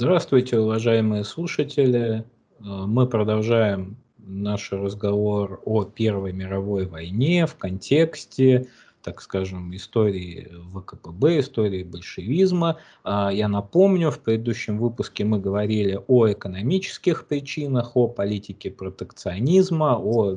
[0.00, 2.22] Здравствуйте, уважаемые слушатели.
[2.60, 8.68] Э, мы продолжаем наш разговор о Первой мировой войне в контексте,
[9.02, 12.78] так скажем, истории ВКПБ, истории большевизма.
[13.02, 20.36] А, я напомню, в предыдущем выпуске мы говорили о экономических причинах, о политике протекционизма, о,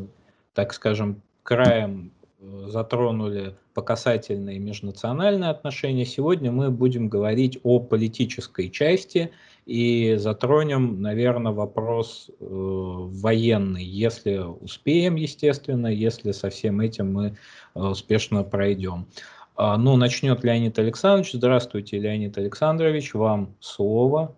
[0.56, 6.06] так скажем, краем затронули по касательной межнациональные отношения.
[6.06, 9.32] Сегодня мы будем говорить о политической части
[9.68, 17.38] и затронем, наверное, вопрос э, военный, если успеем, естественно, если со всем этим мы
[17.76, 19.08] э, успешно пройдем.
[19.56, 21.34] А, ну, начнет Леонид Александрович.
[21.34, 24.36] Здравствуйте, Леонид Александрович, вам слово.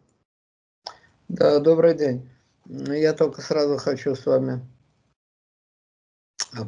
[1.29, 2.29] Да, добрый день.
[2.65, 4.59] Я только сразу хочу с вами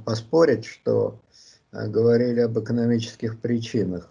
[0.06, 1.25] поспорить, что Э,
[1.88, 4.10] говорили об экономических причинах.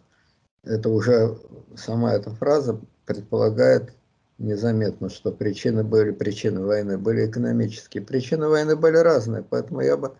[0.62, 1.36] Это уже
[1.76, 3.92] сама эта фраза предполагает
[4.38, 8.02] незаметно, что причины были, причины войны были экономические.
[8.02, 10.14] Причины войны были разные, поэтому я бы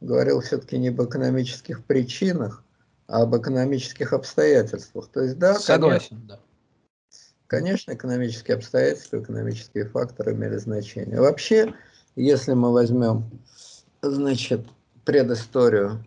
[0.00, 2.62] говорил все-таки не об экономических причинах,
[3.06, 5.08] а об экономических обстоятельствах.
[5.08, 6.40] То есть, да, Согласен, конечно, да.
[7.46, 11.18] Конечно, экономические обстоятельства, экономические факторы имели значение.
[11.18, 11.74] Вообще,
[12.14, 13.24] если мы возьмем,
[14.02, 14.66] значит,
[15.06, 16.04] предысторию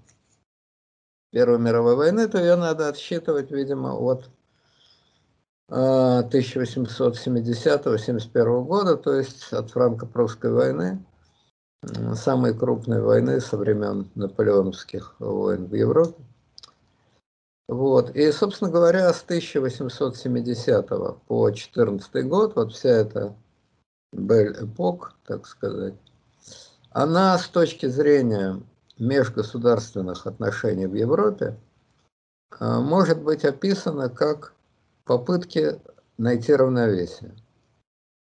[1.32, 4.30] Первой мировой войны, то ее надо отсчитывать, видимо, от
[5.70, 11.04] 1870-71 а, года, то есть от франко-прусской войны,
[12.16, 16.22] самой крупной войны со времен наполеоновских войн в Европе.
[17.70, 18.14] Вот.
[18.16, 20.90] И, собственно говоря, с 1870
[21.26, 23.34] по 14 год, вот вся эта
[24.12, 25.96] Бель-эпок, так сказать,
[26.90, 28.62] она с точки зрения
[29.02, 31.58] межгосударственных отношений в Европе
[32.60, 34.54] а, может быть описано как
[35.06, 35.82] попытки
[36.18, 37.34] найти равновесие,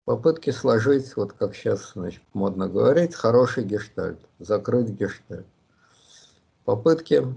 [0.05, 5.45] попытки сложить, вот как сейчас значит, модно говорить, хороший гештальт, закрыть гештальт,
[6.63, 7.27] попытки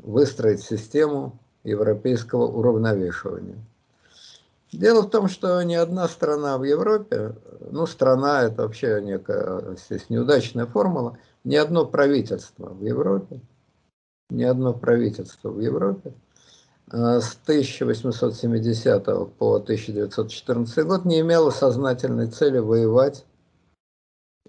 [0.00, 3.64] выстроить систему европейского уравновешивания.
[4.72, 7.36] Дело в том, что ни одна страна в Европе,
[7.70, 13.40] ну страна это вообще некая здесь неудачная формула– ни одно правительство в Европе,
[14.30, 16.12] ни одно правительство в Европе
[16.90, 19.04] э, с 1870
[19.36, 23.24] по 1914 год не имело сознательной цели воевать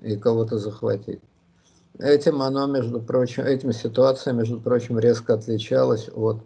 [0.01, 1.21] и кого-то захватить.
[1.99, 6.41] Этим оно, между прочим, этим ситуация, между прочим, резко отличалась от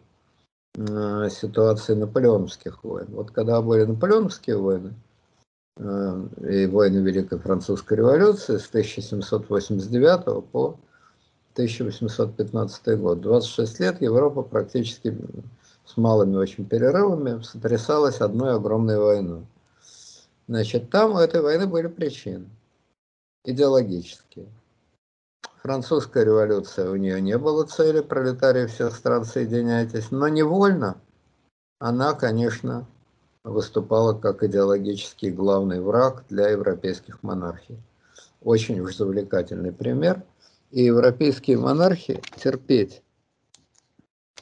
[0.75, 3.08] э, ситуации наполеоновских войн.
[3.09, 4.94] Вот когда были наполеоновские войны,
[5.79, 10.79] и войны Великой Французской революции с 1789 по
[11.53, 13.21] 1815 год.
[13.21, 15.17] 26 лет Европа практически
[15.85, 19.45] с малыми очень перерывами сотрясалась одной огромной войной.
[20.47, 22.45] Значит, там у этой войны были причины
[23.43, 24.47] идеологические.
[25.61, 30.97] Французская революция, у нее не было цели, пролетарии всех стран соединяйтесь, но невольно
[31.79, 32.85] она, конечно,
[33.47, 37.81] выступала как идеологический главный враг для европейских монархий.
[38.41, 40.24] Очень уж завлекательный пример.
[40.72, 43.02] И европейские монархи терпеть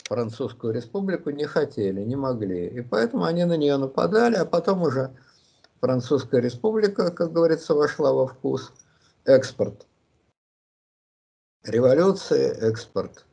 [0.05, 2.67] Французскую республику не хотели, не могли.
[2.67, 5.11] И поэтому они на нее нападали, а потом уже
[5.81, 8.71] Французская республика, как говорится, вошла во вкус.
[9.25, 9.85] Экспорт
[11.63, 13.25] революции, экспорт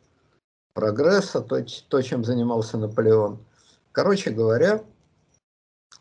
[0.75, 3.39] прогресса, то, то чем занимался Наполеон.
[3.93, 4.83] Короче говоря,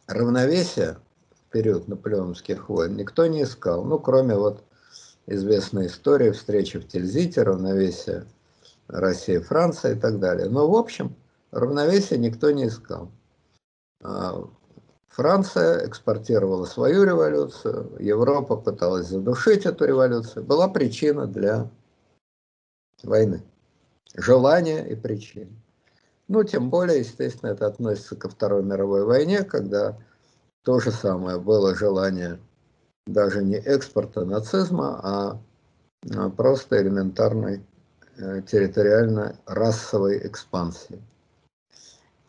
[0.07, 0.97] равновесия
[1.31, 4.63] в период наполеоновских войн никто не искал, ну, кроме вот
[5.27, 8.25] известной истории встречи в Тильзите, равновесия
[8.87, 10.49] России, Франция и так далее.
[10.49, 11.15] Но, в общем,
[11.51, 13.11] равновесия никто не искал.
[14.03, 14.43] А,
[15.09, 20.45] Франция экспортировала свою революцию, Европа пыталась задушить эту революцию.
[20.45, 21.69] Была причина для
[23.03, 23.43] войны.
[24.15, 25.51] Желание и причина.
[26.31, 29.97] Ну, тем более, естественно, это относится ко Второй мировой войне, когда
[30.63, 32.39] то же самое было желание
[33.05, 35.41] даже не экспорта нацизма, а,
[36.15, 37.61] а просто элементарной
[38.15, 41.01] э, территориально-расовой экспансии.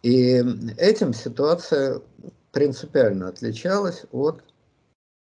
[0.02, 0.42] И
[0.78, 2.02] этим ситуация
[2.50, 4.42] принципиально отличалась от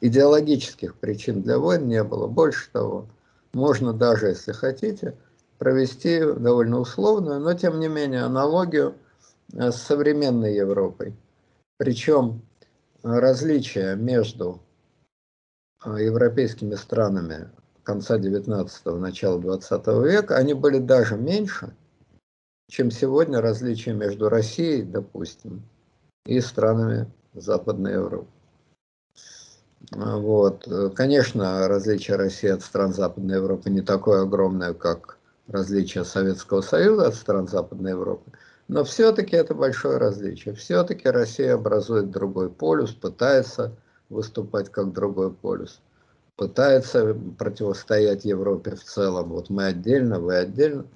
[0.00, 2.26] идеологических причин для войн не было.
[2.26, 3.08] Больше того,
[3.52, 5.16] можно даже, если хотите,
[5.58, 8.94] провести довольно условную, но тем не менее аналогию
[9.52, 11.14] э, с современной Европой.
[11.76, 12.42] Причем
[13.02, 14.60] различия между
[15.84, 17.50] э, европейскими странами,
[17.82, 21.74] конца 19-го, начала 20 века, они были даже меньше,
[22.68, 25.62] чем сегодня различия между Россией, допустим,
[26.24, 28.39] и странами Западной Европы.
[29.90, 30.68] Вот.
[30.94, 35.18] Конечно, различие России от стран Западной Европы не такое огромное, как
[35.50, 38.30] различие Советского Союза от стран Западной Европы,
[38.68, 40.54] но все-таки это большое различие.
[40.54, 43.72] Все-таки Россия образует другой полюс, пытается
[44.08, 45.80] выступать как другой полюс,
[46.36, 49.30] пытается противостоять Европе в целом.
[49.30, 50.86] Вот мы отдельно, вы отдельно.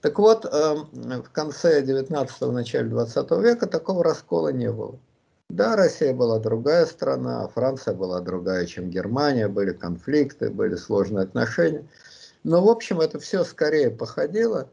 [0.00, 0.88] Так вот, эм,
[1.22, 4.98] в конце 19-го, начале 20 века такого раскола не было.
[5.50, 11.88] Да, Россия была другая страна, Франция была другая, чем Германия, были конфликты, были сложные отношения.
[12.44, 14.70] Но, в общем, это все скорее походило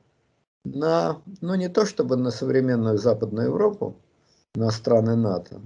[0.63, 3.95] на, ну не то чтобы на современную Западную Европу,
[4.53, 5.61] на страны НАТО,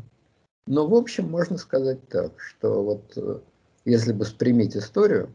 [0.65, 3.39] но, в общем, можно сказать так, что вот э,
[3.83, 5.33] если бы спрямить историю,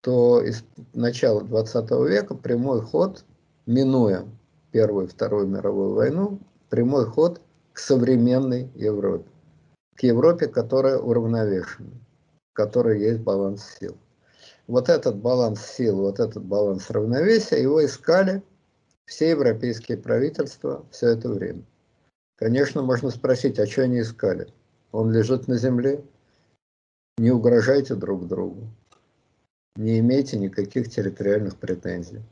[0.00, 0.64] то из
[0.94, 3.24] начала 20 века прямой ход,
[3.66, 4.24] минуя
[4.70, 6.38] Первую и Вторую мировую войну,
[6.70, 7.42] прямой ход
[7.76, 9.28] к современной Европе.
[9.96, 11.90] К Европе, которая уравновешена,
[12.50, 13.98] в которой есть баланс сил.
[14.66, 18.42] Вот этот баланс сил, вот этот баланс равновесия, его искали
[19.04, 21.64] все европейские правительства все это время.
[22.36, 24.48] Конечно, можно спросить, а что они искали?
[24.92, 26.02] Он лежит на земле,
[27.18, 28.68] не угрожайте друг другу,
[29.76, 32.22] не имейте никаких территориальных претензий,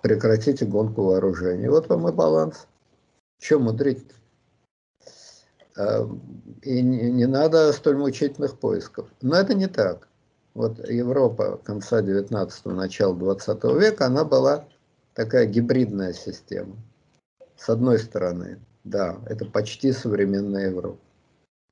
[0.00, 1.68] прекратите гонку вооружений.
[1.68, 2.66] Вот вам и баланс.
[3.38, 4.06] Чем мудрить?
[5.76, 6.22] Эм,
[6.62, 9.08] и не надо столь мучительных поисков.
[9.22, 10.08] Но это не так.
[10.54, 14.64] Вот Европа конца 19-го, начала 20 века, она была
[15.14, 16.76] такая гибридная система.
[17.56, 21.00] С одной стороны, да, это почти современная Европа,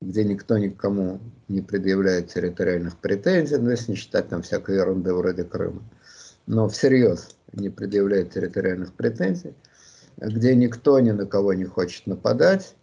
[0.01, 5.45] где никто никому не предъявляет территориальных претензий, ну, если не считать там всякой ерунды вроде
[5.45, 5.81] Крыма,
[6.45, 9.53] но всерьез не предъявляет территориальных претензий,
[10.17, 12.75] где никто ни на кого не хочет нападать,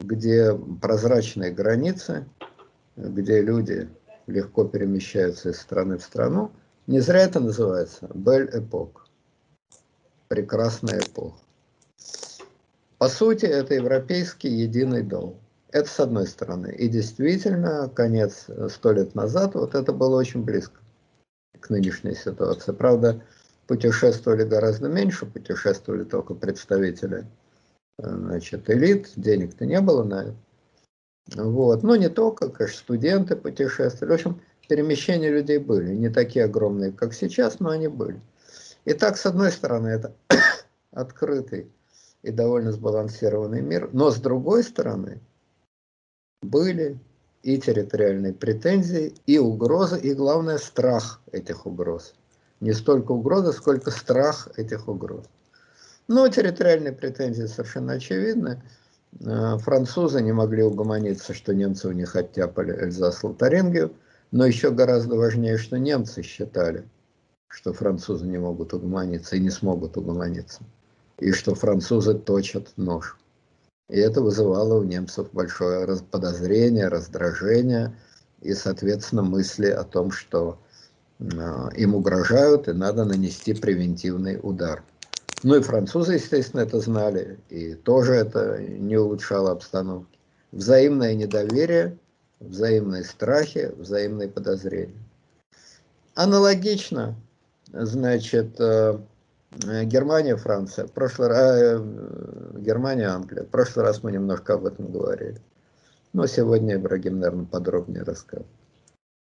[0.00, 2.26] где прозрачные границы,
[2.96, 3.88] где люди
[4.26, 6.50] легко перемещаются из страны в страну.
[6.86, 9.06] Не зря это называется Бель Эпок.
[10.28, 11.38] Прекрасная эпоха.
[12.98, 15.38] По сути, это европейский единый дом.
[15.72, 16.72] Это с одной стороны.
[16.72, 20.80] И действительно, конец сто лет назад, вот это было очень близко
[21.58, 22.72] к нынешней ситуации.
[22.72, 23.22] Правда,
[23.66, 27.26] путешествовали гораздо меньше, путешествовали только представители
[28.02, 30.36] значит, элит, денег-то не было на это.
[31.36, 31.82] Вот.
[31.82, 34.12] Ну, не только, конечно, студенты путешествовали.
[34.12, 35.94] В общем, перемещения людей были.
[35.94, 38.20] Не такие огромные, как сейчас, но они были.
[38.84, 40.14] Итак, с одной стороны, это
[40.92, 41.70] открытый
[42.22, 45.20] и довольно сбалансированный мир, но с другой стороны,
[46.42, 46.98] были
[47.42, 52.14] и территориальные претензии, и угрозы, и, главное, страх этих угроз.
[52.60, 55.24] Не столько угрозы, сколько страх этих угроз.
[56.10, 58.60] Но территориальные претензии совершенно очевидны.
[59.20, 63.94] Э, французы не могли угомониться, что немцы у них оттяпали Эльзас-Лотарингию,
[64.32, 66.82] но еще гораздо важнее, что немцы считали,
[67.46, 70.64] что французы не могут угомониться и не смогут угомониться,
[71.20, 73.16] и что французы точат нож.
[73.88, 77.94] И это вызывало у немцев большое подозрение, раздражение
[78.40, 80.58] и, соответственно, мысли о том, что
[81.20, 81.24] э,
[81.76, 84.82] им угрожают и надо нанести превентивный удар.
[85.42, 90.18] Ну и французы, естественно, это знали, и тоже это не улучшало обстановки.
[90.52, 91.96] Взаимное недоверие,
[92.40, 95.00] взаимные страхи, взаимные подозрения.
[96.14, 97.14] Аналогично,
[97.72, 98.98] значит, э,
[99.84, 103.44] Германия, Франция, прошлый раз, э, Германия, Англия.
[103.44, 105.40] В прошлый раз мы немножко об этом говорили.
[106.12, 108.46] Но сегодня Ибрагим, наверное, подробнее расскажет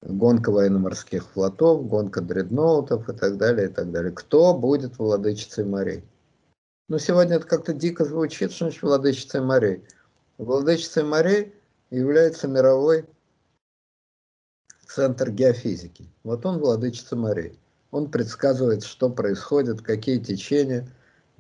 [0.03, 4.13] гонка военно-морских флотов, гонка дредноутов и так далее, и так далее.
[4.13, 6.05] Кто будет владычицей морей?
[6.89, 9.85] Ну, сегодня это как-то дико звучит, что значит владычицей морей.
[10.39, 11.55] Владычицей морей
[11.91, 13.07] является мировой
[14.87, 16.11] центр геофизики.
[16.25, 17.59] Вот он владычица морей.
[17.91, 20.89] Он предсказывает, что происходит, какие течения,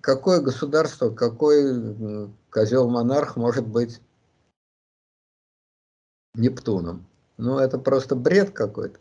[0.00, 4.00] какое государство, какой козел-монарх может быть
[6.34, 7.09] Нептуном.
[7.40, 8.98] Ну, это просто бред какой-то.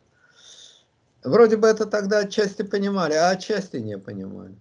[1.24, 4.55] Вроде бы это тогда отчасти понимали, а отчасти не понимали.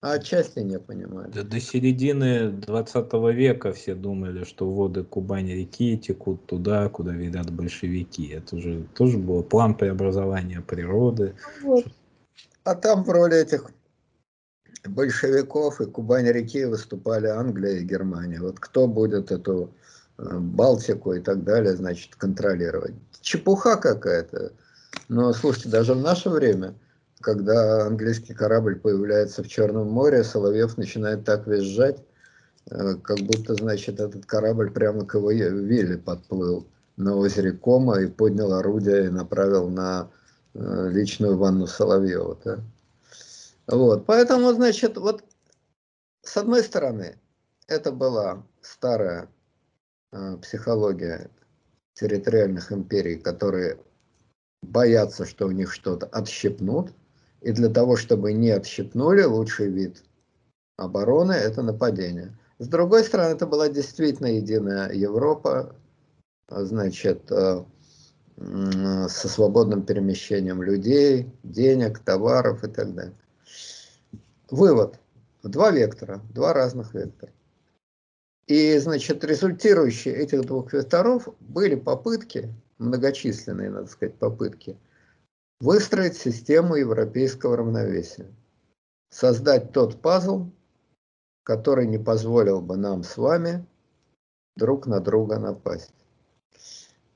[0.00, 1.32] А отчасти не понимали.
[1.32, 8.28] Да до середины 20 века все думали, что воды Кубани-реки текут туда, куда ведят большевики.
[8.28, 11.34] Это же тоже был план преобразования природы.
[11.62, 11.84] Вот.
[12.62, 13.72] А там в роли этих
[14.84, 18.40] большевиков и Кубани-реки выступали Англия и Германия.
[18.40, 19.74] Вот кто будет эту
[20.18, 24.52] э, Балтику и так далее, значит, контролировать чепуха какая-то.
[25.08, 26.74] Но слушайте, даже в наше время,
[27.20, 31.98] когда английский корабль появляется в Черном море, Соловьев начинает так визжать,
[32.70, 38.06] э, как будто, значит, этот корабль прямо к его вилле подплыл на озере Кома и
[38.06, 40.10] поднял орудие и направил на
[40.54, 42.38] э, личную ванну Соловьева.
[42.44, 42.58] Да?
[43.66, 45.22] Вот, поэтому, значит, вот
[46.22, 47.18] с одной стороны,
[47.68, 49.28] это была старая
[50.12, 51.30] э, психология
[51.98, 53.78] территориальных империй, которые
[54.62, 56.92] боятся, что у них что-то отщепнут,
[57.40, 60.02] и для того, чтобы не отщепнули, лучший вид
[60.76, 62.36] обороны– это нападение.
[62.58, 65.76] С другой стороны, это была действительно единая Европа,
[66.48, 67.64] значит, э,
[68.36, 73.14] со свободным перемещением людей, денег, товаров и так далее.
[74.50, 74.98] Вывод.
[75.42, 77.32] Два вектора, два разных вектора.
[78.48, 84.78] И, значит, результирующие этих двух векторов были попытки, многочисленные, надо сказать, попытки,
[85.60, 88.26] выстроить систему европейского равновесия.
[89.10, 90.46] Создать тот пазл,
[91.42, 93.66] который не позволил бы нам с вами
[94.56, 95.92] друг на друга напасть.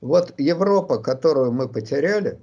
[0.01, 2.39] Вот Европа, которую мы потеряли,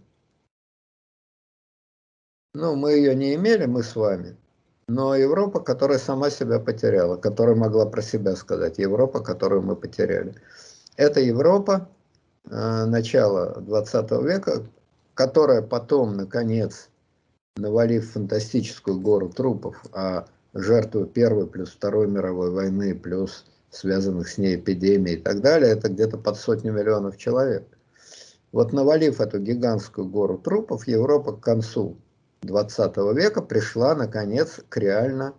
[2.55, 4.37] ну, мы ее не имели, мы с вами–
[4.91, 10.35] но Европа, которая сама себя потеряла, которая могла про себя сказать, Европа, которую мы потеряли.
[10.97, 11.89] Это Европа
[12.51, 14.67] э, начала 20 века,
[15.15, 16.89] которая потом, наконец,
[17.57, 24.57] навалив фантастическую гору трупов, а жертву Первой плюс Второй мировой войны, плюс связанных с ней
[24.57, 27.65] эпидемий и так далее, это где-то под сотню миллионов человек.
[28.51, 31.97] Вот навалив эту гигантскую гору трупов, Европа к концу
[32.43, 35.35] 20 века пришла, наконец, к реально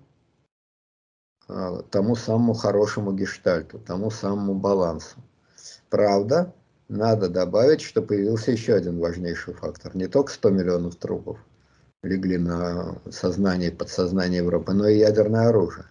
[1.48, 5.18] а, тому самому хорошему гештальту, тому самому балансу.
[5.90, 6.54] Правда,
[6.88, 9.96] надо добавить, что появился еще один важнейший фактор.
[9.96, 11.40] Не только 100 миллионов трупов
[12.04, 15.86] легли на сознание и подсознание Европы, но и ядерное оружие.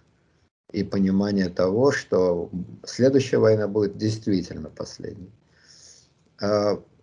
[0.71, 2.49] И понимание того, что
[2.85, 5.31] следующая война будет действительно последней.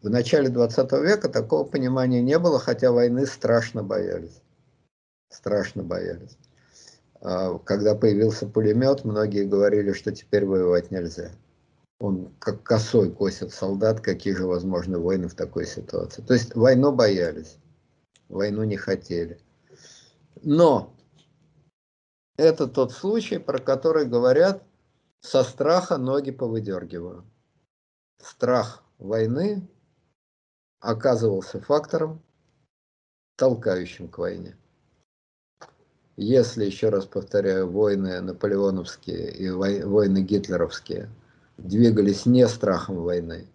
[0.02, 4.40] В начале 20 века такого понимания не было, хотя войны страшно боялись.
[5.28, 6.38] Страшно боялись.
[7.20, 11.32] А, когда появился пулемет, многие говорили, что теперь воевать нельзя.
[11.98, 16.22] Он как косой косит солдат, какие же возможны войны в такой ситуации.
[16.22, 17.56] То есть войну боялись,
[18.28, 19.40] войну не хотели.
[20.42, 20.94] Но
[22.36, 24.62] это тот случай, про который говорят,
[25.20, 27.24] со страха ноги повыдергиваю.
[28.22, 29.68] Страх войны
[30.80, 32.20] оказывался фактором,
[33.37, 34.56] толкающим к войне.
[36.16, 41.08] Если, еще раз повторяю, войны наполеоновские и войны гитлеровские
[41.56, 43.47] двигались не страхом войны,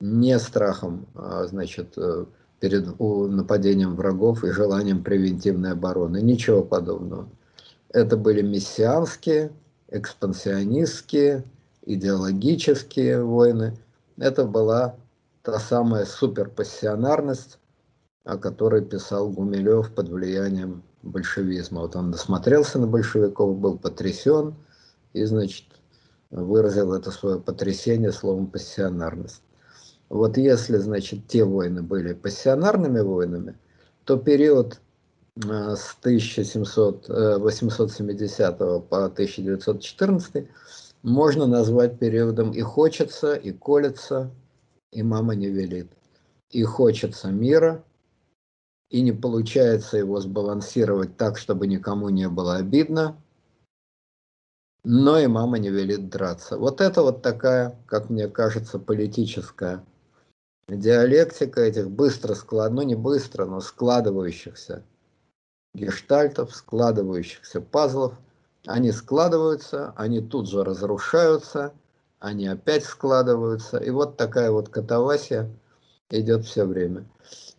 [0.00, 2.24] не страхом, а, значит, э,
[2.60, 7.28] перед нападением врагов и желанием превентивной обороны, ничего подобного.
[7.90, 9.52] Это были мессианские,
[9.88, 11.44] экспансионистские,
[11.84, 13.76] идеологические войны.
[14.18, 14.96] Это была
[15.48, 17.58] та самая суперпассионарность,
[18.24, 21.80] о которой писал Гумилев под влиянием большевизма.
[21.80, 24.56] Вот он досмотрелся на большевиков, был потрясен
[25.14, 25.64] и, значит,
[26.30, 29.40] выразил это свое потрясение словом пассионарность.
[30.10, 33.56] Вот если, значит, те войны были пассионарными войнами,
[34.04, 34.82] то период
[35.36, 40.46] э, с 1700, 870 э, по 1914
[41.02, 44.30] можно назвать периодом и хочется, и колется,
[44.92, 45.92] и мама не велит.
[46.50, 47.84] И хочется мира,
[48.90, 53.20] и не получается его сбалансировать так, чтобы никому не было обидно,
[54.84, 56.56] но и мама не велит драться.
[56.56, 59.84] Вот это вот такая, как мне кажется, политическая
[60.68, 64.84] диалектика этих быстро склад, ну не быстро, но складывающихся
[65.74, 68.14] гештальтов, складывающихся пазлов.
[68.66, 71.74] Они складываются, они тут же разрушаются–
[72.20, 73.78] они опять складываются.
[73.78, 75.50] И вот такая вот катавасия
[76.10, 77.06] идет все время.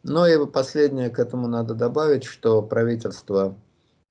[0.03, 3.55] Но и последнее к этому надо добавить, что правительство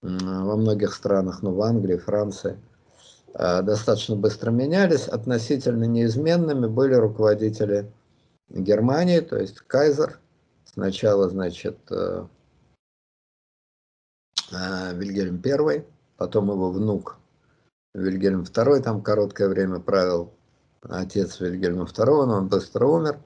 [0.01, 2.59] во многих странах, ну в Англии, Франции,
[3.35, 5.09] а, достаточно быстро менялись.
[5.09, 7.91] Относительно неизменными были руководители
[8.49, 10.19] Германии, то есть Кайзер.
[10.65, 12.27] Сначала, значит, э,
[14.53, 15.85] э, Вильгельм I,
[16.17, 17.19] потом его внук
[17.95, 20.33] Вильгельм II, там короткое время правил
[20.83, 23.19] отец Вильгельма II, но он быстро умер.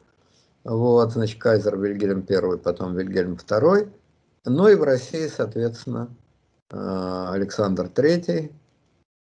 [0.65, 3.89] Вот, значит, кайзер Вильгельм I, потом Вильгельм II.
[4.45, 6.09] Ну и в России, соответственно,
[6.71, 8.53] э, Александр III,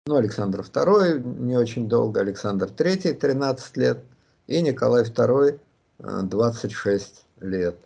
[0.07, 3.99] ну, Александр II не очень долго, Александр III 13 лет,
[4.47, 5.61] и Николай II
[5.99, 7.77] 26 лет.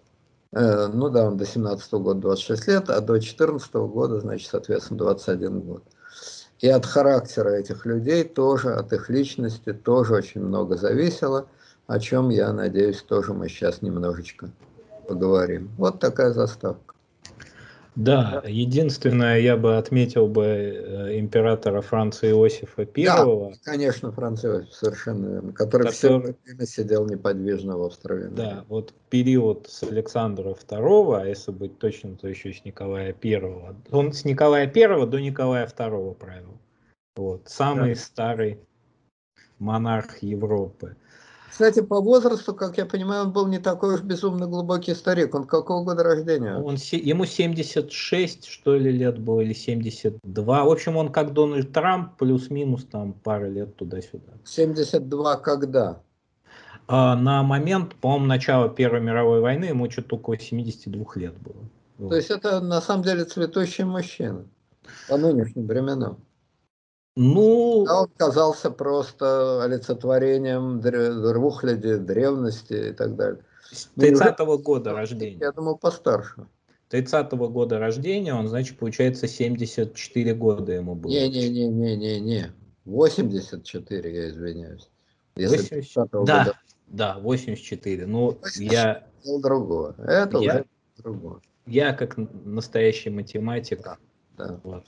[0.52, 5.60] Ну да, он до 17 года 26 лет, а до 14 года, значит, соответственно, 21
[5.60, 5.82] год.
[6.62, 11.46] И от характера этих людей тоже, от их личности тоже очень много зависело,
[11.88, 14.48] о чем, я надеюсь, тоже мы сейчас немножечко
[15.08, 15.70] поговорим.
[15.76, 16.91] Вот такая заставка.
[17.94, 23.04] Да, единственное, я бы отметил бы э, императора Франца Иосифа I.
[23.04, 28.28] Да, конечно, Франц Иосиф, совершенно верно, который, который все время сидел неподвижно в Австралии.
[28.28, 33.74] Да, вот период с Александра II, а если быть точным, то еще с Николая I.
[33.90, 36.58] Он с Николая I до Николая II правил.
[37.16, 38.00] Вот, самый да.
[38.00, 38.58] старый
[39.58, 40.96] монарх Европы.
[41.52, 45.34] Кстати, по возрасту, как я понимаю, он был не такой уж безумно глубокий старик.
[45.34, 46.56] Он какого года рождения?
[46.56, 50.64] Он, ему 76, что ли, лет было, или 72.
[50.64, 54.32] В общем, он как Дональд Трамп, плюс-минус там пара лет туда-сюда.
[54.46, 56.00] 72 когда?
[56.88, 61.68] А, на момент, по-моему, начала Первой мировой войны ему что-то около 72 лет было.
[61.98, 62.14] То вот.
[62.14, 64.46] есть это на самом деле цветущий мужчина
[65.06, 66.16] по нынешним временам.
[67.16, 67.84] Ну...
[67.88, 70.80] А он казался просто олицетворением
[71.32, 73.44] рухляди, древности и так далее.
[73.96, 75.38] 30-го ну, года рождения.
[75.40, 76.46] Я думал, постарше.
[76.90, 81.10] 30-го года рождения, он, значит, получается, 74 года ему было.
[81.10, 82.52] Не-не-не-не-не-не.
[82.84, 84.90] 84, я извиняюсь.
[85.36, 86.10] Если 80...
[86.10, 86.58] Да, года...
[86.88, 88.06] да, 84.
[88.06, 89.06] Ну, 84 я...
[89.40, 89.94] другого.
[89.98, 90.54] Это я...
[90.54, 90.64] уже
[90.98, 91.40] другое.
[91.66, 93.96] Я, как настоящий математик, да,
[94.36, 94.60] да.
[94.64, 94.84] Вот.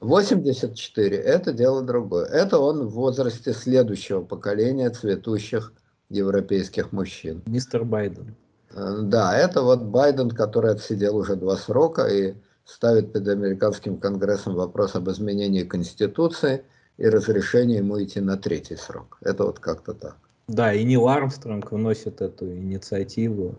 [0.00, 2.26] 84– это дело другое.
[2.26, 5.72] Это он в возрасте следующего поколения цветущих
[6.08, 7.42] европейских мужчин.
[7.46, 8.34] Мистер Байден.
[8.70, 14.54] Э, да, это вот Байден, который отсидел уже два срока и ставит перед американским конгрессом
[14.54, 16.64] вопрос об изменении Конституции
[16.96, 19.18] и разрешении ему идти на третий срок.
[19.22, 20.16] Это вот как-то так.
[20.48, 23.56] Да, и Нил Армстронг выносит эту инициативу.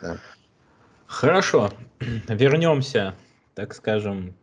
[0.00, 0.16] Да.
[1.06, 1.70] Хорошо,
[2.28, 3.14] вернемся,
[3.54, 4.34] так скажем,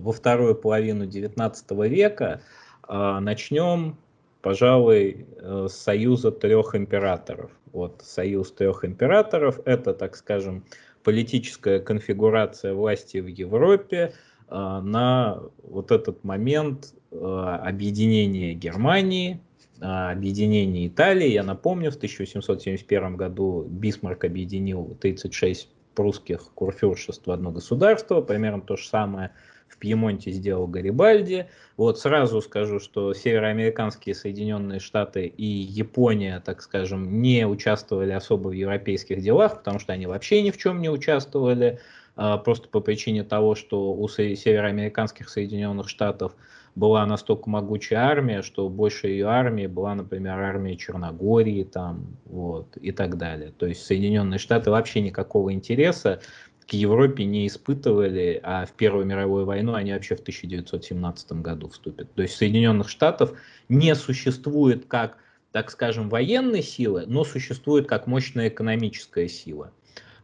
[0.00, 2.40] во вторую половину XIX века,
[2.88, 3.96] а, начнем,
[4.42, 7.50] пожалуй, э, с союза трех императоров.
[7.72, 10.64] Вот союз трех императоров– это, так скажем,
[11.02, 14.12] политическая конфигурация власти в Европе
[14.48, 19.40] а, на вот этот момент э, объединения Германии,
[19.80, 21.28] а, объединения Италии.
[21.28, 28.76] Я напомню, в 1871 году Бисмарк объединил 36 прусских курфюршеств в одно государство, примерно то
[28.76, 29.32] же самое–
[29.68, 31.46] в Пьемонте сделал Гарибальди.
[31.76, 38.52] Вот сразу скажу, что североамериканские Соединенные Штаты и Япония, так скажем, не участвовали особо в
[38.52, 41.80] европейских делах, потому что они вообще ни в чем не участвовали,
[42.16, 46.34] а, просто по причине того, что у североамериканских Соединенных Штатов
[46.74, 52.92] была настолько могучая армия, что больше ее армии была, например, армия Черногории там, вот, и
[52.92, 53.52] так далее.
[53.56, 56.20] То есть Соединенные Штаты вообще никакого интереса
[56.66, 62.12] к Европе не испытывали, а в Первую мировую войну они вообще в 1917 году вступят.
[62.14, 65.18] То есть Соединенных Штатов не существует как,
[65.52, 69.72] так скажем, военной силы, но существует как мощная экономическая сила.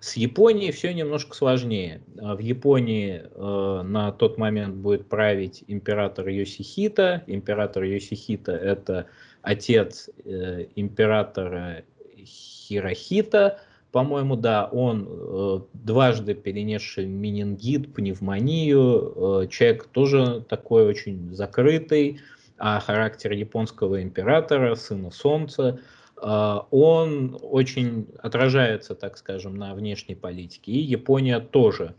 [0.01, 2.03] С Японией все немножко сложнее.
[2.17, 7.23] В Японии э, на тот момент будет править император Йосихита.
[7.29, 9.07] Император Йосихита это
[9.43, 11.85] отец э, императора
[12.19, 13.61] Хирохита
[13.93, 22.19] по-моему, да, он э, дважды перенесший менингит, пневмонию, э, человек тоже такой очень закрытый,
[22.57, 25.79] а характер японского императора, сына солнца,
[26.17, 30.73] э, он очень отражается, так скажем, на внешней политике.
[30.73, 31.95] И Япония тоже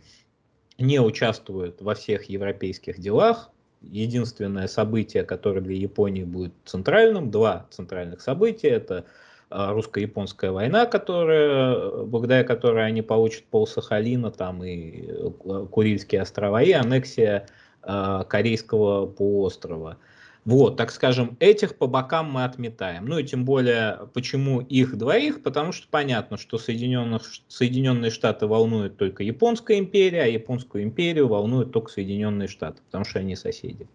[0.80, 3.52] не участвует во всех европейских делах.
[3.82, 9.06] Единственное событие, которое для Японии будет центральным, два центральных события, это
[9.54, 16.72] русско-японская война, которая, благодаря которой они получат пол Сахалина там и э, Курильские острова, и
[16.72, 17.48] аннексия
[17.84, 19.98] э, Корейского полуострова.
[20.46, 23.06] Вот, так скажем, этих по бокам мы отметаем.
[23.06, 25.42] Ну и тем более, почему их двоих?
[25.42, 31.72] Потому что понятно, что Соединенных, Соединенные Штаты волнуют только Японская империя, а Японскую империю волнуют
[31.72, 33.88] только Соединенные Штаты, потому что они соседи.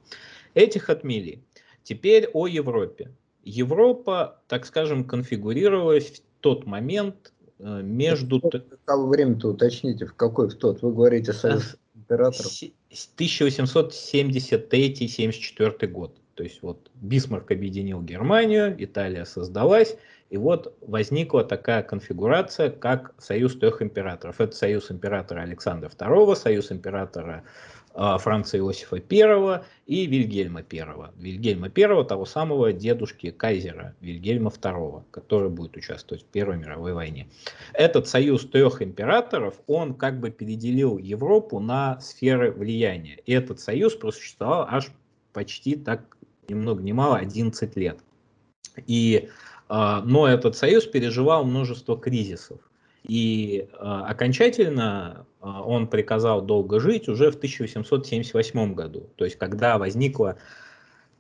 [0.54, 1.42] Этих отмели.
[1.82, 3.10] Теперь о Европе.
[3.48, 8.40] Европа, так скажем, конфигурировалась в тот момент э, между...
[8.86, 10.82] Время-то уточните, в какой в тот?
[10.82, 12.52] Вы говорите Союз императоров?
[12.90, 16.16] 1873-74 год.
[16.34, 19.96] То есть вот Бисмарк объединил Германию, Италия создалась,
[20.30, 24.40] и вот возникла такая конфигурация, как Союз трех императоров.
[24.40, 27.42] Это Союз императора Александра II, Союз императора
[28.18, 31.10] Франца Иосифа I и Вильгельма I.
[31.16, 37.28] Вильгельма I, того самого дедушки Кайзера, Вильгельма II, который будет участвовать в Первой мировой войне.
[37.72, 43.18] Этот союз трех императоров, он как бы переделил Европу на сферы влияния.
[43.26, 44.92] И этот союз просуществовал аж
[45.32, 46.16] почти так,
[46.48, 47.98] ни много ни мало, 11 лет.
[48.86, 49.28] И,
[49.68, 52.60] а, но этот союз переживал множество кризисов.
[53.08, 59.08] И э, окончательно э, он приказал долго жить уже в 1878 году.
[59.16, 60.36] То есть когда возникла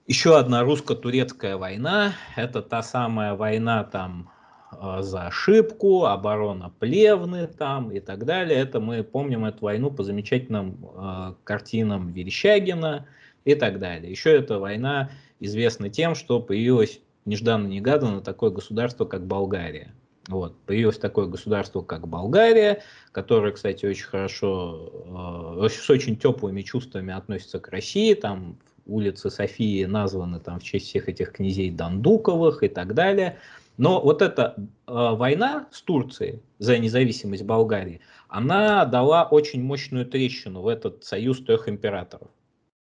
[0.06, 4.30] еще одна русско-турецкая война, это та самая война там
[4.70, 8.58] э, за ошибку, оборона Плевны там и так далее.
[8.58, 13.06] Это мы помним эту войну по замечательным э, картинам Верещагина
[13.46, 14.10] и так далее.
[14.10, 19.94] Еще эта война известна тем, что появилось нежданно-негаданно такое государство, как Болгария.
[20.28, 20.60] Вот.
[20.66, 27.58] Появилось такое государство, как Болгария, которое, кстати, очень хорошо, э, с очень теплыми чувствами относится
[27.58, 28.12] к России.
[28.12, 33.38] Там улицы Софии названы там, в честь всех этих князей Дандуковых и так далее.
[33.78, 40.60] Но вот эта э, война с Турцией за независимость Болгарии, она дала очень мощную трещину
[40.60, 42.28] в этот союз трех императоров.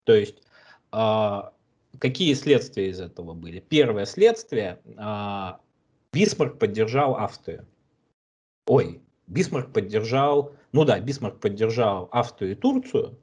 [0.06, 0.38] То есть
[0.92, 1.42] э,
[2.00, 3.60] какие следствия из этого были?
[3.60, 5.52] Первое следствие э,
[6.14, 7.68] Бисмарк поддержал Австрию.
[8.66, 13.18] Ой, Бисмарк поддержал, ну да, Бисмарк поддержал Австрию и Турцию.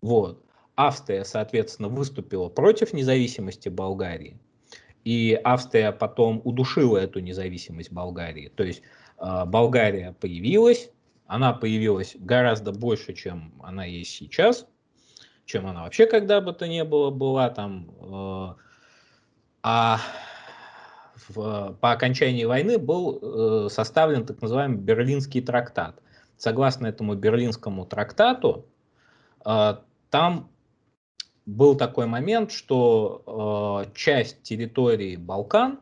[0.00, 0.44] Вот.
[0.76, 4.38] Австрия, соответственно, выступила против независимости Болгарии.
[5.04, 8.48] И Австрия потом удушила эту независимость Болгарии.
[8.48, 8.82] То есть
[9.18, 10.90] э, Болгария появилась,
[11.26, 14.66] она появилась гораздо больше, чем она есть сейчас,
[15.44, 17.90] чем она вообще когда бы то ни было была там.
[18.00, 18.54] Э,
[19.62, 20.00] а
[21.28, 23.18] в, по окончании войны был
[23.66, 26.00] э, составлен так называемый Берлинский трактат.
[26.36, 28.66] Согласно этому Берлинскому трактату,
[29.44, 29.76] э,
[30.10, 30.50] там
[31.46, 35.80] был такой момент, что э, часть территории Балкан,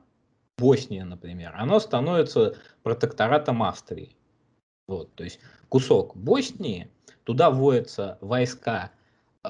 [0.58, 4.16] Босния, например, она становится протекторатом Австрии.
[4.86, 6.90] Вот, то есть кусок Боснии,
[7.24, 8.90] туда вводятся войска
[9.44, 9.48] э,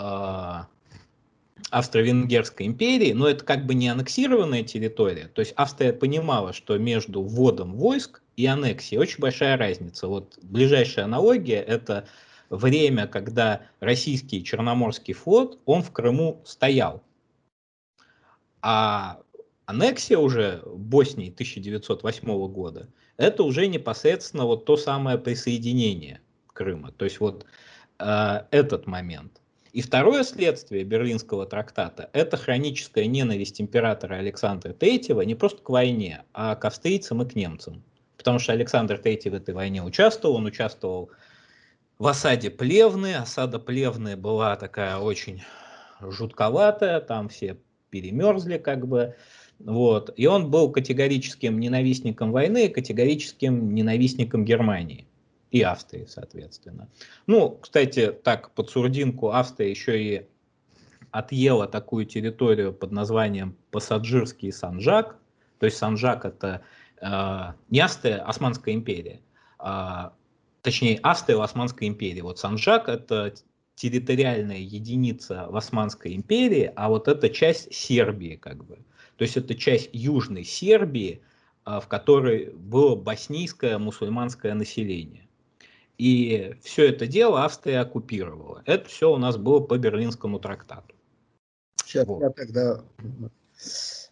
[1.73, 5.29] Австро-Венгерской империи, но это как бы не аннексированная территория.
[5.29, 10.07] То есть Австрия понимала, что между вводом войск и аннексией очень большая разница.
[10.07, 12.07] Вот ближайшая аналогия– это
[12.51, 17.03] время, когда российский Черноморский флот, он в Крыму стоял.
[18.61, 19.21] А
[19.65, 26.21] аннексия уже Боснии 1908 года, это уже непосредственно вот то самое присоединение
[26.53, 26.93] Крыма.
[26.93, 27.47] То есть вот
[27.99, 29.41] э, этот момент.
[29.73, 36.25] И второе следствие Берлинского трактата– это хроническая ненависть императора Александра III не просто к войне,
[36.35, 37.83] а к австрийцам и к немцам.
[38.19, 41.11] Потому что Александр III в этой войне участвовал, он участвовал
[41.99, 43.15] в осаде Плевны.
[43.15, 45.43] Осада Плевны была такая очень
[46.03, 47.57] жутковатая, там все
[47.89, 49.15] перемерзли как бы.
[49.59, 50.13] Вот.
[50.17, 55.07] И он был категорическим ненавистником войны, категорическим ненавистником Германии
[55.53, 56.88] и Австрии, соответственно.
[57.27, 60.27] Ну, кстати, так, под сурдинку Австрия еще и
[61.11, 65.17] отъела такую территорию под названием Пассаджирский Санжак.
[65.59, 66.62] То есть Санжак это
[67.03, 69.21] э, не Австрия, Османская империя,
[69.59, 70.15] а,
[70.62, 72.23] точнее Австрия в Османской империи.
[72.23, 73.35] Вот Санжак это
[73.75, 78.77] территориальная единица в Османской империи, а вот это часть Сербии как бы.
[79.17, 81.21] То есть это часть Южной Сербии,
[81.67, 85.29] э, в которой было боснийское мусульманское население.
[85.98, 88.62] И все это дело Австрия оккупировала.
[88.66, 90.94] Это все у нас было по Берлинскому трактату.
[91.85, 92.22] Сейчас вот.
[92.22, 92.81] я тогда...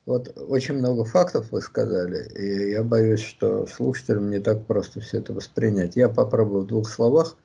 [0.07, 5.19] Вот очень много фактов вы сказали, и я боюсь, что слушателям не так просто все
[5.19, 5.95] это воспринять.
[5.95, 7.37] Я попробую в двух словах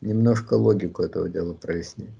[0.00, 2.10] немножко логику этого дела прояснить.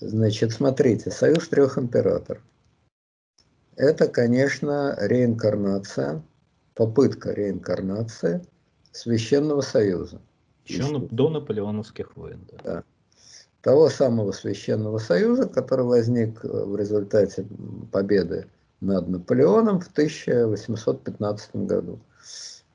[0.00, 2.42] Значит, смотрите, союз трех императоров.
[3.76, 6.22] Это, конечно, реинкарнация,
[6.74, 8.44] попытка реинкарнации
[8.92, 10.20] Священного Союза.
[10.64, 12.46] Еще на, до наполеоновских войн.
[12.52, 12.58] Да.
[12.64, 12.84] да.
[13.60, 17.46] Того самого Священного Союза, который возник э, в результате
[17.92, 18.46] победы
[18.80, 22.00] над Наполеоном в 1815 году.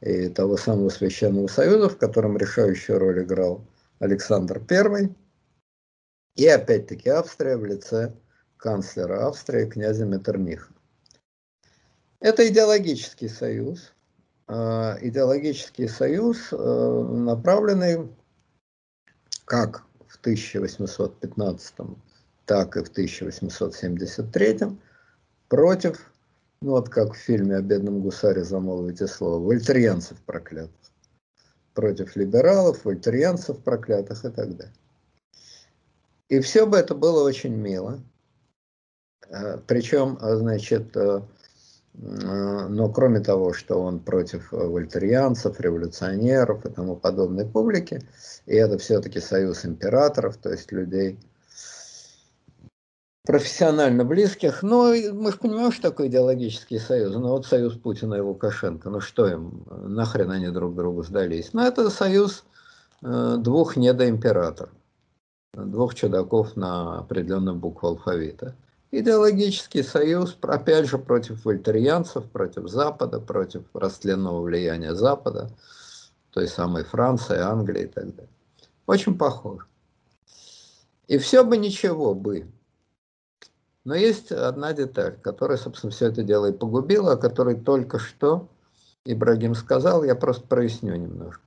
[0.02, 3.62] И того самого Священного Союза, в котором решающую роль играл
[4.00, 5.10] Александр I.
[6.36, 8.14] И опять-таки Австрия в лице
[8.58, 10.72] канцлера Австрии князя Меттерниха.
[12.20, 13.94] Это идеологический союз,
[14.50, 18.10] идеологический союз, э, направленный
[19.46, 21.76] как в 1815,
[22.46, 24.78] так и в 1873
[25.50, 26.12] против,
[26.62, 30.74] ну вот как в фильме о бедном гусаре замолвите слово, вольтерьянцев проклятых,
[31.76, 34.74] против либералов, вольтерьянцев проклятых и так далее.
[36.28, 38.00] И все бы это было очень мило.
[39.28, 40.96] Э, Причем, значит,
[42.02, 48.02] но кроме того, что он против вольтерианцев, революционеров и тому подобной публики,
[48.46, 51.20] и это все-таки союз императоров, то есть людей
[53.26, 57.14] профессионально близких, но мы же понимаем, что такое идеологический союз.
[57.14, 61.52] Ну вот союз Путина и Лукашенко, ну что им, нахрен они друг другу сдались?
[61.54, 62.46] Ну это союз
[63.04, 64.74] э, двух недоимператоров,
[65.54, 68.56] двух чудаков на определенную букву алфавита.
[68.92, 75.52] Идеологический союз, опять же, против вольтерианцев, против Запада, против растленного влияния Запада,
[76.32, 78.34] той самой Франции, Англии и так далее.
[78.88, 79.68] Очень похож.
[81.08, 82.48] И все бы ничего бы.
[83.84, 88.50] Но есть одна деталь, которая, собственно, все это дело и погубила, о которой только что
[89.06, 91.44] Ибрагим сказал, я просто проясню немножко.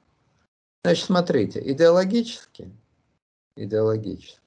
[0.84, 2.72] Значит, смотрите, идеологически,
[3.56, 4.40] идеологически,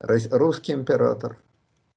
[0.00, 1.40] русский император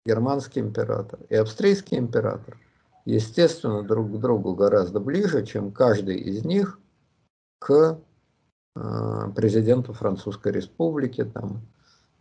[0.08, 2.58] германский император и австрийский император,
[3.06, 6.80] естественно, друг к другу гораздо ближе, чем каждый из них
[7.60, 8.00] к
[8.76, 11.62] э, президенту Французской Республики, там,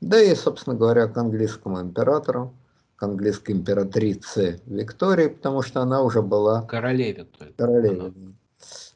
[0.01, 2.53] да и, собственно говоря, к английскому императору,
[2.97, 6.63] к английской императрице Виктории, потому что она уже была...
[6.63, 7.27] Королеве.
[7.57, 8.13] Королеве.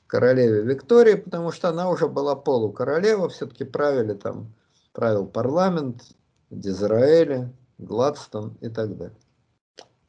[0.06, 4.52] Королеве Виктории, потому что она уже была полукоролева, все-таки правили там,
[4.92, 6.02] правил парламент,
[6.50, 9.16] Дизраэля, Гладстон и так далее.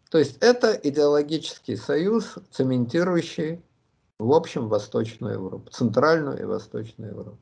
[0.09, 3.61] То есть это идеологический союз, цементирующий
[4.19, 7.39] в общем Восточную Европу, Центральную и Восточную Европу.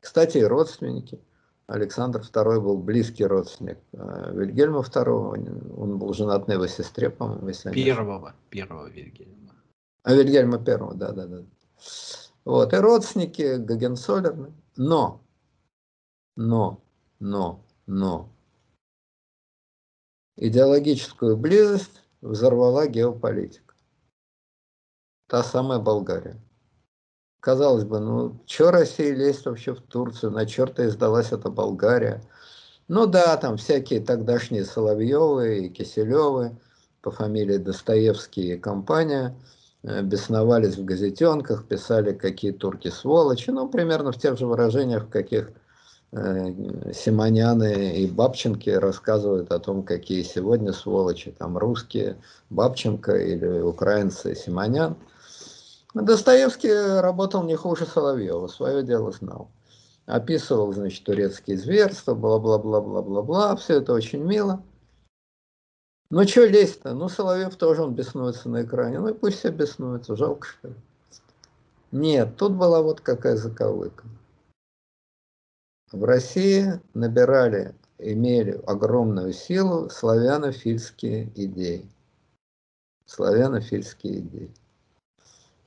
[0.00, 1.20] Кстати, и родственники.
[1.66, 7.46] Александр II был близкий родственник э, Вильгельма II, он был женат на его сестре, по-моему,
[7.46, 9.54] если Первого, первого Вильгельма.
[10.02, 11.44] А Вильгельма Первого, да-да-да.
[12.44, 14.52] Вот, и родственники Гагенсолерны.
[14.76, 15.20] Но,
[16.36, 16.80] но,
[17.20, 18.28] но, но,
[20.42, 23.74] Идеологическую близость взорвала геополитика.
[25.28, 26.40] Та самая Болгария.
[27.40, 32.22] Казалось бы, ну, что Россия лезть вообще в Турцию, на черта издалась эта Болгария.
[32.88, 36.58] Ну да, там всякие тогдашние Соловьевы и Киселевы
[37.02, 39.36] по фамилии Достоевский и компания
[39.82, 45.10] э, бесновались в газетенках, писали, какие турки сволочи, ну, примерно в тех же выражениях, в
[45.10, 45.52] каких
[46.12, 52.16] Симоняны и Бабченки рассказывают о том, какие сегодня сволочи, там русские,
[52.50, 54.96] Бабченко или украинцы Симонян.
[55.94, 59.50] Достоевский работал не хуже Соловьева, свое дело знал.
[60.06, 64.62] Описывал, значит, турецкие зверства, бла-бла-бла-бла-бла-бла, все это очень мило.
[66.10, 66.92] Ну, что лезть-то?
[66.92, 68.98] Ну, Соловьев тоже, он беснуется на экране.
[68.98, 70.74] Ну, и пусть все беснуются, жалко, что ли.
[71.92, 74.04] Нет, тут была вот какая заковыка.
[75.92, 81.88] В России набирали, имели огромную силу славянофильские идеи.
[83.06, 84.54] Славянофильские идеи.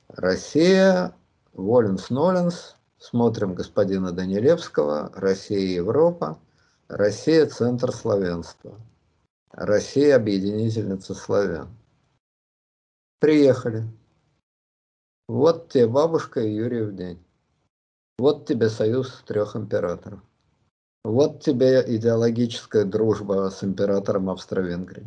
[0.08, 1.14] Россия,
[1.52, 6.38] Воленс-Ноленс, смотрим господина Данилевского, Россия Европа,
[6.88, 8.80] Россия центр славянства,
[9.52, 11.68] Россия объединительница славян.
[13.20, 13.84] Приехали.
[15.28, 17.22] Вот тебе бабушка и Юрьев день.
[18.18, 20.20] Вот тебе союз трех императоров.
[21.04, 25.04] Вот тебе идеологическая дружба с императором Австро-Венгрии.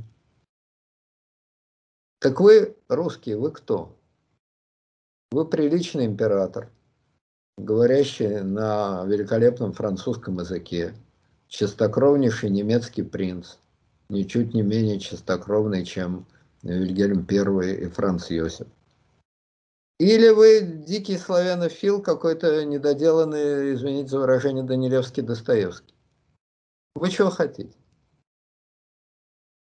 [2.19, 3.95] Так вы, русские, вы кто?
[5.31, 6.69] Вы приличный император,
[7.57, 10.93] говорящий на великолепном французском языке,
[11.47, 13.55] чистокровнейший немецкий принц,
[14.09, 16.25] ничуть не менее чистокровный, чем
[16.63, 18.67] Вильгельм I и Франц Йосиф.
[19.99, 25.95] Или вы дикий славянофил, какой-то недоделанный, извините за выражение, Данилевский Достоевский.
[26.93, 27.75] Вы чего хотите?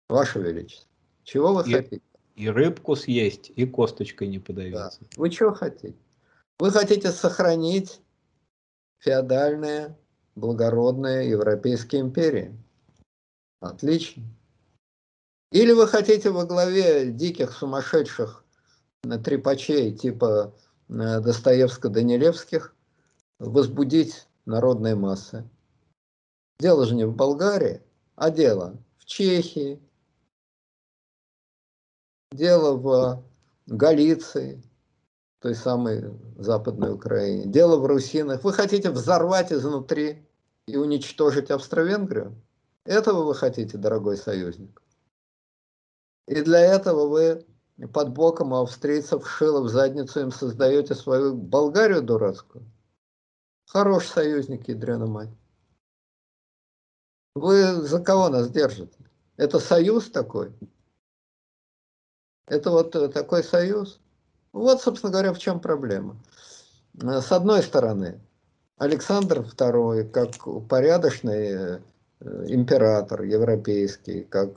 [0.10, 0.90] Ваше Величество.
[1.24, 2.02] Чего вы и, хотите?
[2.36, 5.00] И рыбку съесть, и косточкой не подавиться.
[5.02, 5.08] Да.
[5.16, 5.98] Вы чего хотите?
[6.60, 8.02] Вы хотите сохранить
[9.00, 9.98] феодальные,
[10.36, 12.58] благородные европейские империи?
[13.62, 14.24] Отлично.
[15.52, 18.45] Или вы хотите во главе диких, сумасшедших
[19.24, 20.54] трепачей типа
[20.90, 22.74] э, Достоевско-Данилевских
[23.40, 25.48] возбудить народные массы.
[26.60, 27.82] Дело же не в Болгарии,
[28.16, 29.80] а дело в Чехии,
[32.32, 33.24] дело в
[33.68, 34.62] Галиции,
[35.40, 38.44] той самой Западной Украине, дело в Русинах.
[38.44, 40.26] Вы хотите взорвать изнутри
[40.68, 42.36] и уничтожить Австро-Венгрию?
[42.86, 44.82] Этого вы хотите, дорогой союзник?
[46.28, 47.46] И для этого вы
[47.94, 52.66] под боком австрийцев шило в задницу им создаете свою Болгарию дурацкую.
[53.68, 55.30] Хороший союзник, ядрена мать.
[57.36, 58.98] Вы за кого нас держите?
[59.36, 60.54] Это союз такой?
[62.48, 64.00] Это вот э, такой союз?
[64.54, 66.16] Вот, собственно говоря, в чем проблема.
[67.02, 68.22] Э, с одной стороны,
[68.78, 71.80] Александр II, как порядочный э,
[72.48, 74.52] император европейский, как,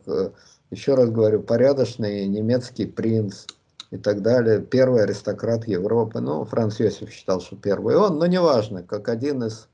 [0.70, 3.46] еще раз говорю, порядочный немецкий принц
[3.90, 8.82] и так далее, первый аристократ Европы, ну, Франц Йосиф считал, что первый он, но неважно,
[8.82, 9.68] как один из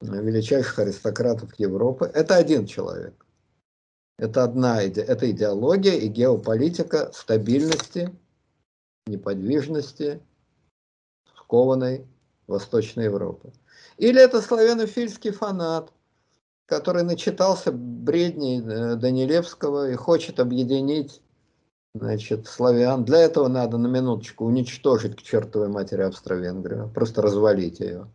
[0.00, 3.24] величайших аристократов Европы, это один человек.
[4.18, 8.14] Это одна это идеология и геополитика стабильности,
[9.06, 10.20] неподвижности,
[11.36, 12.06] скованной
[12.46, 13.52] Восточной Европы.
[13.96, 15.92] Или это славянофильский фанат,
[16.68, 21.20] который начитался бредней э, Данилевского и хочет объединить
[21.94, 23.04] значит, славян.
[23.04, 28.06] Для этого надо на минуточку уничтожить к чертовой матери Австро-Венгрию, просто развалить ее.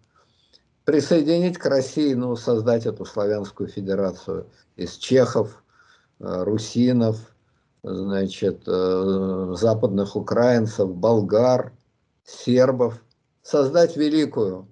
[0.86, 5.64] Присоединить к России, ну, создать эту славянскую федерацию из чехов,
[6.24, 7.18] Э, русинов,
[7.84, 11.74] значит, э, западных украинцев, болгар,
[12.24, 13.04] сербов,
[13.42, 14.68] создать великую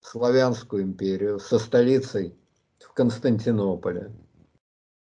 [0.00, 2.34] славянскую империю со столицей
[2.78, 4.12] в Константинополе.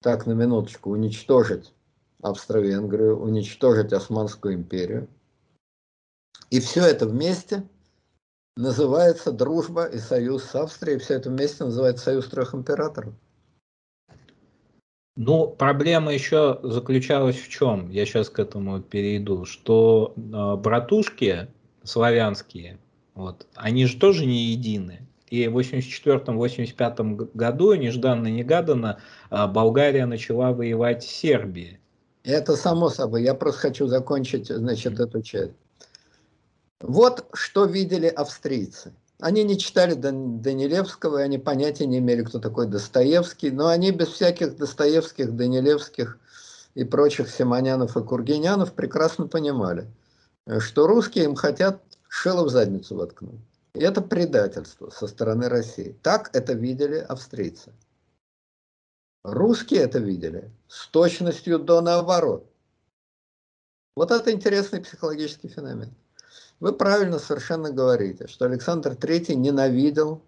[0.03, 1.75] Так, на минуточку, уничтожить
[2.23, 5.09] Австро-Венгрию, уничтожить Османскую империю.
[6.51, 7.69] И все это вместе
[8.57, 13.15] называется дружба и союз с Австрией, все это вместе называется союз трех императоров.
[15.17, 17.91] Ну, проблема еще заключалась в чем?
[17.91, 21.49] Я сейчас к этому перейду, что э, братушки
[21.83, 22.79] славянские,
[23.15, 25.08] вот, они же тоже не едины.
[25.31, 31.81] И в 84-85 году нежданно-негаданно э, Болгария начала воевать с Сербией.
[32.25, 33.23] Это само собой.
[33.23, 35.55] Я просто хочу закончить, значит, эту часть.
[36.81, 38.93] Вот что видели австрийцы.
[39.21, 44.09] Они не читали Данилевского, и они понятия не имели, кто такой Достоевский, но они без
[44.09, 46.19] всяких Достоевских, Данилевских
[46.75, 49.87] и прочих Симонянов и Кургинянов прекрасно понимали,
[50.61, 53.41] что русские им хотят шило в задницу воткнуть.
[53.81, 55.97] Это предательство со стороны России.
[56.03, 57.73] Так это видели австрийцы.
[59.25, 62.47] Русские это видели с точностью до наоборот.
[63.97, 65.93] Вот это интересный психологический феномен.
[66.61, 70.23] Вы правильно совершенно говорите, что Александр III ненавидел,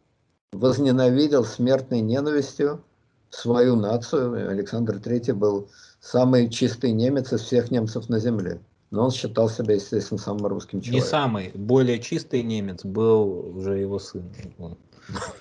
[0.52, 2.84] возненавидел смертной ненавистью
[3.30, 4.48] свою нацию.
[4.48, 8.60] Александр III был самый чистый немец из всех немцев на земле.
[8.90, 11.05] Но он считал себя, естественно, самым русским человеком.
[11.05, 14.31] Не самый, более чистый немец был уже его сын.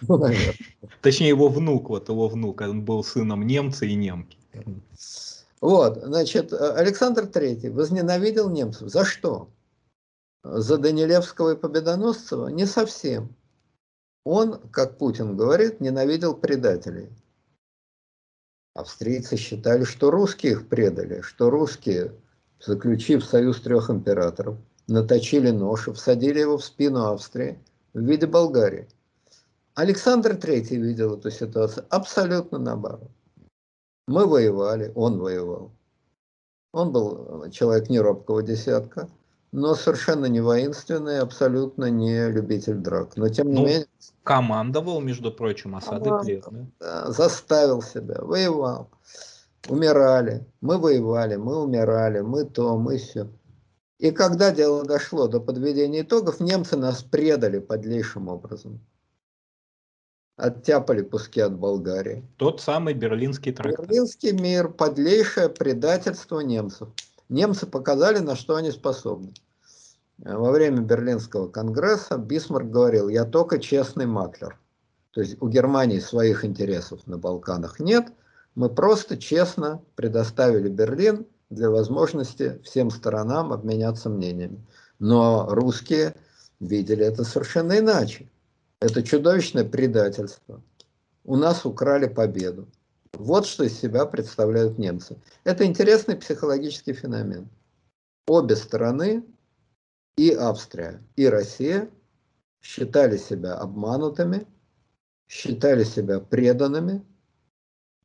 [1.02, 4.38] Точнее, его внук, вот его внук, он был сыном немца и немки.
[5.62, 8.90] Вот, значит, Александр III возненавидел немцев.
[8.90, 9.50] За что?
[10.44, 12.48] за Данилевского и Победоносцева?
[12.48, 13.36] Не совсем.
[14.24, 17.10] Он, как Путин говорит, ненавидел предателей.
[18.74, 22.14] Австрийцы считали, что русские их предали, что русские,
[22.60, 27.60] заключив союз трех императоров, наточили нож и всадили его в спину Австрии
[27.94, 28.88] в виде Болгарии.
[29.76, 33.10] Александр III видел эту ситуацию абсолютно наоборот.
[34.08, 35.72] Мы воевали, он воевал.
[36.74, 39.08] Он был человек неробкого десятка,
[39.52, 43.16] но совершенно не воинственный, абсолютно не любитель драк.
[43.16, 43.88] Но тем не ну, менее...
[44.24, 46.72] Командовал, между прочим, осады плен.
[46.80, 48.90] Да, заставил себя, воевал.
[49.68, 53.28] Умирали, мы воевали, мы умирали, мы то, мы все.
[54.00, 58.80] И когда дело дошло до подведения итогов, немцы нас предали подлейшим образом.
[60.38, 62.26] Оттяпали куски от Болгарии.
[62.38, 63.88] Тот самый Берлинский трактат.
[63.88, 66.88] Берлинский мир, подлейшее предательство немцев.
[67.28, 69.34] Немцы показали, на что они способны.
[70.18, 74.58] Во время Берлинского конгресса Бисмарк говорил, я только честный маклер.
[75.12, 78.14] То есть у Германии своих интересов на Балканах нет,
[78.60, 84.62] мы просто честно предоставили Берлин для возможности всем сторонам обменяться мнениями.
[85.00, 86.14] Но русские
[86.60, 88.30] видели это совершенно иначе.
[88.82, 90.62] Это чудовищное предательство.
[91.24, 92.68] У нас украли победу.
[93.14, 95.16] Вот что из себя представляют немцы.
[95.46, 97.48] Это интересный психологический феномен.
[98.28, 99.24] Обе стороны,
[100.18, 101.90] и Австрия, и Россия,
[102.62, 104.46] считали себя обманутыми,
[105.30, 107.06] считали себя преданными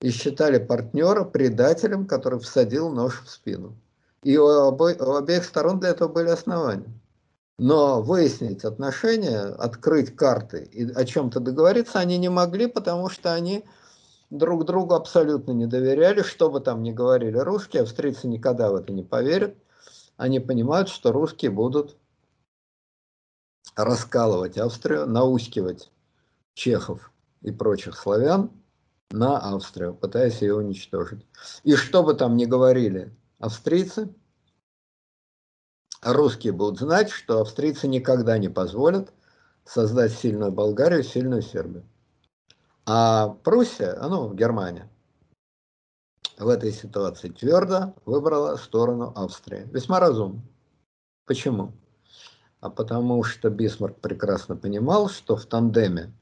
[0.04, 3.74] и считали партнера предателем, который всадил нож в спину.
[4.22, 6.92] И у, обо, у обеих сторон для этого были основания.
[7.58, 13.64] Но выяснить отношения, открыть карты и о чем-то договориться они не могли, потому что они
[14.28, 18.92] друг другу абсолютно не доверяли, что бы там ни говорили русские, австрийцы никогда в это
[18.92, 19.56] не поверят.
[20.18, 21.96] Они понимают, что русские будут
[23.74, 25.90] раскалывать Австрию, наускивать
[26.52, 28.50] чехов и прочих славян
[29.14, 31.24] на Австрию, пытаясь ее уничтожить.
[31.62, 34.12] И что бы там ни говорили австрийцы,
[36.02, 39.12] русские будут знать, что австрийцы никогда не позволят
[39.64, 41.84] создать сильную Болгарию, сильную Сербию.
[42.86, 44.90] А Пруссия, ну, Германия,
[46.36, 49.68] в этой ситуации твердо выбрала сторону Австрии.
[49.72, 50.42] Весьма разумно.
[51.24, 51.72] Почему?
[52.60, 56.12] А потому что Бисмарк прекрасно понимал, что в тандеме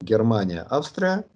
[0.00, 1.26] Германия-Австрия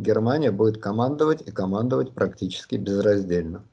[0.00, 3.64] Германия будет командовать и командовать практически безраздельно.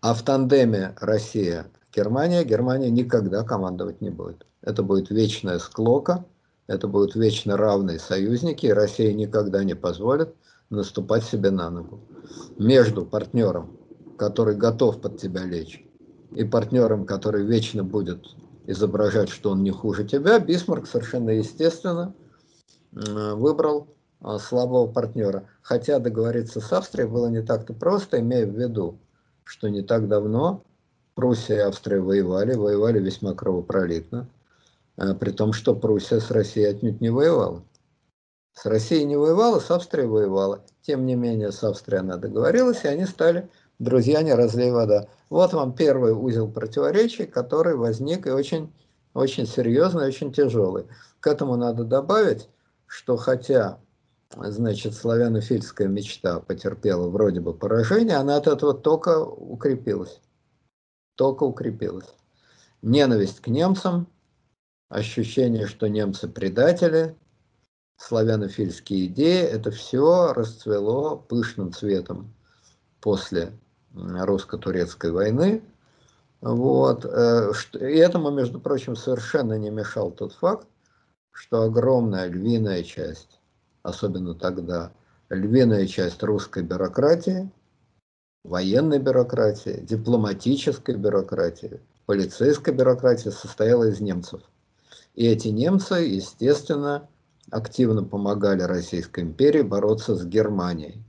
[0.00, 4.46] А в тандеме Россия-Германия Германия никогда командовать не будет.
[4.62, 6.24] Это будет вечная склока,
[6.66, 10.34] это будут вечно равные союзники, и Россия никогда не позволит
[10.70, 12.00] наступать себе на ногу.
[12.58, 13.78] Между партнером,
[14.16, 15.84] который готов под тебя лечь,
[16.32, 18.26] и партнером, который вечно будет
[18.66, 22.14] изображать, что он не хуже тебя, Бисмарк совершенно естественно
[22.92, 23.97] выбрал а,
[24.38, 25.48] слабого партнера.
[25.62, 28.98] Хотя договориться с Австрией было не так-то просто, имея в виду,
[29.44, 30.62] что не так давно
[31.14, 34.28] Пруссия и Австрия воевали, воевали весьма кровопролитно,
[34.96, 37.64] а, при том, что Пруссия с Россией отнюдь не воевала.
[38.52, 40.64] С Россией не воевала, с Австрией воевала.
[40.82, 43.48] Тем не менее, с Австрией она договорилась, и они стали
[43.78, 45.08] друзья не разлей вода.
[45.30, 48.72] Вот вам первый узел противоречий, который возник и очень,
[49.14, 50.86] очень серьезный, очень тяжелый.
[51.20, 52.48] К этому надо добавить,
[52.86, 53.78] что хотя
[54.36, 60.20] значит, славянофильская мечта потерпела вроде бы поражение, она от этого только укрепилась.
[61.16, 62.14] Только укрепилась.
[62.82, 64.06] Ненависть к немцам,
[64.88, 67.16] ощущение, что немцы предатели,
[67.96, 72.32] славянофильские идеи, это все расцвело пышным цветом
[73.00, 73.52] после
[73.94, 75.62] русско-турецкой войны.
[76.40, 77.04] Вот.
[77.04, 80.68] Э, и этому, между прочим, совершенно не мешал тот факт,
[81.32, 83.37] что огромная львиная часть,
[83.88, 84.92] особенно тогда,
[85.30, 87.50] львиная часть русской бюрократии,
[88.44, 94.40] военной бюрократии, дипломатической бюрократии, полицейской бюрократии состояла из немцев.
[95.14, 97.08] И эти немцы, естественно,
[97.50, 101.02] активно помогали Российской империи бороться с Германией,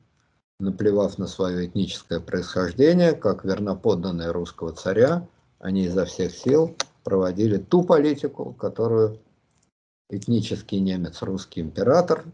[0.60, 5.28] наплевав на свое этническое происхождение, как верноподданные русского царя,
[5.60, 9.20] они изо всех сил проводили ту политику, которую
[10.10, 12.26] этнический немец, русский император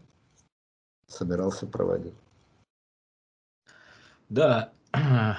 [1.08, 2.14] собирался проводить.
[4.28, 4.72] Да,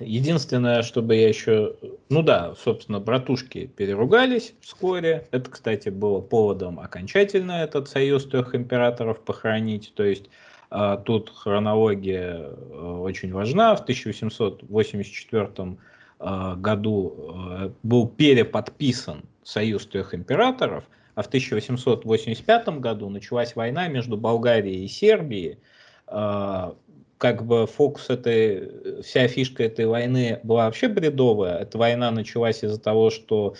[0.00, 1.76] Единственное, чтобы я еще...
[2.08, 5.28] Ну да, собственно, братушки переругались вскоре.
[5.30, 9.92] Это, кстати, было поводом окончательно этот союз трех императоров похоронить.
[9.94, 10.26] То есть
[10.70, 13.76] а, тут хронология э, очень важна.
[13.76, 15.78] В 1884
[16.18, 20.84] а, году э, был переподписан союз трех императоров,
[21.14, 25.58] а в 1885 году началась война между Болгарией и Сербией,
[26.06, 26.76] а,
[27.18, 31.58] как бы фокус этой, вся фишка этой войны была вообще бредовая.
[31.58, 33.54] Эта война началась из-за того, что,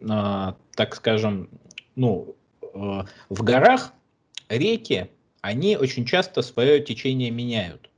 [0.00, 1.48] э, так скажем,
[1.94, 2.66] ну, э,
[3.30, 3.92] в горах
[4.48, 5.08] реки,
[5.40, 7.88] они очень часто свое течение меняют.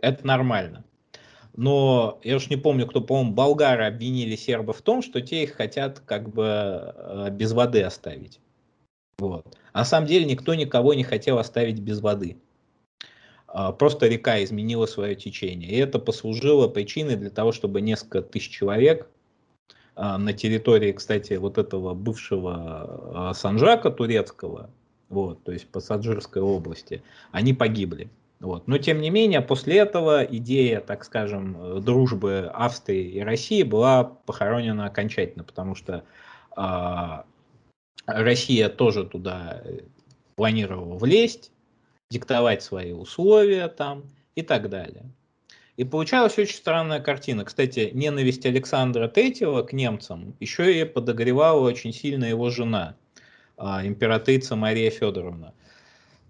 [0.00, 0.84] Это нормально.
[1.56, 5.54] Но я уж не помню, кто, по-моему, болгары обвинили сербов в том, что те их
[5.54, 8.40] хотят как бы э, без воды оставить.
[9.18, 9.56] Вот.
[9.72, 12.36] А на самом деле никто никого не хотел оставить без воды.
[13.54, 15.70] А, просто река изменила свое течение.
[15.70, 19.08] И это послужило причиной для того, чтобы несколько тысяч человек
[19.94, 24.70] а, на территории, кстати, вот этого бывшего а, Санжака турецкого,
[25.08, 28.10] вот, то есть по Саджирской области, они погибли.
[28.40, 28.66] Вот.
[28.66, 34.86] Но тем не менее, после этого идея, так скажем, дружбы Австрии и России была похоронена
[34.86, 36.04] окончательно, потому что
[38.06, 39.62] Россия тоже туда
[40.36, 41.50] планировала влезть,
[42.10, 45.04] диктовать свои условия там и так далее.
[45.76, 47.44] И получалась очень странная картина.
[47.44, 52.96] Кстати, ненависть Александра III к немцам еще и подогревала очень сильно его жена,
[53.56, 55.52] а, императрица Мария Федоровна.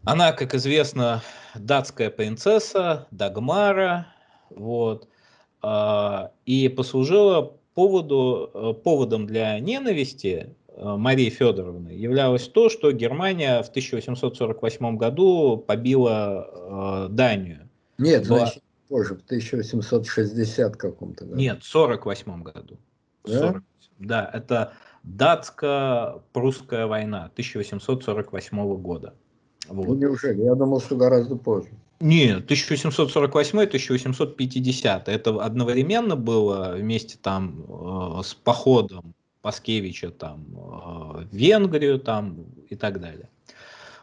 [0.05, 1.23] Она, как известно,
[1.55, 4.07] датская принцесса, Дагмара,
[4.49, 5.09] вот,
[5.61, 13.63] а, и послужила поводу, э, поводом для ненависти Э, Марии Федоровны являлось то, что Германия
[13.63, 17.69] в 1848 году побила э, Данию.
[17.99, 18.41] Нет, Была...
[18.41, 21.37] значит, позже, в 1860 каком-то году.
[21.37, 22.77] Нет, в 48 году.
[23.25, 23.39] Да?
[23.39, 23.63] 40,
[23.99, 24.73] да, это
[25.05, 29.15] датско-прусская война 1848 года.
[29.69, 29.87] Вот.
[29.87, 30.43] Ну, неужели?
[30.43, 31.69] Я думал, что гораздо позже.
[32.01, 35.03] Нет, 1848-1850.
[35.07, 39.15] Это одновременно было вместе там э, с походом
[39.45, 43.29] Паскевича там, в Венгрию там, и так далее.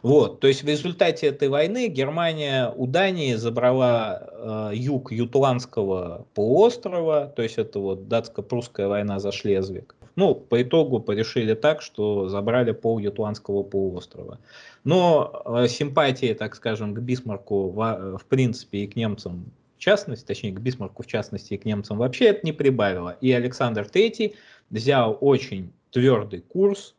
[0.02, 7.32] Вот, то есть в результате этой войны Германия у Дании забрала э, юг Ютландского полуострова,
[7.34, 9.96] то есть это вот датско-прусская война за Шлезвиг.
[10.14, 14.38] Ну, по итогу порешили так, что забрали пол Ютландского полуострова.
[14.84, 20.24] Но э, симпатии, так скажем, к Бисмарку в, в принципе и к немцам в частности,
[20.24, 23.16] точнее к Бисмарку в частности и к немцам вообще это не прибавило.
[23.20, 24.32] И Александр III
[24.72, 26.96] взял очень твердый курс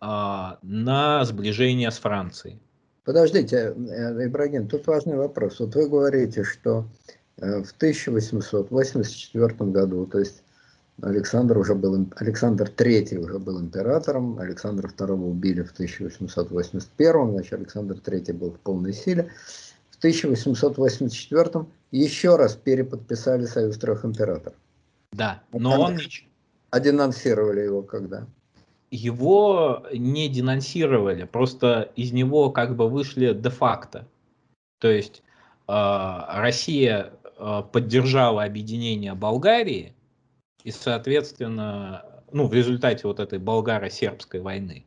[0.00, 2.58] а, на сближение с Францией.
[3.04, 5.60] Подождите, э, Ибрагим, тут важный вопрос.
[5.60, 6.86] Вот вы говорите, что
[7.36, 10.42] э, в 1884 году, то есть
[11.02, 17.96] Александр уже был, Александр III уже был императором, Александра II убили в 1881, значит Александр
[17.96, 19.28] III был в полной силе.
[19.90, 24.56] В 1884 еще раз переподписали Союз трех императоров.
[25.12, 25.98] Да, но он...
[26.74, 28.26] А денонсировали его когда?
[28.90, 34.08] Его не денонсировали, просто из него как бы вышли де-факто.
[34.80, 35.22] То есть
[35.68, 39.94] э, Россия э, поддержала объединение Болгарии,
[40.64, 44.84] и, соответственно, ну, в результате вот этой болгаро-сербской войны.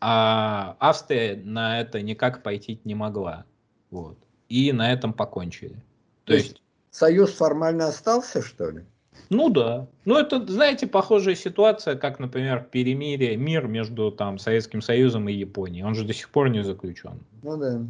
[0.00, 3.44] А Австрия на это никак пойти не могла.
[3.90, 4.16] Вот.
[4.48, 5.82] И на этом покончили.
[6.26, 6.62] То, То есть, есть
[6.92, 8.84] союз формально остался, что ли?
[9.30, 9.86] Ну да.
[10.04, 15.84] Ну это, знаете, похожая ситуация, как, например, перемирие, мир между там Советским Союзом и Японией.
[15.84, 17.20] Он же до сих пор не заключен.
[17.42, 17.80] Ну да.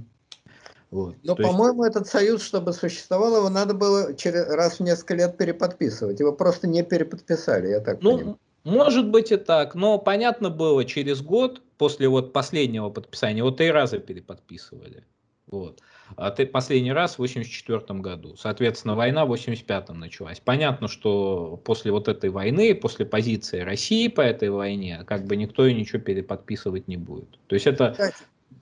[0.91, 1.16] Вот.
[1.24, 1.97] Но, по-моему, есть...
[1.97, 6.20] этот союз, чтобы существовал, его надо было через, раз в несколько лет переподписывать.
[6.20, 8.39] Его просто не переподписали, я так ну, понимаю.
[8.62, 13.70] Может быть и так, но понятно было, через год после вот последнего подписания, вот три
[13.70, 15.05] раза переподписывали.
[15.49, 15.80] Вот.
[16.16, 18.36] А последний раз в 84 году.
[18.36, 20.40] Соответственно, война в 85 началась.
[20.40, 25.66] Понятно, что после вот этой войны, после позиции России по этой войне, как бы никто
[25.66, 27.38] и ничего переподписывать не будет.
[27.46, 27.96] То есть это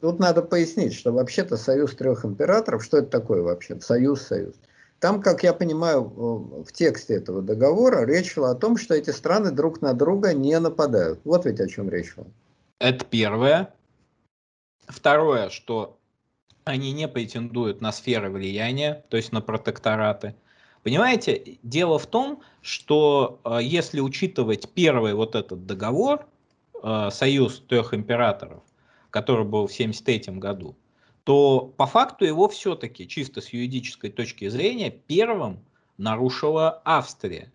[0.01, 3.80] Тут надо пояснить, что вообще-то союз трех императоров, что это такое вообще?
[3.80, 4.57] Союз, союз.
[4.99, 9.53] Там, как я понимаю, в тексте этого договора речь шла о том, что эти страны
[9.53, 11.20] друг на друга не нападают.
[11.22, 12.24] Вот ведь о чем речь шла.
[12.80, 13.72] Это первое.
[14.88, 15.99] Второе, что
[16.64, 20.34] они не претендуют на сферы влияния, то есть на протектораты.
[20.82, 26.26] Понимаете, дело в том, что э, если учитывать первый вот этот договор,
[26.82, 28.62] э, союз трех императоров,
[29.10, 30.76] который был в 1973 году,
[31.24, 35.64] то по факту его все-таки, чисто с юридической точки зрения, первым
[35.98, 37.52] нарушила Австрия.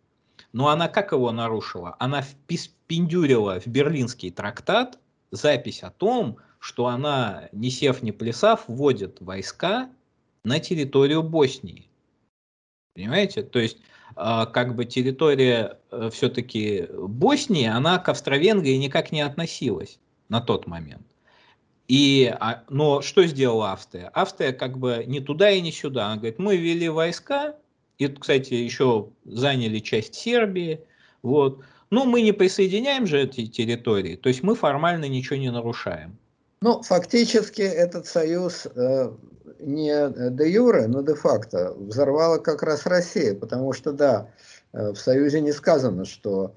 [0.53, 1.95] Но она как его нарушила?
[1.99, 4.99] Она впендюрила в Берлинский трактат
[5.31, 9.89] запись о том, что она, не сев, не плясав, вводит войска
[10.43, 11.89] на территорию Боснии.
[12.93, 13.43] Понимаете?
[13.43, 13.77] То есть,
[14.15, 19.99] а, как бы территория э, все-таки Боснии, она к Австро-Венгрии никак не относилась
[20.29, 21.05] на тот момент.
[21.87, 24.09] И, а, но что сделала Австрия?
[24.13, 26.07] Австрия как бы не туда и не сюда.
[26.07, 27.55] Она говорит, мы ввели войска,
[27.97, 30.81] и, кстати, еще заняли часть Сербии,
[31.21, 31.63] вот.
[31.89, 36.17] Но мы не присоединяем же эти территории, то есть мы формально ничего не нарушаем.
[36.61, 39.11] Ну, фактически этот союз э,
[39.59, 44.29] не де юре, но де факто взорвала как раз Россия, потому что, да,
[44.73, 46.55] э, в союзе не сказано, что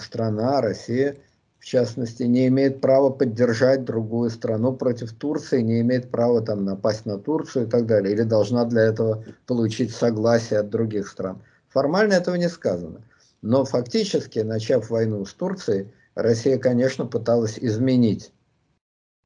[0.00, 1.16] страна, Россия,
[1.60, 7.06] в частности, не имеет права поддержать другую страну против Турции, не имеет права там напасть
[7.06, 11.40] на Турцию и так далее, или должна для этого получить согласие от других стран.
[11.68, 13.02] Формально этого не сказано.
[13.42, 18.32] Но фактически, начав войну с Турцией, Россия, конечно, пыталась изменить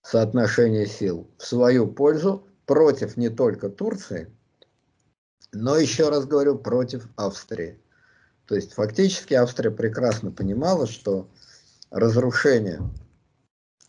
[0.03, 4.31] соотношение сил в свою пользу против не только Турции,
[5.53, 7.79] но еще раз говорю, против Австрии.
[8.47, 11.29] То есть фактически Австрия прекрасно понимала, что
[11.91, 12.81] разрушение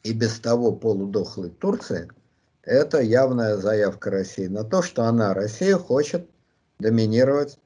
[0.04, 2.10] и без того полудохлой Турции–
[2.64, 6.30] это явная заявка России на то, что она, Россия, хочет
[6.80, 7.58] доминировать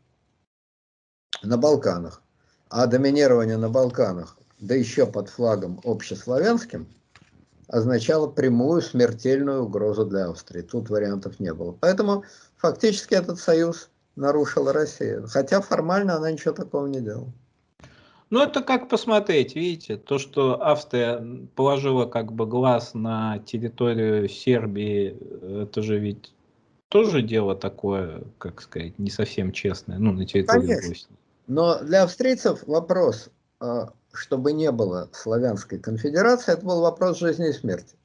[1.44, 2.22] на Балканах.
[2.70, 6.88] А доминирование на Балканах, да еще под флагом общеславянским–
[7.68, 10.62] означало прямую смертельную угрозу для Австрии.
[10.62, 11.72] Тут вариантов не было.
[11.72, 12.24] Поэтому
[12.58, 15.22] фактически этот союз нарушила Россия.
[15.28, 17.32] Хотя формально она ничего такого не делала.
[18.32, 21.24] Ну, это как посмотреть, видите, то, что Австрия
[21.56, 25.16] положила как бы глаз на территорию Сербии,
[25.64, 26.34] это же ведь
[26.90, 30.90] тоже дело такое, как сказать, не совсем честное, ну, на территории Конечно.
[30.90, 31.18] Боснии.
[31.48, 37.54] Но для австрийцев вопрос, а чтобы не было славянской конфедерации, это был вопрос жизни и
[37.54, 37.96] смерти.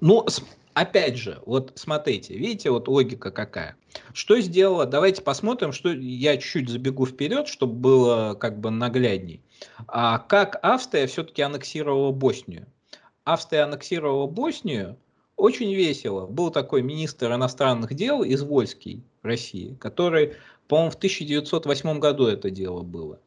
[0.00, 0.26] Ну,
[0.74, 3.76] опять же, вот смотрите, видите, вот логика какая.
[4.12, 9.42] Что сделала, давайте посмотрим, что я чуть-чуть забегу вперед, чтобы было как бы наглядней.
[9.88, 12.66] А как Австрия все-таки аннексировала Боснию?
[13.24, 14.98] Австрия аннексировала Боснию
[15.36, 16.26] очень весело.
[16.26, 20.34] Был такой министр иностранных дел Извольский России, который,
[20.68, 23.18] по-моему, в 1908 году это дело было.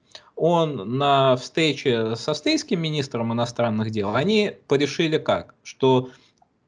[0.41, 5.53] Он на встрече с австрийским министром иностранных дел, они порешили как?
[5.63, 6.11] Что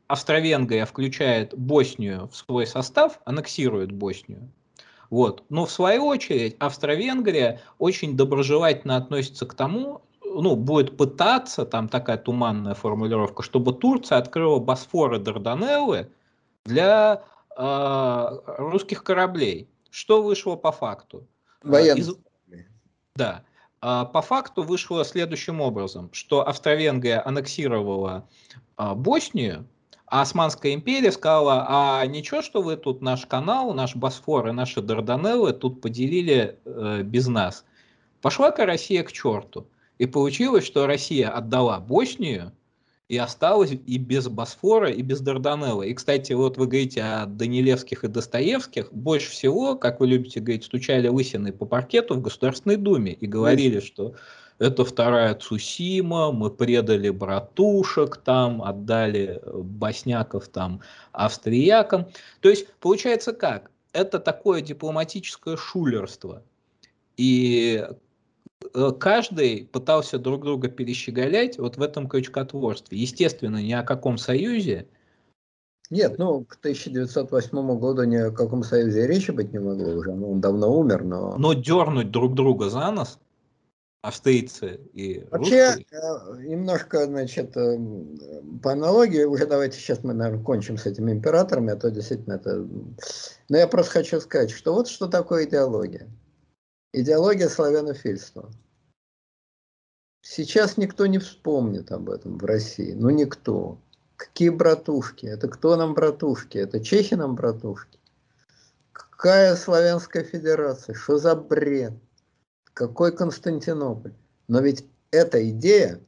[0.08, 4.52] Австро-Венгрия включает Боснию в свой состав, аннексирует Боснию.
[5.10, 5.46] Вот.
[5.48, 12.18] Но в свою очередь Австро-Венгрия очень доброжелательно относится к тому, ну, будет пытаться, там такая
[12.18, 16.12] туманная формулировка, чтобы Турция открыла Босфор и Дарданеллы
[16.66, 17.24] для
[17.58, 19.70] э, русских кораблей.
[19.90, 21.26] Что вышло по факту?
[21.64, 22.00] Военных.
[22.00, 22.16] Из...
[23.16, 23.46] Да.
[23.82, 28.28] А, по факту вышло следующим образом, что Австро-Венгрия аннексировала
[28.78, 29.68] а, Боснию,
[30.06, 34.82] а Османская империя сказала, а ничего, что вы тут наш канал, наш Босфор и наши
[34.82, 37.64] Дарданеллы тут поделили э, без нас.
[38.22, 39.68] Пошла-ка Россия к черту.
[40.00, 42.52] И получилось, что Россия отдала Боснию
[43.12, 45.84] и осталась и без Босфора, и без Дарданелла.
[45.84, 48.94] И, кстати, вот вы говорите о Данилевских и Достоевских.
[48.94, 53.82] Больше всего, как вы любите говорить, стучали лысины по паркету в Государственной Думе и говорили,
[53.82, 54.16] что
[54.60, 60.80] это вторая Цусима, мы предали братушек там, отдали босняков там
[61.12, 62.08] австриякам.
[62.40, 63.72] То есть, получается как?
[63.92, 66.44] Это такое дипломатическое шулерство.
[67.18, 67.94] И Э,
[69.00, 72.98] каждый пытался друг друга перещеголять вот в этом крючкотворстве.
[72.98, 74.88] Естественно, ни о каком союзе.
[75.90, 80.32] Нет, ну, к 1908 году ни о каком союзе речи быть не могло уже, ну,
[80.32, 81.38] он давно умер, но...
[81.38, 83.20] Но дернуть друг друга за нос,
[84.02, 85.88] австрийцы и Вообще, русские...
[85.92, 87.78] Э, немножко, значит, э,
[88.64, 92.66] по аналогии, уже давайте сейчас мы, наверное, кончим с этими императорами, а то действительно это...
[93.50, 96.08] Но я просто хочу сказать, что вот что такое идеология.
[96.94, 98.52] Идеология славянофильства.
[100.22, 102.92] Сейчас никто не вспомнит об этом в России.
[102.92, 103.80] Ну, никто.
[104.18, 105.26] Какие братушки?
[105.26, 106.58] Это кто нам братушки?
[106.58, 107.98] Это чехи нам братушки?
[108.92, 110.94] Какая славянская федерация?
[110.94, 111.94] Что за бред?
[112.74, 114.14] Какой Константинополь?
[114.50, 116.02] Но ведь эта идея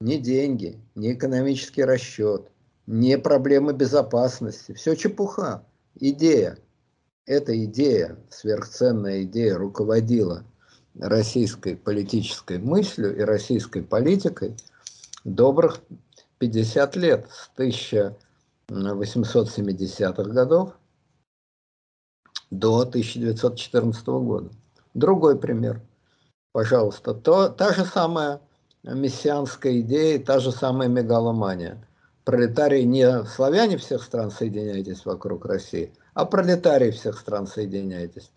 [0.00, 2.50] не деньги, не экономический расчет,
[2.86, 4.72] не проблемы безопасности.
[4.72, 5.64] Все чепуха.
[5.94, 6.58] Идея
[7.28, 10.44] эта идея, сверхценная идея, руководила
[10.98, 14.56] российской политической мыслью и российской политикой
[15.24, 15.80] добрых
[16.38, 20.72] 50 лет, с 1870-х годов
[22.50, 24.48] до 1914 года.
[24.94, 25.82] Другой пример,
[26.52, 28.40] пожалуйста, то, та же самая
[28.82, 31.86] мессианская идея, та же самая мегаломания.
[32.24, 38.32] Пролетарии не славяне всех стран, соединяйтесь вокруг России– а пролетарии всех стран соединяйтесь.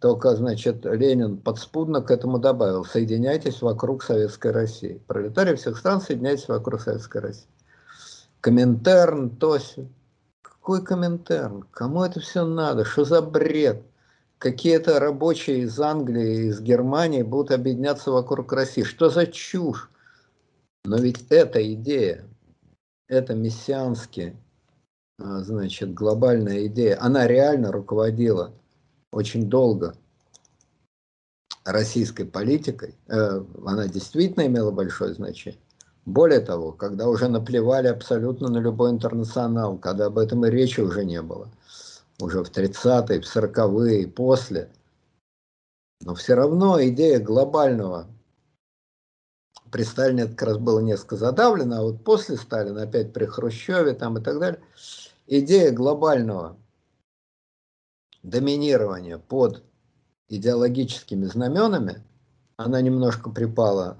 [0.00, 5.02] Только, значит, Ленин подспудно к этому добавил, соединяйтесь вокруг Советской России.
[5.08, 7.48] Пролетарии всех стран соединяйтесь вокруг Советской России.
[8.40, 9.88] Коминтерн, Тоси.
[10.40, 11.64] Какой Коминтерн?
[11.72, 12.84] Кому это все надо?
[12.84, 13.82] Что за бред?
[14.38, 18.84] Какие-то рабочие из Англии, из Германии будут объединяться вокруг России.
[18.84, 19.90] Что за чушь?
[20.84, 22.24] Но ведь эта идея,
[23.08, 24.45] это мессианские а,
[25.18, 28.52] значит, глобальная идея, она реально руководила
[29.12, 29.94] очень долго
[31.64, 35.60] российской политикой, э, она действительно имела большое значение.
[36.04, 41.04] Более того, когда уже наплевали абсолютно на любой интернационал, когда об этом и речи уже
[41.04, 41.50] не было,
[42.20, 44.70] уже в 30-е, в 40-е и после,
[46.02, 48.06] но все равно идея глобального
[49.70, 53.94] при Сталине это как раз было несколько задавлено, а вот после Сталина, опять при Хрущеве
[53.94, 54.60] там и так далее,
[55.26, 56.56] идея глобального
[58.22, 59.62] доминирования под
[60.28, 62.02] идеологическими знаменами,
[62.56, 63.98] она немножко припала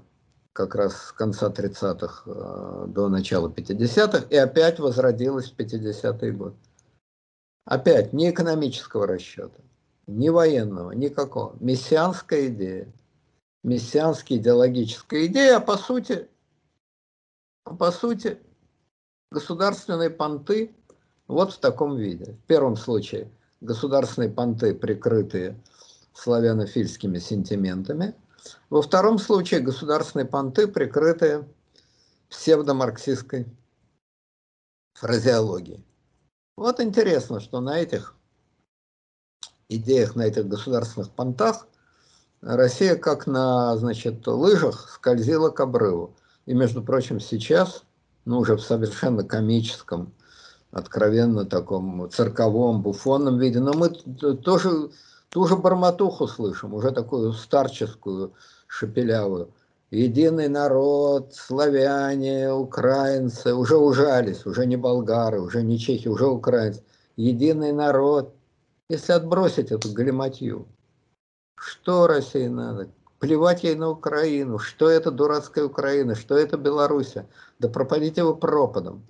[0.53, 6.55] как раз с конца 30-х э, до начала 50-х и опять возродилась в 50-е годы.
[7.65, 9.61] Опять ни экономического расчета,
[10.07, 11.55] ни военного, никакого.
[11.59, 12.91] Мессианская идея.
[13.63, 16.27] Мессианская идеологическая идея, а по сути,
[17.65, 18.39] а по сути
[19.29, 20.73] государственные понты
[21.27, 22.33] вот в таком виде.
[22.33, 23.29] В первом случае
[23.61, 25.61] государственные понты, прикрытые
[26.13, 28.15] славянофильскими сентиментами.
[28.69, 31.47] Во втором случае государственные понты, прикрытые
[32.29, 33.45] псевдомарксистской
[34.93, 35.83] фразеологией.
[36.55, 38.15] Вот интересно, что на этих
[39.69, 41.67] идеях, на этих государственных понтах
[42.41, 46.15] Россия как на значит, лыжах скользила к обрыву.
[46.45, 47.83] И, между прочим, сейчас,
[48.25, 50.13] ну, уже в совершенно комическом
[50.77, 54.89] откровенно таком цирковом, буфонном виде, но мы тоже
[55.29, 58.33] ту же бормотуху слышим, уже такую старческую,
[58.67, 59.49] шепелявую.
[59.91, 66.83] единый народ, славяне, украинцы, уже ужались, уже не болгары, уже не чехи, уже украинцы.
[67.15, 68.35] Единый народ.
[68.89, 70.67] Если отбросить эту галиматью,
[71.55, 72.89] что России надо?
[73.19, 74.59] Плевать ей на Украину.
[74.59, 76.13] Что это дурацкая Украина?
[76.13, 77.27] Что это Белоруссия?
[77.59, 79.03] Да пропадите его пропадом.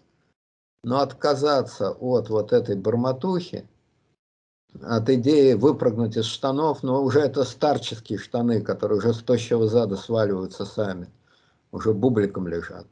[0.83, 3.67] Но отказаться от вот этой барматухи,
[4.81, 9.95] от идеи выпрыгнуть из штанов, но уже это старческие штаны, которые уже с тощего зада
[9.95, 11.09] сваливаются сами,
[11.71, 12.85] уже бубликом лежат.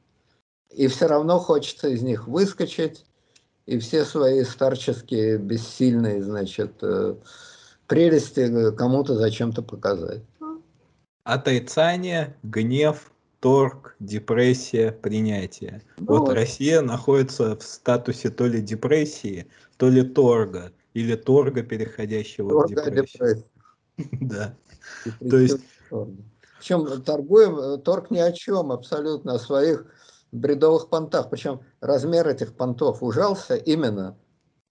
[0.72, 3.06] И все равно хочется из них выскочить,
[3.66, 7.16] и все свои старческие, бессильные, значит, э,
[7.88, 10.22] прелести кому-то зачем-то показать.
[11.24, 15.82] Отрицание, гнев, торг, депрессия, принятие.
[15.98, 21.64] Ну, вот, вот Россия находится в статусе то ли депрессии, то ли торга или торга,
[21.64, 23.44] переходящего Торга в депрессию.
[24.22, 24.56] Да.
[25.30, 25.60] То есть...
[26.60, 29.86] Причем торгуем, торг ни о чем абсолютно, о своих
[30.32, 31.30] бредовых понтах.
[31.30, 34.18] Причем размер этих понтов ужался именно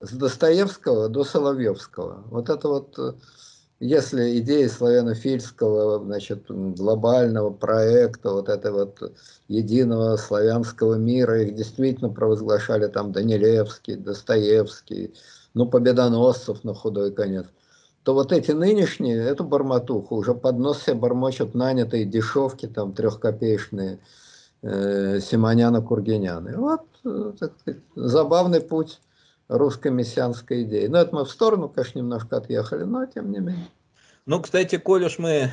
[0.01, 2.25] с Достоевского до Соловьевского.
[2.27, 2.99] Вот это вот,
[3.85, 9.13] если идеи славянофильского, значит, глобального проекта, вот это вот
[9.49, 15.13] единого славянского мира, их действительно провозглашали там Данилевский, Достоевский,
[15.53, 17.45] ну, победоносцев на худой конец,
[18.05, 23.99] то вот эти нынешние, эту барматуху уже под нос себе бормочут нанятые дешевки, там, трехкопеечные,
[24.63, 26.57] э, Симоняна Кургиняны.
[26.57, 28.99] Вот, э, так сказать, забавный путь
[29.49, 30.87] русской мессианской идеи.
[30.87, 33.69] Но это мы в сторону, конечно, немножко отъехали, но тем не менее.
[34.27, 35.51] Ну, кстати, коль уж мы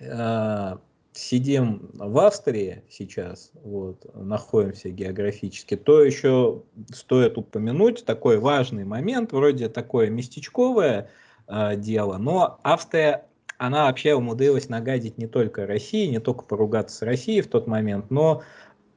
[0.00, 0.76] э,
[1.12, 6.62] сидим в Австрии сейчас, вот, находимся географически, то еще
[6.92, 11.10] стоит упомянуть такой важный момент, вроде такое местечковое
[11.46, 13.26] э, дело, но Австрия,
[13.58, 18.10] она вообще умудрилась нагадить не только России, не только поругаться с Россией в тот момент,
[18.10, 18.42] но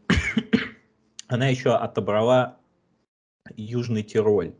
[1.27, 2.57] она еще отобрала
[3.55, 4.53] Южный Тироль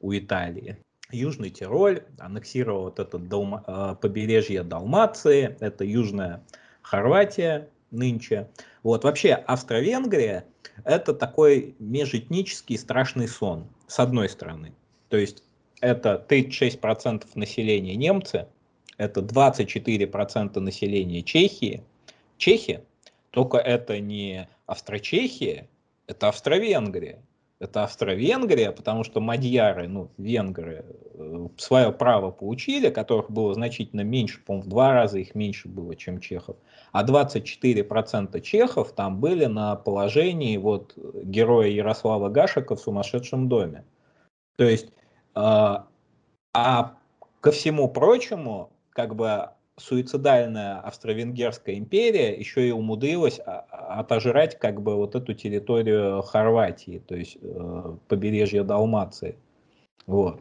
[0.00, 0.78] у Италии.
[1.10, 6.42] Южный Тироль аннексировал вот это Далма, э, побережье Далмации, это южная
[6.80, 8.48] Хорватия нынче.
[8.82, 10.46] Вот вообще Австро-Венгрия
[10.84, 14.72] это такой межэтнический страшный сон, с одной стороны.
[15.10, 15.44] То есть
[15.82, 18.46] это 36% населения немцы,
[18.96, 21.84] это 24% населения Чехии.
[22.38, 22.82] Чехи,
[23.30, 25.68] только это не Австро-Чехия,
[26.06, 27.22] это Австро-Венгрия
[27.62, 30.84] это Австро-Венгрия, потому что мадьяры, ну, венгры,
[31.14, 35.94] э, свое право получили, которых было значительно меньше, по-моему, в два раза их меньше было,
[35.94, 36.56] чем чехов.
[36.90, 43.84] А 24% чехов там были на положении вот героя Ярослава Гашика в «Сумасшедшем доме».
[44.56, 44.88] То есть,
[45.36, 45.76] э,
[46.54, 46.96] а
[47.40, 55.14] ко всему прочему, как бы суицидальная Австро-Венгерская империя еще и умудрилась отожрать как бы вот
[55.14, 59.36] эту территорию Хорватии, то есть э, побережье Далмации.
[60.06, 60.40] Вот.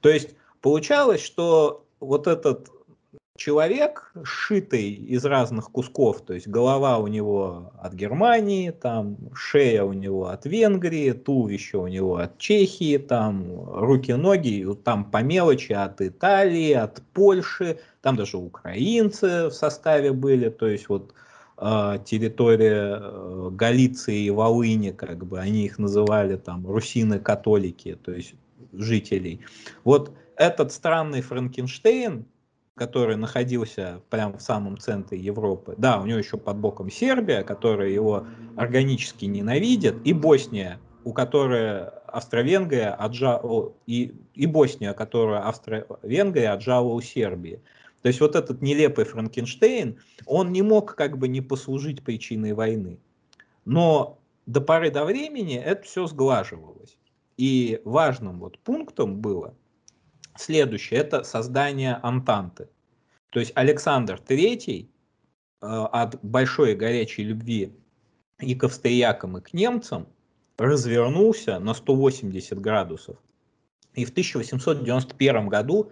[0.00, 2.68] То есть получалось, что вот этот
[3.38, 9.92] человек, сшитый из разных кусков, то есть голова у него от Германии, там шея у
[9.92, 16.72] него от Венгрии, туловище у него от Чехии, там руки-ноги, там по мелочи от Италии,
[16.72, 21.14] от Польши, там даже украинцы в составе были, то есть вот
[21.58, 28.34] э, территория э, Галиции и Волыни, как бы они их называли там русины-католики, то есть
[28.72, 29.40] жителей.
[29.84, 32.26] Вот этот странный Франкенштейн,
[32.78, 35.74] который находился прямо в самом центре Европы.
[35.76, 38.26] Да, у него еще под боком Сербия, которая его
[38.56, 47.00] органически ненавидит, и Босния, у которой Австро-Венгрия отжала, и, и Босния, которую Австро-Венгрия отжала у
[47.00, 47.60] Сербии.
[48.02, 52.98] То есть вот этот нелепый Франкенштейн, он не мог как бы не послужить причиной войны.
[53.64, 56.96] Но до поры до времени это все сглаживалось.
[57.36, 59.54] И важным вот пунктом было–
[60.38, 62.68] Следующее– это создание Антанты.
[63.30, 64.86] То есть Александр III э,
[65.60, 67.76] от большой горячей любви
[68.38, 70.06] и к австриякам, и к немцам
[70.56, 73.16] развернулся на 180 градусов.
[73.94, 75.90] И в 1891 году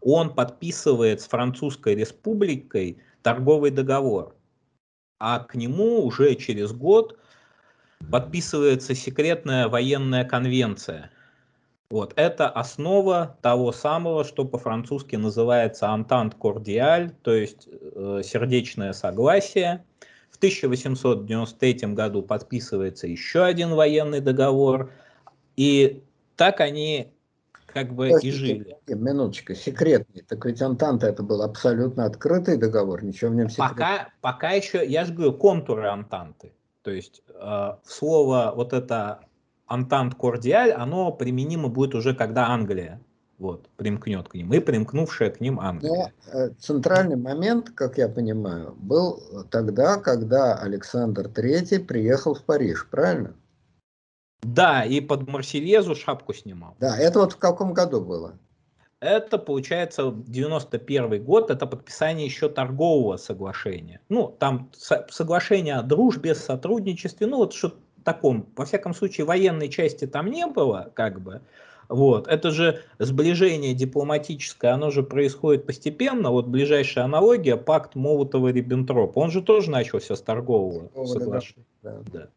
[0.00, 4.34] он подписывает с Французской республикой торговый договор.
[5.18, 7.18] А к нему уже через год
[8.10, 11.10] подписывается секретная военная конвенция–
[11.92, 19.84] вот, это основа того самого, что по-французски называется «entente cordiale», то есть э, сердечное согласие.
[20.30, 24.90] В 1893 году подписывается еще один военный договор,
[25.56, 26.02] и
[26.36, 27.12] так они
[27.66, 28.76] как бы Подождите, и жили.
[28.86, 30.22] Минуточку, секретный.
[30.22, 33.74] Так ведь Антанта это был абсолютно открытый договор, ничего в нем секретного.
[33.74, 36.54] Пока, пока еще, я же говорю, контуры Антанты.
[36.84, 39.26] То есть э, слово вот это
[39.72, 43.00] Антант Кордиаль, оно применимо будет уже когда Англия
[43.38, 46.12] вот, примкнет к ним, и примкнувшая к ним Англия.
[46.32, 49.20] Но э, центральный момент, как я понимаю, был
[49.50, 53.34] тогда, когда Александр III приехал в Париж, правильно?
[54.42, 56.76] Да, и под Марсельезу шапку снимал.
[56.78, 58.38] Да, это вот в каком году было?
[59.00, 64.00] Это, получается, 91 год, это подписание еще торгового соглашения.
[64.08, 64.70] Ну, там
[65.10, 67.74] соглашение о дружбе, сотрудничестве, ну, вот что
[68.04, 71.40] таком, во всяком случае, военной части там не было, как бы,
[71.92, 72.26] вот.
[72.26, 76.30] Это же сближение дипломатическое, оно же происходит постепенно.
[76.30, 79.12] Вот ближайшая аналогия, пакт Молотова-Риббентропа.
[79.14, 81.66] Он же тоже начался с торгового соглашения.
[81.82, 81.98] Да.
[82.10, 82.28] Да.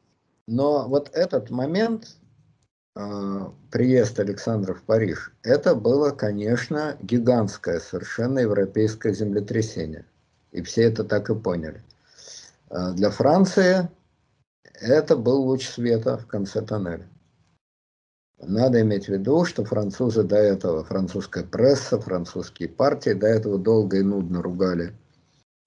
[0.48, 2.18] Но вот этот момент,
[2.98, 3.40] э,
[3.72, 10.06] приезд Александра в Париж, это было, конечно, гигантское совершенно европейское землетрясение.
[10.52, 11.82] И все это так и поняли.
[12.70, 13.90] Э, для Франции
[14.74, 17.10] это был луч света в конце тоннеля.
[18.42, 23.98] Надо иметь в виду, что французы до этого, французская пресса, французские партии до этого долго
[23.98, 24.94] и нудно ругали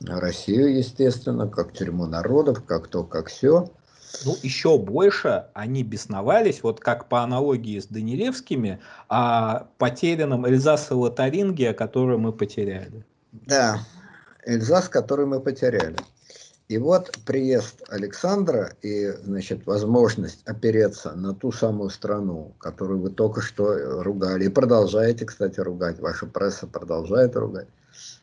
[0.07, 3.70] Россию, естественно, как тюрьму народов, как то, как все.
[4.24, 11.74] Ну, еще больше они бесновались, вот как по аналогии с Данилевскими, о потерянном Эльзасе Лотаринге,
[11.74, 13.05] который мы потеряли.
[13.32, 13.80] Да,
[14.44, 15.96] Эльзас, который мы потеряли.
[16.68, 23.40] И вот приезд Александра и, значит, возможность опереться на ту самую страну, которую вы только
[23.40, 27.68] что ругали, и продолжаете, кстати, ругать, ваша пресса продолжает ругать,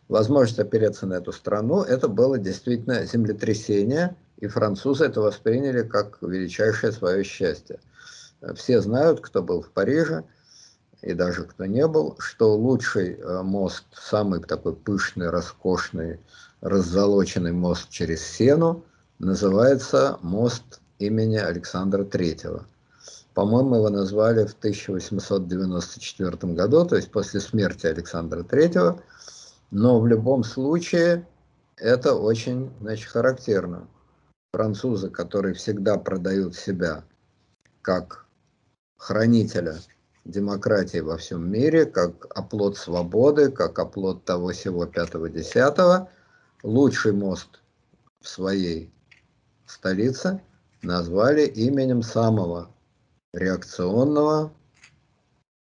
[0.10, 6.92] возможность опереться на эту страну, это было действительно землетрясение, и французы это восприняли как величайшее
[6.92, 7.80] свое счастье.
[8.54, 10.24] Все знают, кто был в Париже,
[11.02, 16.20] и даже кто не был, что лучший э, мост, самый такой пышный, роскошный,
[16.66, 18.84] раззолоченный мост через Сену
[19.20, 22.64] называется мост имени Александра III.
[23.36, 29.00] По-моему, его назвали в 1894 году, то есть после смерти Александра III.
[29.70, 31.28] Но в любом случае
[31.78, 33.88] это очень значит, характерно.
[34.52, 37.04] Французы, которые всегда продают себя
[37.84, 38.26] как
[38.98, 39.76] хранителя
[40.24, 46.10] демократии во всем мире, как оплот свободы, как оплот того всего пятого-десятого,
[46.66, 47.62] лучший мост
[48.22, 48.92] в своей
[49.68, 50.42] столице
[50.82, 52.72] назвали именем самого
[53.34, 54.52] реакционного,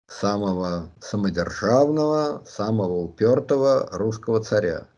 [0.08, 4.88] самого самодержавного, самого упертого русского царя.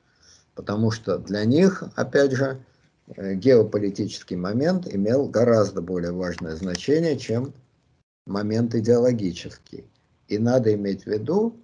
[0.54, 2.64] Потому что для них, опять же,
[3.16, 7.52] э, геополитический момент имел гораздо более важное значение, чем
[8.26, 9.84] момент идеологический.
[10.28, 11.60] И надо иметь в виду,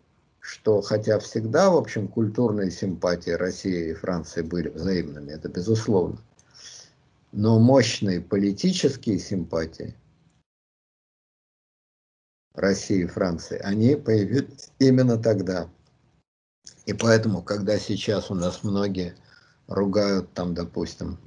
[0.47, 6.18] что хотя всегда, в общем, культурные симпатии России и Франции были взаимными, это безусловно,
[7.32, 9.97] но мощные политические симпатии
[12.55, 15.68] России и Франции, они появились именно тогда.
[16.86, 19.16] И поэтому, когда сейчас у нас многие
[19.66, 21.18] ругают там, допустим,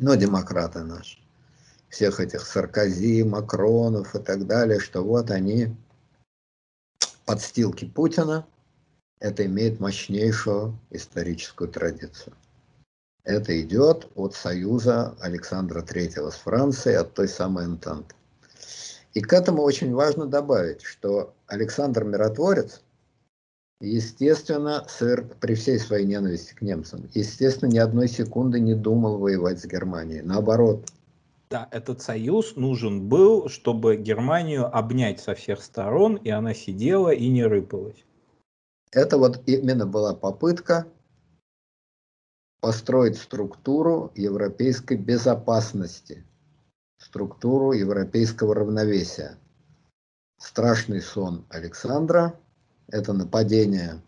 [0.00, 1.20] ну, демократы наши,
[1.88, 5.76] всех этих Саркози, Макронов и так далее, что вот они
[7.24, 8.46] подстилки Путина,
[9.20, 12.34] это имеет мощнейшую историческую традицию.
[13.24, 18.14] Это идет от союза Александра III с Францией, от той самой Антанты.
[19.14, 22.82] И к этому очень важно добавить, что Александр Миротворец,
[23.80, 24.86] естественно,
[25.40, 30.20] при всей своей ненависти к немцам, естественно, ни одной секунды не думал воевать с Германией.
[30.20, 30.90] Наоборот,
[31.54, 37.28] да, этот союз нужен был, чтобы Германию обнять со всех сторон, и она сидела и
[37.28, 38.04] не рыпалась.
[38.90, 40.84] Это вот именно была попытка
[42.60, 46.24] построить структуру европейской безопасности,
[46.98, 49.38] структуру европейского равновесия.
[50.40, 52.36] Страшный сон Александра–
[52.88, 54.02] это нападение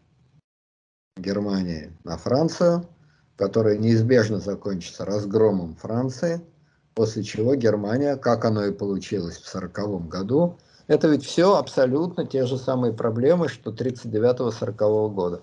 [1.16, 2.88] Германии на Францию,
[3.36, 6.40] которое неизбежно закончится разгромом Франции–
[6.96, 12.46] после чего Германия, как оно и получилось в 1940 году, это ведь все абсолютно те
[12.46, 15.42] же самые проблемы, что 1939-1940 года.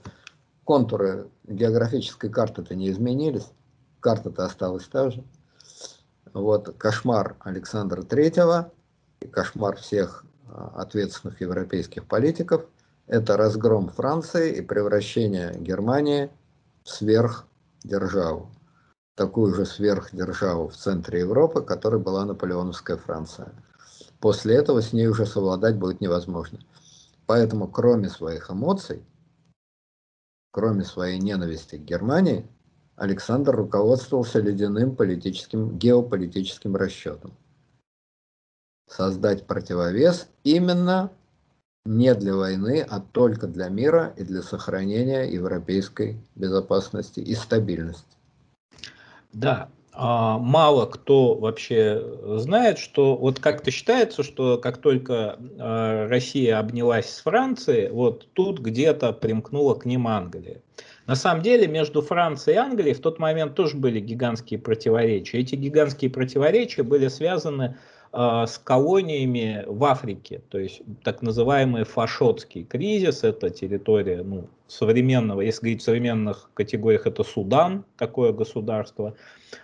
[0.63, 3.45] Контуры географической карты-то не изменились,
[3.99, 5.23] карта-то осталась та же.
[6.33, 12.65] Вот кошмар Александра и кошмар всех а, ответственных европейских политиков–
[13.07, 16.31] это разгром Франции и превращение Германии
[16.83, 18.49] в сверхдержаву
[19.15, 23.53] такую же сверхдержаву в центре Европы, которой была наполеоновская Франция.
[24.19, 26.59] После этого с ней уже совладать будет невозможно.
[27.25, 29.03] Поэтому, кроме своих эмоций,
[30.51, 32.47] кроме своей ненависти к Германии,
[32.95, 37.33] Александр руководствовался ледяным политическим, геополитическим расчетом.
[38.87, 41.11] Создать противовес именно
[41.85, 48.12] не для войны, а только для мира и для сохранения европейской безопасности и стабильности.
[49.33, 52.01] Да, а, мало кто вообще
[52.39, 58.59] знает, что вот как-то считается, что как только а, Россия обнялась с Францией, вот тут
[58.59, 60.61] где-то примкнула к ним Англия.
[61.05, 65.39] На самом деле между Францией и Англией в тот момент тоже были гигантские противоречия.
[65.39, 72.63] Эти гигантские противоречия были связаны а, с колониями в Африке, то есть так называемый фашотский
[72.63, 79.15] кризис, это территория ну, современного, если говорить в современных категориях, это Судан, такое государство,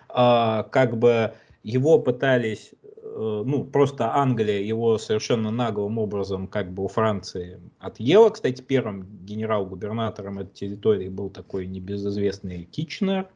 [0.08, 1.34] а, как бы
[1.64, 8.30] его пытались, э, ну просто Англия его совершенно наглым образом как бы у Франции отъела,
[8.30, 13.28] кстати, первым генерал-губернатором этой территории был такой небезызвестный Кичнер,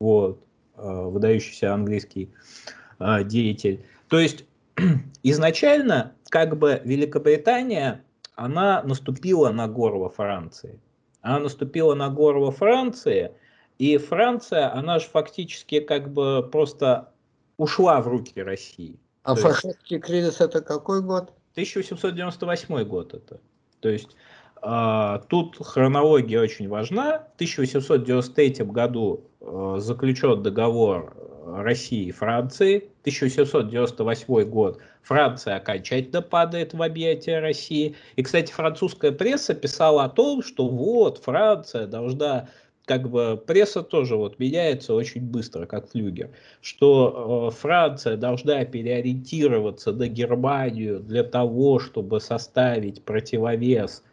[0.00, 0.40] вот,
[0.76, 2.30] э, выдающийся английский
[2.98, 3.84] э, деятель.
[4.08, 4.44] То есть
[5.22, 8.04] изначально как бы Великобритания,
[8.34, 10.80] она наступила на горло Франции.
[11.20, 13.32] Она наступила на горло Франции,
[13.78, 17.12] и Франция, она же фактически как бы просто
[17.56, 18.98] ушла в руки России.
[19.22, 21.32] А фашистский кризис это какой год?
[21.52, 23.40] 1898 год это.
[23.80, 24.16] То есть
[25.28, 27.20] тут хронология очень важна.
[27.32, 31.14] В 1893 году э, заключен договор
[31.56, 32.76] России и Франции.
[33.02, 37.94] 1798 год Франция окончательно падает в объятия России.
[38.16, 42.48] И, кстати, французская пресса писала о том, что вот Франция должна
[42.84, 46.30] как бы пресса тоже вот меняется очень быстро, как флюгер,
[46.62, 54.07] что э, Франция должна переориентироваться на Германию для того, чтобы составить противовес э,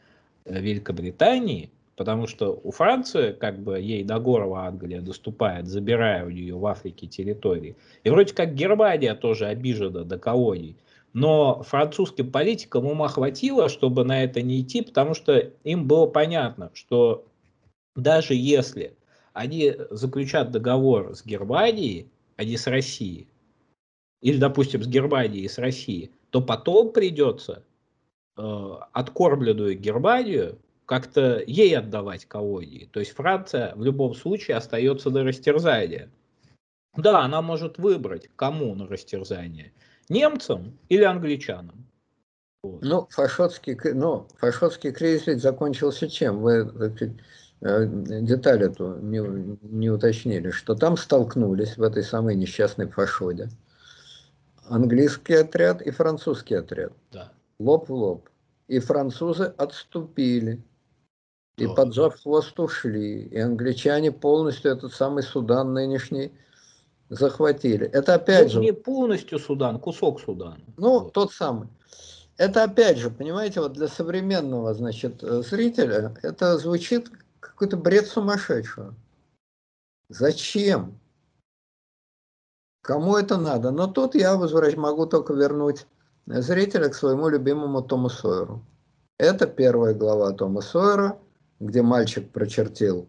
[0.45, 6.55] Великобритании, Потому что у Франции, как бы ей до горло Англия доступает, забирая у нее
[6.55, 7.75] в Африке территории.
[8.03, 10.75] И вроде как Германия тоже обижена до колоний.
[11.13, 16.71] Но французским политикам ума хватило, чтобы на это не идти, потому что им было понятно,
[16.73, 17.25] что
[17.95, 18.97] даже если
[19.31, 23.27] они заключат договор с Германией, а не с Россией,
[24.21, 27.74] или, допустим, с Германией и с Россией, то потом придется э,
[28.36, 32.89] откормленную Германию как-то ей отдавать колонии.
[32.91, 36.09] То есть Франция в любом случае остается на растерзание.
[36.95, 39.73] Да, она может выбрать, кому на растерзание.
[40.09, 41.88] Немцам или англичанам.
[42.63, 42.81] Вот.
[42.83, 46.41] Ну, фашотский, ну, фашотский кризис ведь закончился чем?
[46.41, 46.71] Вы
[47.61, 53.49] э, деталь эту не, не уточнили, что там столкнулись в этой самой несчастной фашоде
[54.69, 56.93] английский отряд и французский отряд.
[57.11, 57.31] Да.
[57.60, 58.30] Лоб в лоб.
[58.68, 60.62] И французы отступили.
[61.58, 63.24] И поджав хвост ушли.
[63.24, 66.34] И англичане полностью этот самый Судан нынешний
[67.10, 67.88] захватили.
[67.88, 68.60] Это опять ну, же...
[68.60, 70.60] Не полностью Судан, кусок Судана.
[70.78, 71.14] Ну, вот.
[71.14, 71.70] тот самый.
[72.38, 78.93] Это опять же, понимаете, вот для современного, значит, зрителя это звучит какой-то бред сумасшедшего.
[80.10, 80.99] Зачем?
[82.82, 83.72] Кому это надо?
[83.72, 84.76] Но тут я возвращ...
[84.76, 85.88] могу только вернуть
[86.28, 88.65] зрителя к своему любимому Тому Сойеру.
[89.17, 91.17] Это первая глава Тома Сойера–
[91.59, 93.07] где мальчик прочертил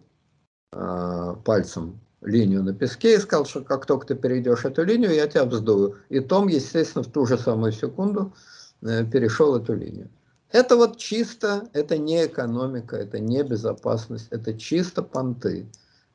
[0.73, 5.27] э, пальцем линию на песке и сказал, что как только ты перейдешь эту линию, я
[5.27, 5.97] тебя вздую.
[6.09, 8.35] И Том, естественно, в ту же самую секунду
[8.83, 10.09] э, перешел эту линию.
[10.51, 15.67] Это вот чисто, это не экономика, это не безопасность, это чисто понты.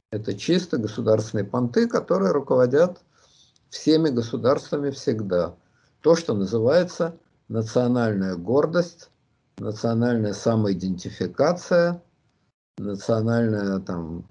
[0.09, 3.01] Это чисто государственные понты, которые руководят
[3.69, 5.55] всеми государствами всегда.
[6.01, 9.09] То, что называется национальная гордость,
[9.57, 12.01] национальная самоидентификация–
[12.77, 14.25] национальная там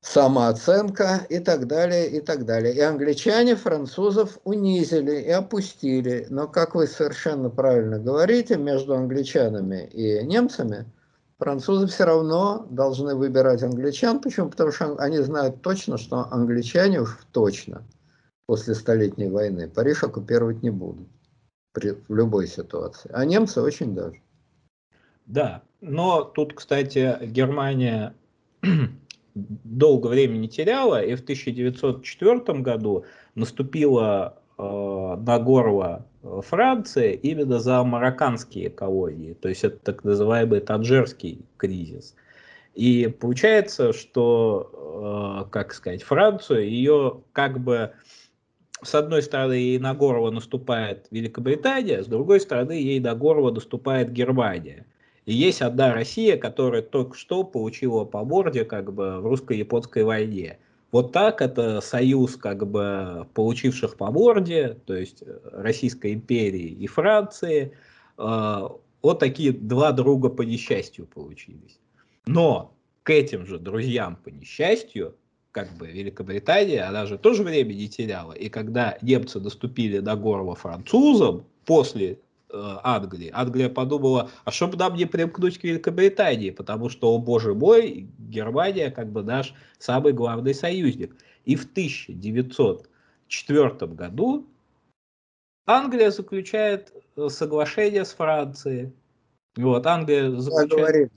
[0.00, 2.74] самооценка и так далее, и так далее.
[2.74, 6.26] И англичане французов унизили и опустили.
[6.30, 10.86] Но, как вы совершенно правильно говорите, между англичанами и немцами
[11.38, 14.20] французы все равно должны выбирать англичан.
[14.20, 14.48] Почему?
[14.48, 17.82] Потому что они знают точно, что англичане уж точно
[18.48, 21.06] после Столетней войны Париж оккупировать не будут
[21.74, 23.10] при, в любой ситуации.
[23.12, 24.16] А немцы очень даже.
[25.26, 28.14] Да, но тут, кстати, Германия
[29.34, 37.84] долго времени теряла, и в 1904 году наступила э, на горло э, Франции именно за
[37.84, 42.14] марокканские колонии, то есть это так называемый таджерский кризис.
[42.74, 47.92] И получается, что, э, как сказать, Францию, ее как бы
[48.82, 54.12] с одной стороны, ей на горло наступает Великобритания, с другой стороны, ей на горло наступает
[54.12, 54.86] Германия.
[55.26, 60.58] И есть одна Россия, которая только что получила по морде как бы в русско-японской войне.
[60.90, 66.86] Вот так это союз как бы получивших по морде, то есть э, Российской империи и
[66.86, 67.72] Франции,
[68.16, 68.68] э,
[69.02, 71.78] вот такие два друга по несчастью получились.
[72.26, 75.14] Но к этим же друзьям по несчастью
[75.58, 78.32] как бы Великобритания, она же тоже время не теряла.
[78.32, 82.16] И когда немцы доступили до горла французам после э,
[82.84, 87.54] Англии, Англия подумала, а что бы нам не примкнуть к Великобритании, потому что, о боже
[87.54, 91.16] мой, Германия как бы наш самый главный союзник.
[91.44, 94.46] И в 1904 году
[95.66, 98.92] Англия заключает э, соглашение с Францией.
[99.56, 101.10] Вот, Англия заключает...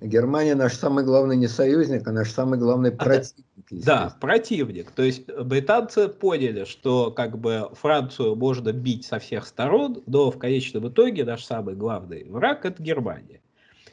[0.00, 3.44] Германия наш самый главный не союзник, а наш самый главный противник.
[3.70, 4.90] Да, противник.
[4.90, 10.38] То есть британцы поняли, что как бы Францию можно бить со всех сторон, но в
[10.38, 13.42] конечном итоге наш самый главный враг это Германия.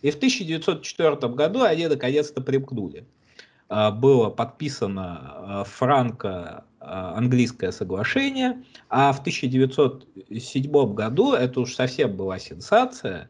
[0.02, 3.06] И в 1904 году они наконец-то примкнули.
[3.68, 13.24] А, было подписано а, франко-английское соглашение, а в 1907 году, это уж совсем была сенсация,
[13.24, 13.28] а,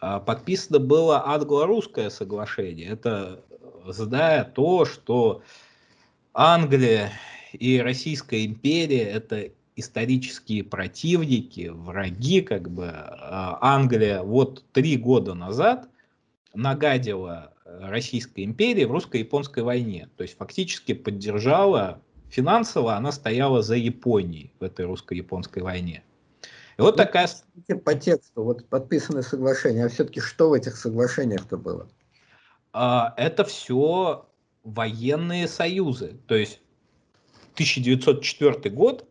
[0.00, 2.88] подписано было англо-русское соглашение.
[2.88, 3.44] Это
[3.86, 5.42] зная то, что
[6.32, 7.12] Англия
[7.52, 15.88] и Российская империя это исторические противники, враги, как бы а, Англия вот три года назад
[16.52, 20.08] нагадила Российской империи в русско-японской войне.
[20.16, 26.02] То есть фактически поддержала финансово, она стояла за Японией в этой русско-японской войне.
[26.78, 27.28] И вот такая...
[27.84, 31.88] По тексту, вот подписанное соглашение, а все-таки что в этих соглашениях-то было?
[32.72, 34.28] А, это все
[34.62, 36.18] военные союзы.
[36.26, 36.60] То есть
[37.54, 39.08] 1904 год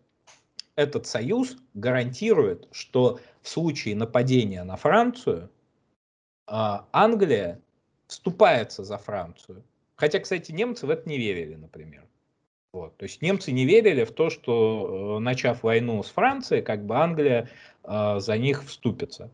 [0.76, 5.52] этот союз гарантирует, что в случае нападения на Францию
[6.46, 7.62] а, Англия
[8.08, 9.66] вступается за Францию.
[9.96, 12.07] Хотя, кстати, немцы в это не верили, например.
[12.78, 12.98] Вот.
[12.98, 16.96] То есть немцы не верили в то, что э, начав войну с Францией, как бы
[16.96, 17.50] Англия
[17.84, 19.32] э, за них вступится.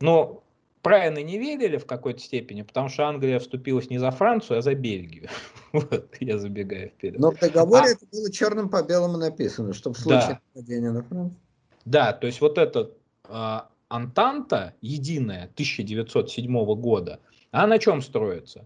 [0.00, 0.44] Но
[0.80, 4.74] правильно не верили в какой-то степени, потому что Англия вступилась не за Францию, а за
[4.74, 5.28] Бельгию.
[5.72, 7.18] вот, я забегаю вперед.
[7.18, 10.92] Но в договоре а, это было черным по белому написано, что в случае да, нападения
[10.92, 11.36] на Францию.
[11.84, 12.92] Да, то есть вот эта
[13.28, 17.18] э, Антанта единая 1907 года,
[17.50, 18.64] а на чем строится?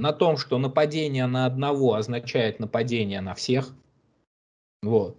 [0.00, 3.74] На том, что нападение на одного означает нападение на всех,
[4.82, 5.16] вот,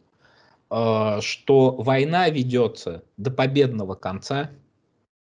[0.70, 4.50] а, что война ведется до победного конца,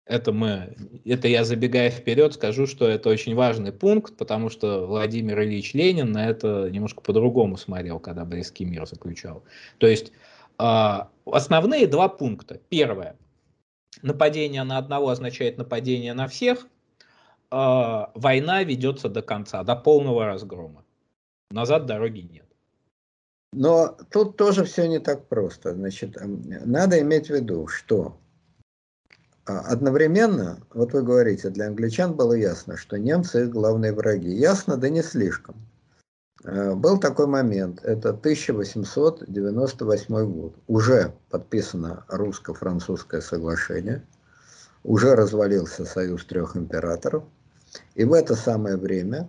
[0.07, 0.75] это мы,
[1.05, 6.11] это я забегая вперед, скажу, что это очень важный пункт, потому что Владимир Ильич Ленин
[6.11, 9.45] на это немножко по-другому смотрел, когда Брестский мир заключал.
[9.79, 10.13] То есть
[10.59, 12.61] э, основные два пункта.
[12.71, 13.17] Первое.
[14.03, 16.67] Нападение на одного означает нападение на всех–
[17.51, 20.85] э, война ведется до конца, до полного разгрома.
[21.51, 22.47] Назад дороги нет.
[23.53, 25.75] Но тут тоже все не так просто.
[25.75, 28.17] Значит, надо иметь в виду, что
[29.45, 34.31] а, одновременно, вот вы говорите, для англичан было ясно, что немцы их главные враги.
[34.31, 35.57] Ясно, да не слишком.
[36.45, 40.55] А, был такой момент, это 1898 год.
[40.69, 44.07] Уже подписано русско-французское соглашение,
[44.85, 47.25] уже развалился союз трех императоров–
[47.95, 49.29] и в это самое время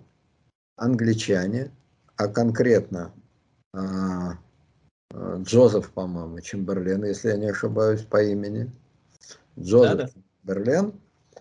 [0.76, 1.72] англичане,
[2.16, 3.14] а конкретно
[3.74, 4.38] а,
[5.13, 8.72] Джозеф, по-моему, Чемберлен, если я не ошибаюсь по имени,
[9.59, 10.09] Джозеф да, да.
[10.09, 10.93] Чемберлен,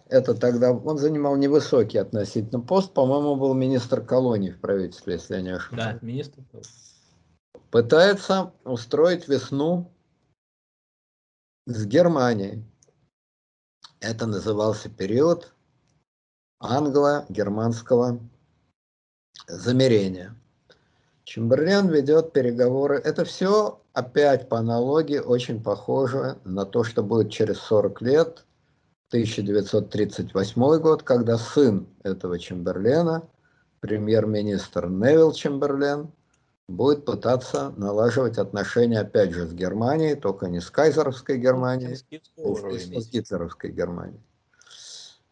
[0.09, 5.43] это тогда, он занимал невысокий относительно пост, по-моему, был министр колонии в правительстве, если я
[5.43, 6.01] не ошибаюсь.
[6.01, 6.43] Да, министр.
[7.71, 9.93] Пытается устроить весну
[11.67, 12.65] с Германией.
[14.01, 15.55] Это назывался период
[16.61, 18.21] англо-германского
[19.49, 20.37] замерения.
[21.25, 22.99] Чемберлен ведет переговоры.
[22.99, 28.45] Это все опять по аналогии очень похоже на то, что будет через 40 лет,
[29.09, 33.29] 1938 год, когда сын этого Чемберлена,
[33.81, 36.13] премьер-министр Невил Чемберлен,
[36.69, 43.09] будет пытаться налаживать отношения опять же с Германией, только не с кайзеровской Германией, а с
[43.09, 44.21] гитлеровской Германией.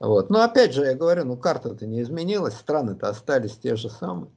[0.00, 0.30] Вот.
[0.30, 4.30] Но опять же, я говорю, ну карта-то не изменилась, страны-то остались те же самые.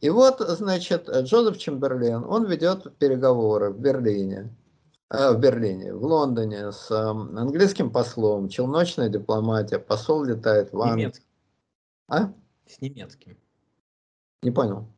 [0.00, 4.52] И вот, значит, Джозеф Чемберлен, он ведет переговоры в Берлине,
[5.10, 11.12] э, в Берлине, в Лондоне с э, английским послом, челночная дипломатия, посол летает в Англию.
[12.08, 12.32] А?
[12.66, 13.36] С немецким.
[14.42, 14.88] Не понял.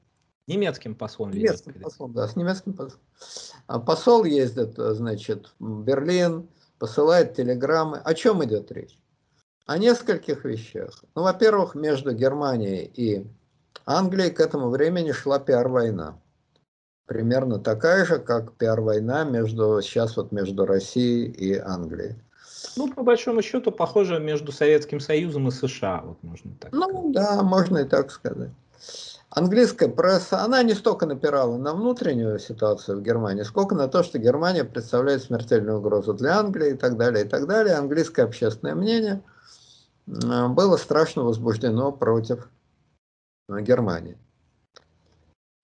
[0.47, 1.33] Немецким послом.
[1.33, 3.01] Немецким послом, да, с немецким послом.
[3.67, 6.49] А посол ездит, значит, в Берлин,
[6.79, 7.99] посылает телеграммы.
[7.99, 8.99] О чем идет речь?
[9.67, 10.91] О нескольких вещах.
[11.15, 13.27] Ну, во-первых, между Германией и
[13.87, 16.19] Англией к этому времени шла пиар-война.
[17.07, 22.17] Примерно такая же, как пиар-война между, сейчас вот между Россией и Англией.
[22.77, 27.13] Ну, по большому счету, похоже между Советским Союзом и США, вот можно так Ну, сказать.
[27.13, 28.51] да, можно и так сказать.
[29.31, 34.19] Английская пресса, она не столько напирала на внутреннюю ситуацию в Германии, сколько на то, что
[34.19, 37.77] Германия представляет смертельную угрозу для Англии и так далее, и так далее.
[37.77, 39.23] Английское общественное мнение
[40.07, 42.51] было страшно возбуждено против
[43.49, 44.19] э, Германии.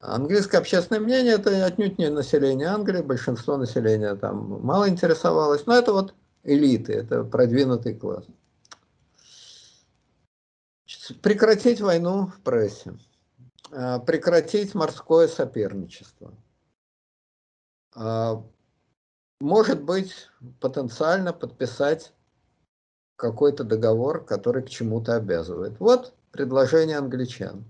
[0.01, 5.93] Английское общественное мнение– это отнюдь не население Англии, большинство населения там мало интересовалось, но это
[5.93, 8.25] вот элиты, это продвинутый класс.
[11.23, 12.95] Прекратить войну в прессе,
[13.73, 16.33] а, прекратить морское соперничество.
[19.41, 20.29] Может быть,
[20.61, 22.12] потенциально подписать
[23.21, 25.75] какой-то договор, который к чему-то обязывает.
[25.79, 27.65] Вот предложение англичан.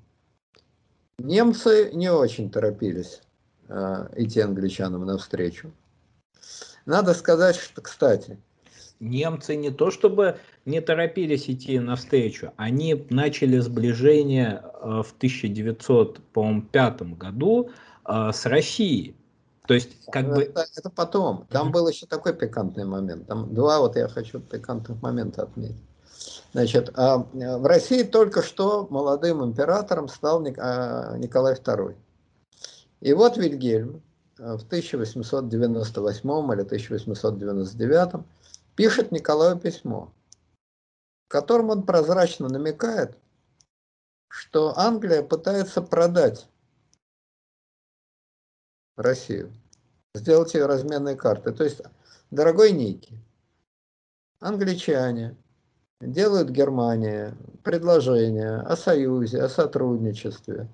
[1.18, 3.20] Немцы не очень торопились
[3.68, 5.72] э, идти англичанам навстречу.
[6.86, 8.39] Надо сказать, что, кстати,
[9.01, 17.70] немцы не то чтобы не торопились идти навстречу, они начали сближение э, в 1905 году
[18.06, 19.16] э, с Россией.
[19.70, 20.52] То есть, как это, бы...
[20.76, 21.47] Это потом.
[21.48, 21.70] Там mm-hmm.
[21.70, 23.28] был еще такой пикантный момент.
[23.28, 25.80] Там два вот я хочу пикантных момента отметить.
[26.52, 31.94] Значит, а, э, в России только что молодым императором стал а, Николай II.
[33.01, 34.02] И вот Вильгельм
[34.38, 38.24] в 1898 или 1899
[38.74, 40.12] пишет Николаю письмо,
[41.28, 43.16] в котором он прозрачно намекает,
[44.26, 46.48] что Англия пытается продать
[48.97, 49.52] Россию,
[50.14, 51.54] сделать ее разменной картой.
[51.54, 51.80] То есть,
[52.30, 53.18] дорогой Ники,
[54.40, 55.36] англичане
[56.00, 60.68] делают Германии предложение о союзе, о сотрудничестве.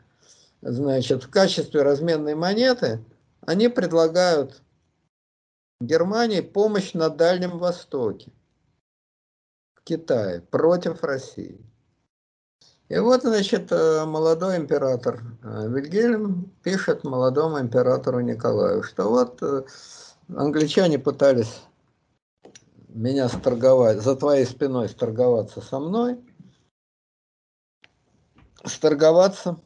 [0.63, 3.05] Значит, в качестве разменной монеты
[3.43, 4.63] они предлагают
[5.81, 8.33] Германии помощь на Дальнем Востоке,
[9.75, 11.61] в Китае, против России.
[12.89, 19.65] И вот, значит, э, молодой император э, Вильгельм пишет молодому императору Николаю, что вот э,
[20.29, 21.63] англичане пытались
[22.89, 26.21] меня сторговать, за твоей спиной сторговаться со мной,
[28.65, 29.59] сторговаться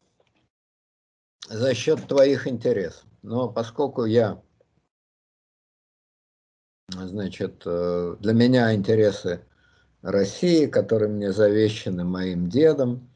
[1.46, 3.04] за счет твоих интересов.
[3.20, 4.40] Но поскольку я
[6.88, 9.44] значит, для меня интересы
[10.00, 13.09] России, которые мне завещаны моим дедом,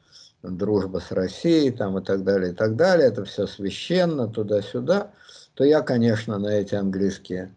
[0.49, 5.11] дружба с Россией там и так далее, и так далее, это все священно, туда-сюда,
[5.53, 7.53] то я, конечно, на эти английские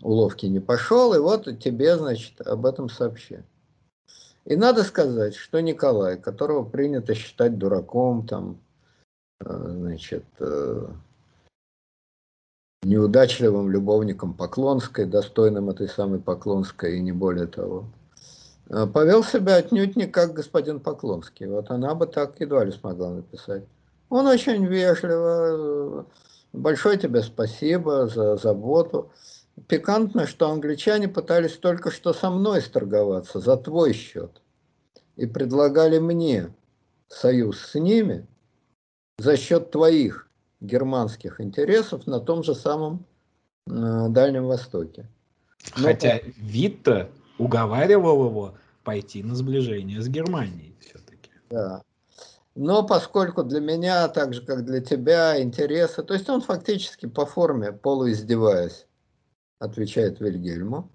[0.00, 3.38] уловки не пошел, и вот тебе, значит, об этом сообщи.
[4.44, 8.58] И надо сказать, что Николай, которого принято считать дураком, там,
[9.40, 10.88] э, значит, э,
[12.82, 17.86] неудачливым любовником Поклонской, достойным этой самой Поклонской и не более того.
[18.70, 21.46] А, повел себя отнюдь не как господин Поклонский.
[21.46, 23.64] Вот она бы так едва ли смогла написать.
[24.08, 26.06] Он очень вежливо,
[26.52, 29.10] большое тебе спасибо за заботу.
[29.68, 34.40] Пикантно, что англичане пытались только что со мной сторговаться за твой счет.
[35.16, 36.52] И предлагали мне
[37.08, 38.26] союз с ними
[39.18, 40.28] за счет твоих
[40.60, 43.04] германских интересов на том же самом
[43.66, 45.06] э, Дальнем Востоке.
[45.76, 46.24] Но Хотя по...
[46.38, 48.54] Витта уговаривал его
[48.84, 51.30] пойти на сближение с Германией все-таки.
[51.50, 51.82] Да.
[52.54, 57.24] Но поскольку для меня, так же как для тебя, интересы, то есть он фактически по
[57.24, 58.86] форме, полуиздеваясь,
[59.58, 60.90] отвечает Вильгельму.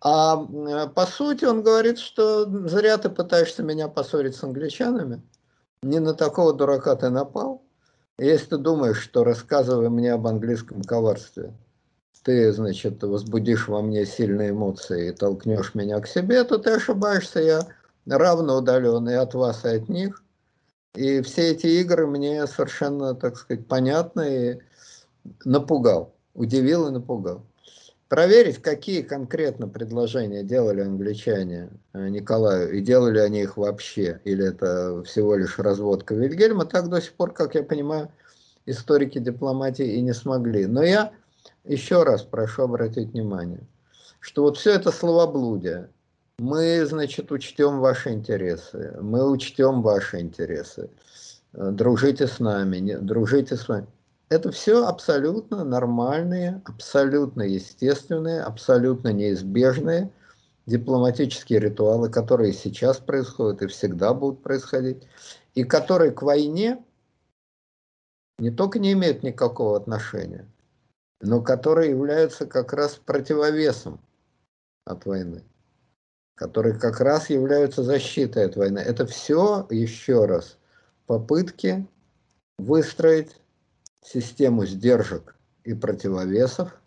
[0.00, 5.22] А э, по сути он говорит, что зря ты пытаешься меня поссорить с англичанами,
[5.82, 7.62] не на такого дурака ты напал,
[8.18, 11.52] если ты думаешь, что рассказывая мне об английском коварстве,
[12.22, 17.40] ты, значит, возбудишь во мне сильные эмоции и толкнешь меня к себе, то ты ошибаешься.
[17.40, 17.68] Я
[18.06, 20.22] равно удаленный от вас и от них.
[20.94, 24.58] И все эти игры мне совершенно, так сказать, понятны и
[25.44, 27.44] напугал, удивил и напугал.
[28.08, 35.02] Проверить, какие конкретно предложения делали англичане э, Николаю, и делали они их вообще, или это
[35.04, 38.10] всего лишь разводка Вильгельма, так до сих пор, как я понимаю,
[38.64, 40.64] историки дипломатии и не смогли.
[40.64, 41.12] Но я
[41.68, 43.60] еще раз прошу обратить внимание,
[44.20, 45.90] что вот все это словоблудие,
[46.38, 50.88] мы, значит, учтем ваши интересы, мы учтем ваши интересы.
[51.52, 53.86] дружите с нами, не, дружите с вами.
[54.28, 60.10] Это все абсолютно нормальные, абсолютно естественные, абсолютно неизбежные
[60.68, 65.02] дипломатические ритуалы, которые сейчас происходят и всегда будут происходить,
[65.54, 66.84] и которые к войне
[68.38, 70.46] не только не имеют никакого отношения,
[71.20, 74.00] но которые являются как раз противовесом
[74.84, 75.44] от войны,
[76.34, 78.78] которые как раз являются защитой от войны.
[78.78, 80.58] Это все, еще раз,
[81.06, 81.86] попытки
[82.58, 83.36] выстроить
[84.02, 85.34] систему сдержек
[85.64, 86.80] и противовесов,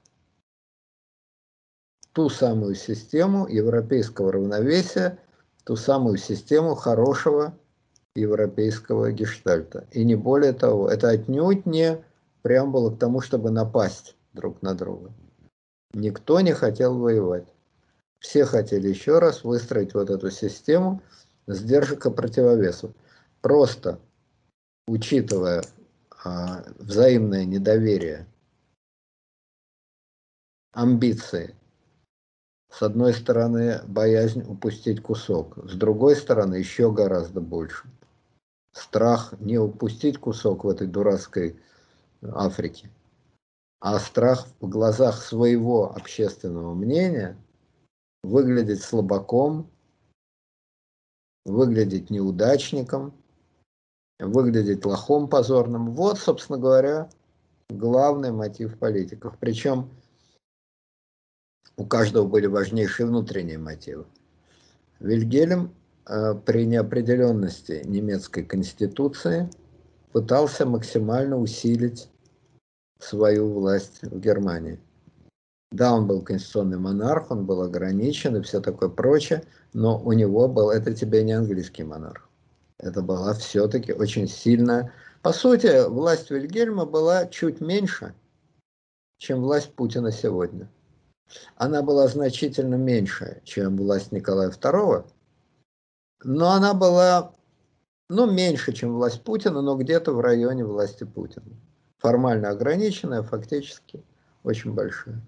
[2.13, 5.19] ту самую систему европейского равновесия,
[5.63, 7.57] ту самую систему хорошего
[8.15, 9.87] европейского гештальта.
[9.91, 12.03] И не более того, это отнюдь не
[12.41, 15.11] преамбула к тому, чтобы напасть друг на друга.
[15.93, 17.47] Никто не хотел воевать.
[18.19, 21.01] Все хотели еще раз выстроить вот эту систему
[21.47, 22.91] сдержек и противовесов.
[23.41, 23.99] Просто
[24.87, 25.63] учитывая
[26.23, 28.27] а, взаимное недоверие,
[30.73, 31.55] амбиции,
[32.69, 37.89] с одной стороны, боязнь упустить кусок, с другой стороны, еще гораздо больше.
[38.71, 41.59] Страх не упустить кусок в этой дурацкой
[42.21, 42.89] Африке,
[43.81, 47.35] а страх в глазах своего общественного мнения
[48.23, 49.69] выглядеть слабаком,
[51.45, 53.11] выглядеть неудачником,
[54.19, 55.95] выглядеть лохом позорным.
[55.95, 57.09] Вот, собственно говоря,
[57.69, 59.35] главный мотив политиков.
[59.39, 59.89] Причем
[61.75, 64.05] у каждого были важнейшие внутренние мотивы.
[64.99, 65.73] Вильгельм
[66.05, 69.49] э, при неопределенности немецкой конституции
[70.11, 72.11] пытался максимально усилить
[73.03, 74.79] свою власть в Германии.
[75.71, 80.47] Да, он был конституционный монарх, он был ограничен и все такое прочее, но у него
[80.47, 82.29] был, это тебе не английский монарх.
[82.77, 84.93] Это была все-таки очень сильная...
[85.21, 88.15] По сути, власть Вильгельма была чуть меньше,
[89.19, 90.67] чем власть Путина сегодня.
[91.55, 95.05] Она была значительно меньше, чем власть Николая II,
[96.23, 97.33] но она была,
[98.09, 101.55] ну, меньше, чем власть Путина, но где-то в районе власти Путина.
[102.01, 104.03] Формально ограниченная, фактически
[104.43, 105.21] очень большая.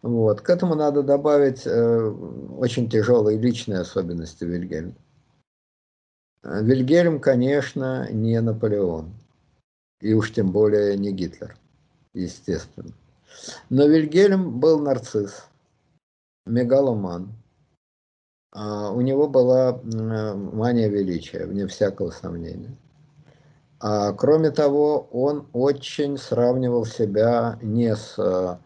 [0.00, 0.40] Вот.
[0.40, 2.08] К этому надо добавить э,
[2.58, 4.94] очень тяжелые личные особенности Вильгельма.
[6.42, 9.14] Вильгельм, конечно, не Наполеон,
[10.00, 11.56] и уж тем более не Гитлер,
[12.12, 12.92] естественно.
[13.68, 15.46] Но Вильгельм был нарцисс,
[16.46, 17.32] мегаломан.
[18.52, 22.76] А у него была мания величия, вне всякого сомнения.
[23.86, 28.58] А кроме того, он очень сравнивал себя не с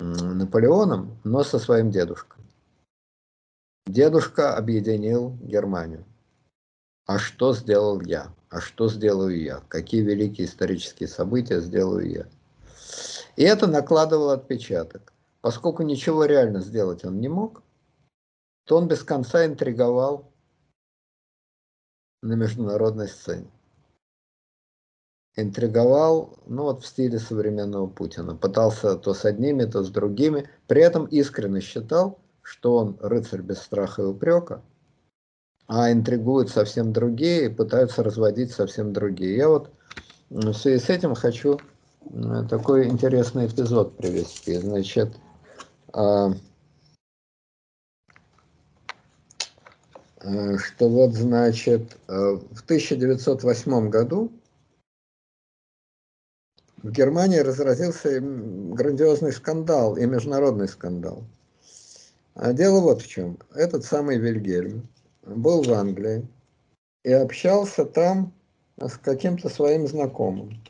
[0.00, 2.42] Наполеоном, но со своим дедушкой.
[3.86, 6.04] Дедушка объединил Германию.
[7.06, 8.34] А что сделал я?
[8.50, 9.62] А что сделаю я?
[9.68, 12.26] Какие великие исторические события сделаю я?
[13.36, 15.12] И это накладывало отпечаток.
[15.40, 17.62] Поскольку ничего реально сделать он не мог,
[18.64, 20.32] то он без конца интриговал
[22.22, 23.52] на международной сцене
[25.40, 28.34] интриговал, ну вот в стиле современного Путина.
[28.34, 30.48] Пытался то с одними, то с другими.
[30.66, 34.62] При этом искренне считал, что он рыцарь без страха и упрека,
[35.66, 39.36] а интригуют совсем другие и пытаются разводить совсем другие.
[39.36, 39.70] Я вот
[40.30, 41.58] в связи с этим хочу
[42.48, 44.56] такой интересный эпизод привести.
[44.56, 45.14] Значит,
[45.92, 46.32] а,
[50.22, 54.32] э, что вот, значит, э, в 1908 году
[56.82, 61.24] в Германии разразился грандиозный скандал и международный скандал.
[62.34, 63.38] А дело вот в чем.
[63.54, 64.88] Этот самый Вильгельм
[65.22, 66.26] был в Англии
[67.04, 68.32] и общался там
[68.80, 70.62] с каким-то своим знакомым.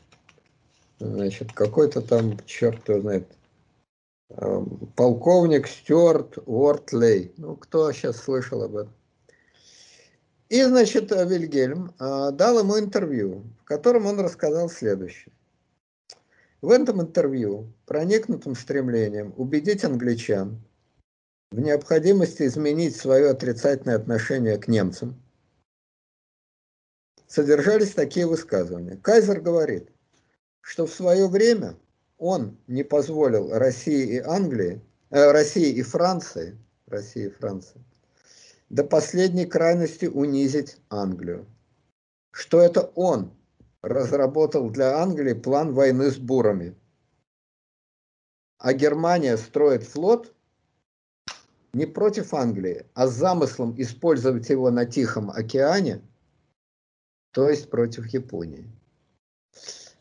[0.99, 3.27] Значит, какой-то там, черт его знает,
[4.29, 7.31] эм, полковник Стюарт Уортлей.
[7.37, 8.93] Ну, кто сейчас слышал об этом?
[10.49, 15.31] И, значит, Вильгельм э, дал ему интервью, в котором он рассказал следующее.
[16.61, 20.61] В этом интервью, проникнутым стремлением убедить англичан
[21.51, 25.21] в необходимости изменить свое отрицательное отношение к немцам,
[27.27, 28.97] содержались такие высказывания.
[28.97, 29.89] Кайзер говорит,
[30.59, 31.77] что в свое время
[32.17, 34.81] он не позволил России и Англии,
[35.11, 36.57] э, России и Франции,
[36.87, 37.81] России и Франции,
[38.69, 41.45] до последней крайности унизить Англию.
[42.31, 43.31] Что это он
[43.81, 46.75] разработал для Англии план войны с бурами.
[48.57, 50.33] А Германия строит флот
[51.73, 56.01] не против Англии, а с замыслом использовать его на Тихом океане
[57.31, 58.65] то есть против Японии.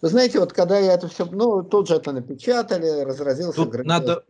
[0.01, 3.57] Вы знаете, вот когда я это все, ну, тут же это напечатали, разразился...
[3.57, 4.01] Тут грандиоз...
[4.01, 4.25] надо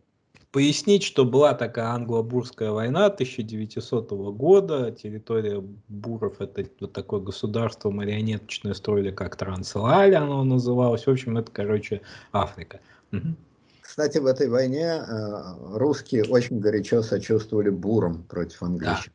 [0.51, 8.73] пояснить, что была такая англо-бурская война 1900 года, территория буров, это вот такое государство марионеточное
[8.73, 12.01] строили, как Трансвааль оно называлось, в общем, это, короче,
[12.31, 12.79] Африка.
[13.11, 13.35] Угу.
[13.81, 15.41] Кстати, в этой войне э,
[15.73, 18.95] русские очень горячо сочувствовали бурам против англичан.
[19.05, 19.11] Да.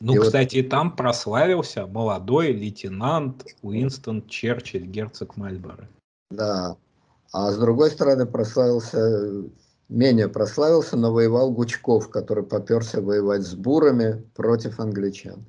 [0.00, 0.70] Ну, и кстати, вот...
[0.70, 5.88] там прославился молодой лейтенант Уинстон Черчилль, герцог Мальборо.
[6.30, 6.76] Да.
[7.32, 9.44] А с другой стороны, прославился,
[9.90, 15.44] менее прославился, но воевал Гучков, который поперся воевать с бурами против англичан.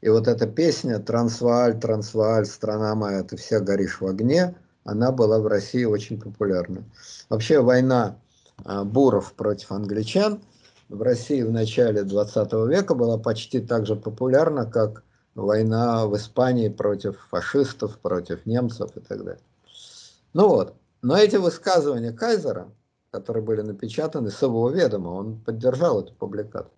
[0.00, 4.54] И вот эта песня «Трансвааль, Трансвааль, страна моя, ты вся горишь в огне»,
[4.84, 6.84] она была в России очень популярна.
[7.28, 8.16] Вообще война
[8.64, 10.40] а, буров против англичан–
[10.88, 15.02] в России в начале 20 века была почти так же популярна, как
[15.34, 19.42] война в Испании против фашистов, против немцев и так далее.
[20.32, 22.68] Ну вот, но эти высказывания Кайзера,
[23.10, 26.72] которые были напечатаны с его ведома, он поддержал эту публикацию,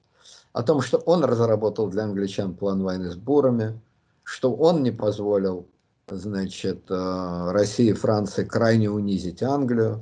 [0.53, 3.81] о том, что он разработал для англичан план войны с бурами,
[4.23, 5.67] что он не позволил
[6.09, 10.01] значит, э, России и Франции крайне унизить Англию.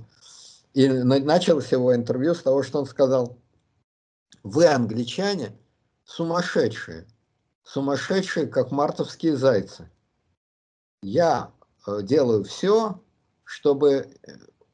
[0.74, 3.36] И начал его интервью с того, что он сказал–
[4.42, 5.52] вы, англичане,
[6.04, 7.06] сумасшедшие.
[7.64, 9.90] Сумасшедшие, как мартовские зайцы.
[11.02, 11.52] Я
[11.86, 12.98] э, делаю все,
[13.44, 14.08] чтобы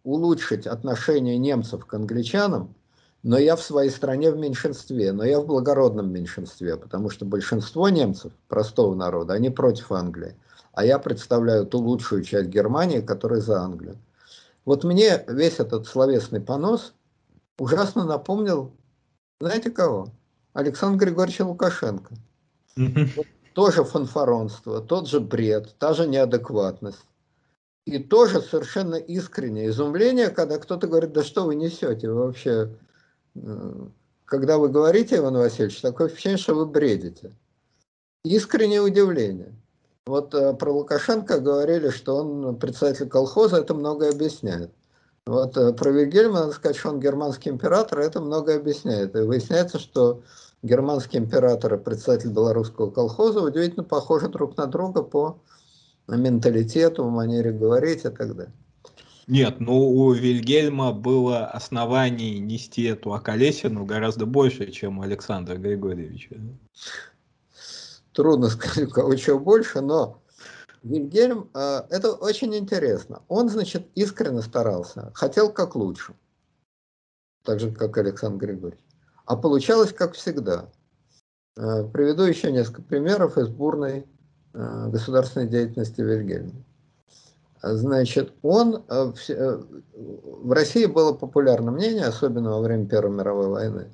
[0.05, 2.75] улучшить отношение немцев к англичанам,
[3.23, 7.89] но я в своей стране в меньшинстве, но я в благородном меньшинстве, потому что большинство
[7.89, 10.37] немцев, простого народа, они против Англии,
[10.73, 13.97] а я представляю ту лучшую часть Германии, которая за Англию.
[14.65, 16.95] Вот мне весь этот словесный понос
[17.59, 18.73] ужасно напомнил
[19.41, 20.09] знаете кого?
[20.53, 22.15] Александр Григорьевич Лукашенко.
[22.77, 27.05] Вот тоже фанфаронство, тот же бред, та же неадекватность.
[27.87, 32.71] И тоже совершенно искреннее изумление, когда кто-то говорит, да что вы несете, вы вообще...
[33.37, 33.87] Э,
[34.25, 37.33] когда вы говорите, Иван Васильевич, такое впечатление, что вы бредите.
[38.25, 39.55] Искреннее удивление.
[40.07, 44.71] Вот э, про Лукашенко говорили, что он председатель колхоза, это многое объясняет.
[45.27, 49.15] Вот э, про Вильгельма надо сказать, что он германский император, это многое объясняет.
[49.17, 50.23] И выясняется, что
[50.63, 55.39] германский император и председатель белорусского колхоза удивительно похожи друг на друга по
[56.09, 58.53] менталитету, манере говорить и так далее.
[59.27, 66.37] Нет, ну у Вильгельма было оснований нести эту околесину гораздо больше, чем у Александра Григорьевича.
[68.13, 70.21] Трудно сказать, у кого чего больше, но
[70.83, 73.23] Вильгельм, э, это очень интересно.
[73.29, 76.15] Он, значит, искренне старался, хотел как лучше.
[77.43, 78.85] Так же, как Александр Григорьевич.
[79.25, 80.71] А получалось, как всегда.
[81.57, 84.07] Э, приведу еще несколько примеров из бурной
[84.55, 86.53] государственной деятельности Вильгельма.
[87.63, 93.91] Значит, он в России было популярное мнение, особенно во время Первой мировой войны,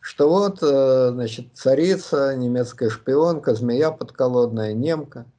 [0.00, 5.26] что вот, значит, царица, немецкая шпионка, змея подколодная, немка–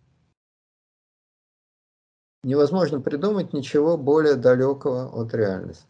[2.46, 5.88] невозможно придумать ничего более далекого от реальности.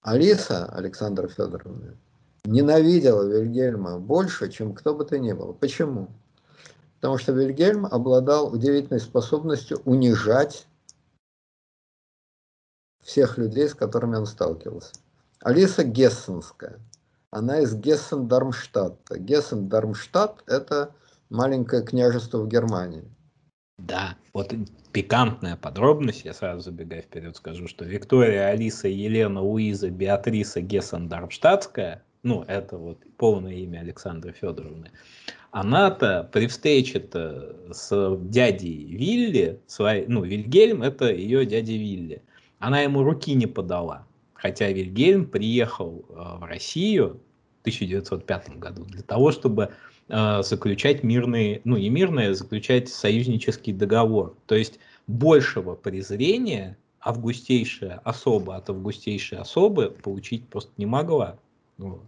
[0.00, 1.94] Алиса Александра Федоровна
[2.46, 5.52] ненавидела Вильгельма больше, чем кто бы то ни было.
[5.52, 6.08] Почему?
[7.06, 10.66] Потому что Вильгельм обладал удивительной способностью унижать
[13.00, 14.92] всех людей, с которыми он сталкивался.
[15.38, 16.80] Алиса Гессенская.
[17.30, 19.18] Она из Гессен-Дармштадта.
[19.18, 20.96] Гессен-Дармштадт– это
[21.30, 23.04] маленькое княжество в Германии.
[23.78, 24.52] Да, вот
[24.90, 32.42] пикантная подробность, я сразу забегая вперед скажу, что Виктория, Алиса, Елена, Луиза, Беатриса Гессен-Дармштадтская, ну,
[32.48, 34.90] это вот полное имя Александры Федоровны,
[35.56, 42.22] она-то при встрече-то с дядей Вилли, своей, ну, Вильгельм это ее дядя Вилли,
[42.58, 47.22] она ему руки не подала, хотя Вильгельм приехал э, в Россию
[47.56, 49.70] в 1905 году для того, чтобы
[50.08, 54.36] э, заключать мирные, ну не мирные, а заключать союзнический договор.
[54.44, 61.38] То есть большего презрения августейшая особа от августейшей особы получить просто не могла.
[61.78, 62.02] Вот.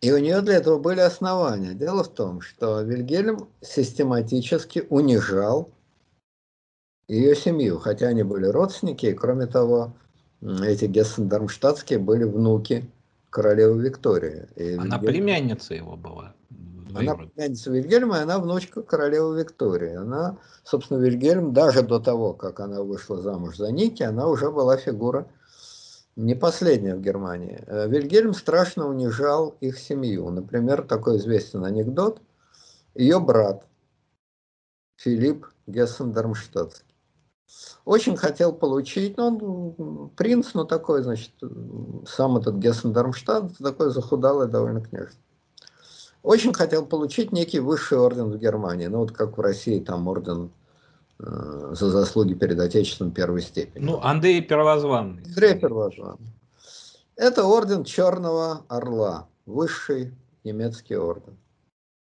[0.00, 1.74] И у нее для этого были основания.
[1.74, 5.70] Дело в том, что Вильгельм систематически унижал
[7.08, 9.94] ее семью, хотя они были родственники, и кроме того,
[10.40, 12.88] эти Гессен-Дармштадтские были внуки
[13.30, 14.48] королевы Виктории.
[14.54, 15.00] И Она Вильгельм...
[15.00, 16.34] племянница его была.
[16.94, 19.94] Она племянница Вильгельма, и она внучка королевы Виктории.
[19.94, 24.76] Она, собственно, Вильгельм, даже до того, как она вышла замуж за Ники, она уже была
[24.76, 25.26] фигура
[26.18, 27.62] не последняя в Германии.
[27.66, 30.28] Э, Вильгельм страшно унижал их семью.
[30.30, 32.20] Например, такой известен анекдот.
[32.94, 33.64] Ее брат
[34.96, 36.84] Филипп Гессен-Дармштадтский.
[37.84, 41.30] Очень хотел получить, ну, он принц, но такой, значит,
[42.06, 45.22] сам этот Гессен-Дармштадт, такой захудалый довольно княжество.
[46.24, 50.50] Очень хотел получить некий высший орден в Германии, ну вот как в России там орден
[51.18, 53.84] за заслуги перед Отечеством первой степени.
[53.84, 55.22] Ну, Андрей Первозванный.
[55.24, 56.32] Андрей Первозванный.
[57.16, 60.14] Это орден Черного Орла, высший
[60.44, 61.36] немецкий орден.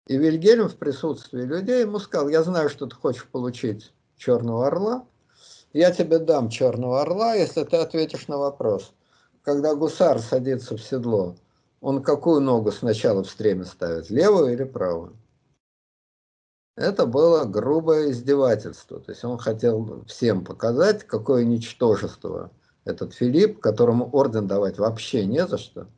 [0.09, 5.05] И Вильгельм в присутствии людей ему сказал, я знаю, что ты хочешь получить Черного Орла,
[5.73, 8.93] я тебе дам Черного Орла, если ты ответишь на вопрос.
[9.43, 11.37] Когда гусар садится в седло,
[11.81, 15.17] он какую ногу сначала в стреме ставит, левую или правую?
[16.77, 19.01] Это было грубое издевательство.
[19.01, 22.51] То есть он хотел всем показать, какое ничтожество
[22.85, 25.89] этот Филипп, которому орден давать вообще не за что,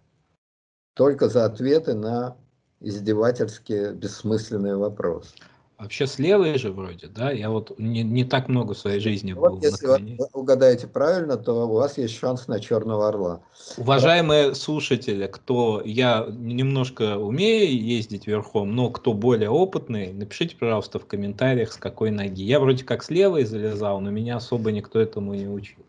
[0.95, 2.37] только за ответы на
[2.81, 5.35] издевательские бессмысленные вопросы.
[5.79, 7.31] Вообще слева же вроде, да?
[7.31, 9.63] Я вот не, не так много в своей жизни вот был.
[9.63, 13.43] Если вы угадаете правильно, то у вас есть шанс на черного орла.
[13.77, 21.07] Уважаемые слушатели, кто я немножко умею ездить верхом, но кто более опытный, напишите, пожалуйста, в
[21.07, 22.43] комментариях, с какой ноги.
[22.43, 25.85] Я вроде как с левой залезал, но меня особо никто этому не учил.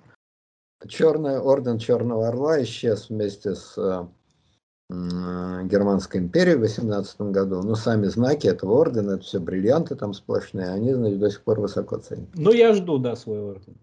[0.87, 4.05] Черный орден Черного Орла исчез вместе с э,
[4.89, 7.61] Германской империи в 18 году.
[7.61, 11.59] Но сами знаки этого ордена, это все бриллианты там сплошные, они, значит, до сих пор
[11.59, 12.29] высоко ценят.
[12.33, 13.77] Ну, я жду, да, свой орден.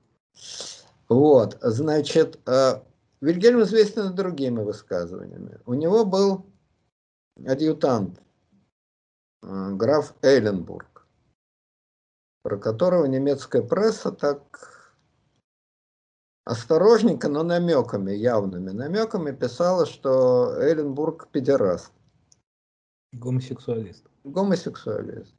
[1.08, 2.80] Вот, значит, э,
[3.20, 5.60] Вильгельм известен другими высказываниями.
[5.64, 6.44] У него был
[7.46, 8.20] адъютант,
[9.44, 11.06] э, граф Эйленбург,
[12.42, 14.75] про которого немецкая пресса так
[16.46, 21.90] осторожненько, но намеками, явными намеками писала, что Эленбург педераст.
[23.12, 24.06] Гомосексуалист.
[24.24, 25.34] Гомосексуалист.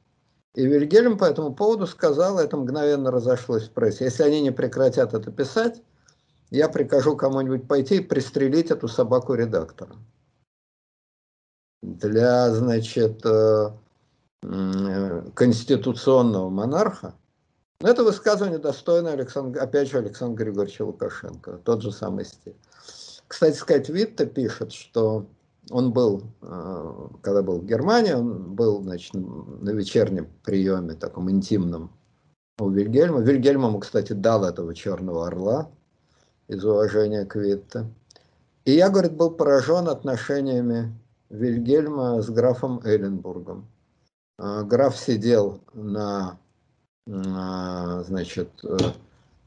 [0.54, 5.14] И Вильгельм по этому поводу сказал, это мгновенно разошлось в прессе, если они не прекратят
[5.14, 5.82] это писать,
[6.50, 9.96] я прикажу кому-нибудь пойти и пристрелить эту собаку редактора.
[11.82, 13.70] Для, значит, э,
[15.34, 17.14] конституционного монарха
[17.80, 22.56] это высказывание достойно, Александр, опять же, Александра Григорьевича Лукашенко, тот же самый стиль.
[23.28, 25.26] Кстати сказать, Витте пишет, что
[25.70, 31.92] он был, э, когда был в Германии, он был значит, на вечернем приеме, таком интимном,
[32.58, 33.20] у Вильгельма.
[33.20, 35.70] Вильгельм ему, кстати, дал этого черного орла
[36.48, 37.86] из уважения к Витте.
[38.64, 40.98] И я, говорит, был поражен отношениями
[41.30, 43.68] Вильгельма с графом Эйленбургом.
[44.38, 46.38] Э, граф сидел на
[47.08, 48.76] значит, э,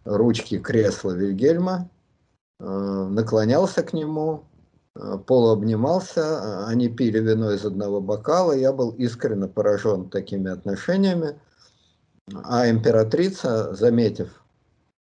[0.06, 1.90] ручки кресла Вильгельма,
[2.60, 4.44] э, наклонялся к нему,
[4.96, 11.40] э, полуобнимался, они пили вино из одного бокала, я был искренне поражен такими отношениями,
[12.44, 14.44] а императрица, заметив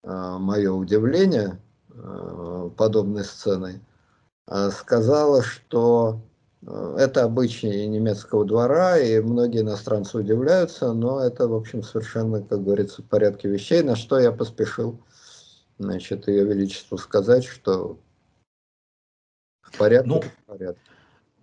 [0.03, 1.61] мое удивление
[2.75, 3.79] подобной сценой,
[4.71, 6.19] сказала, что
[6.65, 13.01] это обычай немецкого двора, и многие иностранцы удивляются, но это, в общем, совершенно, как говорится,
[13.01, 14.99] в порядке вещей, на что я поспешил,
[15.77, 17.99] значит, Ее Величеству сказать, что
[19.61, 20.81] в порядке, ну, в порядке.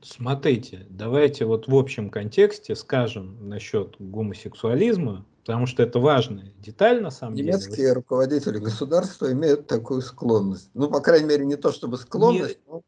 [0.02, 7.10] Смотрите, давайте вот в общем контексте скажем насчет гомосексуализма, потому что это важная деталь на
[7.10, 7.66] самом Немецкие деле.
[7.66, 10.70] Немецкие руководители государства имеют такую склонность.
[10.72, 12.82] Ну, по крайней мере, не то чтобы склонность, не, но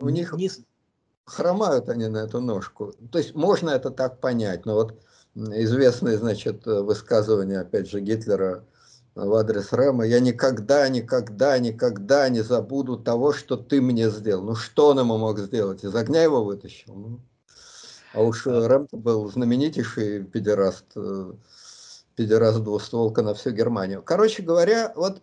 [0.00, 0.34] у них...
[0.34, 0.50] Не,
[1.28, 2.94] хромают они на эту ножку.
[3.12, 5.00] То есть можно это так понять, но вот
[5.34, 8.64] известное, значит, высказывание, опять же, Гитлера
[9.14, 14.44] в адрес Рэма, я никогда, никогда, никогда не забуду того, что ты мне сделал.
[14.44, 15.84] Ну, что он ему мог сделать?
[15.84, 16.94] Из огня его вытащил?
[16.94, 17.20] Ну,
[18.14, 21.32] а уж Рэм был знаменитейший педераст, э,
[22.14, 24.02] педераст двустволка на всю Германию.
[24.02, 25.20] Короче говоря, вот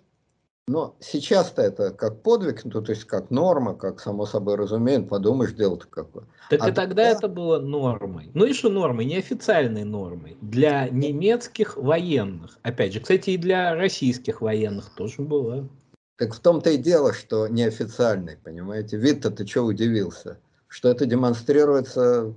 [0.67, 5.53] но сейчас-то это как подвиг, ну, то есть как норма, как само собой разумеем, подумаешь,
[5.53, 6.25] дело-то какое.
[6.49, 7.09] Так а и тогда да...
[7.09, 8.31] это было нормой.
[8.33, 9.05] Ну и что нормой?
[9.05, 10.37] Неофициальной нормой.
[10.41, 12.57] Для немецких военных.
[12.63, 15.69] Опять же, кстати, и для российских военных тоже было.
[16.17, 18.97] Так в том-то и дело, что неофициальный, понимаете.
[18.97, 20.39] Вид-то ты что удивился?
[20.67, 22.33] Что это демонстрируется,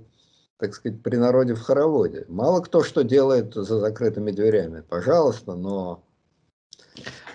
[0.59, 2.25] так сказать, при народе в хороводе.
[2.27, 4.83] Мало кто что делает за закрытыми дверями.
[4.87, 6.03] Пожалуйста, но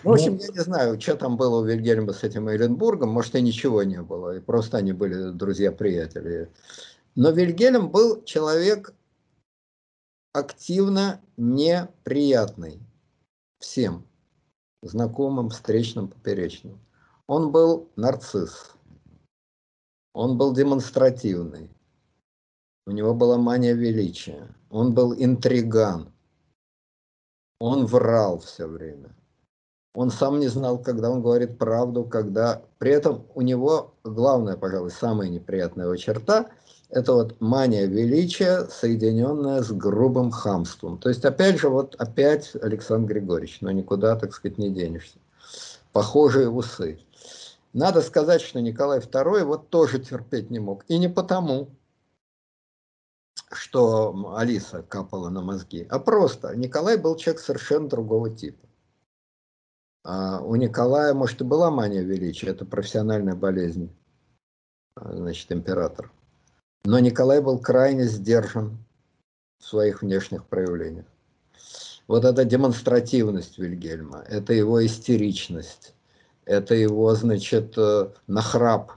[0.03, 3.35] ну, в общем, я не знаю, что там было у Вильгельма с этим Эйленбургом, может,
[3.35, 6.51] и ничего не было, и просто они были друзья-приятели.
[7.15, 8.93] Но Вильгельм был человек
[10.32, 12.81] активно неприятный
[13.61, 14.07] всем,
[14.82, 16.78] знакомым, встречным, поперечным.
[17.27, 18.73] Он был нарцисс,
[20.12, 21.70] он был демонстративный,
[22.86, 26.12] у него была мания величия, он был интриган,
[27.61, 29.15] Он врал все время.
[29.94, 32.62] Он сам не знал, когда он говорит правду, когда...
[32.78, 36.46] При этом у него главная, пожалуй, самая неприятная его черта–
[36.94, 40.98] это вот мания величия, соединенная с грубым хамством.
[40.98, 45.18] То есть, опять же, вот опять Александр Григорьевич, но никуда, так сказать, не денешься.
[45.92, 47.00] Похожие усы.
[47.72, 50.84] Надо сказать, что Николай II вот тоже терпеть не мог.
[50.86, 51.68] И не потому,
[53.50, 58.64] что Алиса капала на мозги, а просто Николай был человек совершенно другого типа.
[60.05, 63.90] А у Николая, может, и была мания величия, это профессиональная болезнь,
[64.97, 66.12] а, значит, император.
[66.85, 68.76] Но Николай был крайне сдержан
[69.59, 71.06] в своих внешних проявлениях.
[72.06, 75.94] Вот эта демонстративность Вильгельма, это его истеричность,
[76.44, 78.93] это его, значит, э, нахрап,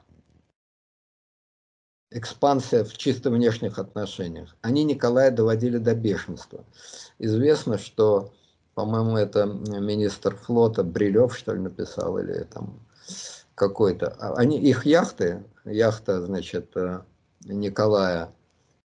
[2.12, 4.58] экспансия в чисто внешних отношениях.
[4.62, 6.66] Они Николая доводили до бешенства.
[7.18, 8.34] Известно, что
[8.78, 12.80] по-моему, это министр флота Брилев, что ли, написал, или там
[13.56, 14.16] какой-то.
[14.20, 17.02] А они, их яхты, яхта, значит, э,
[17.46, 18.30] Николая,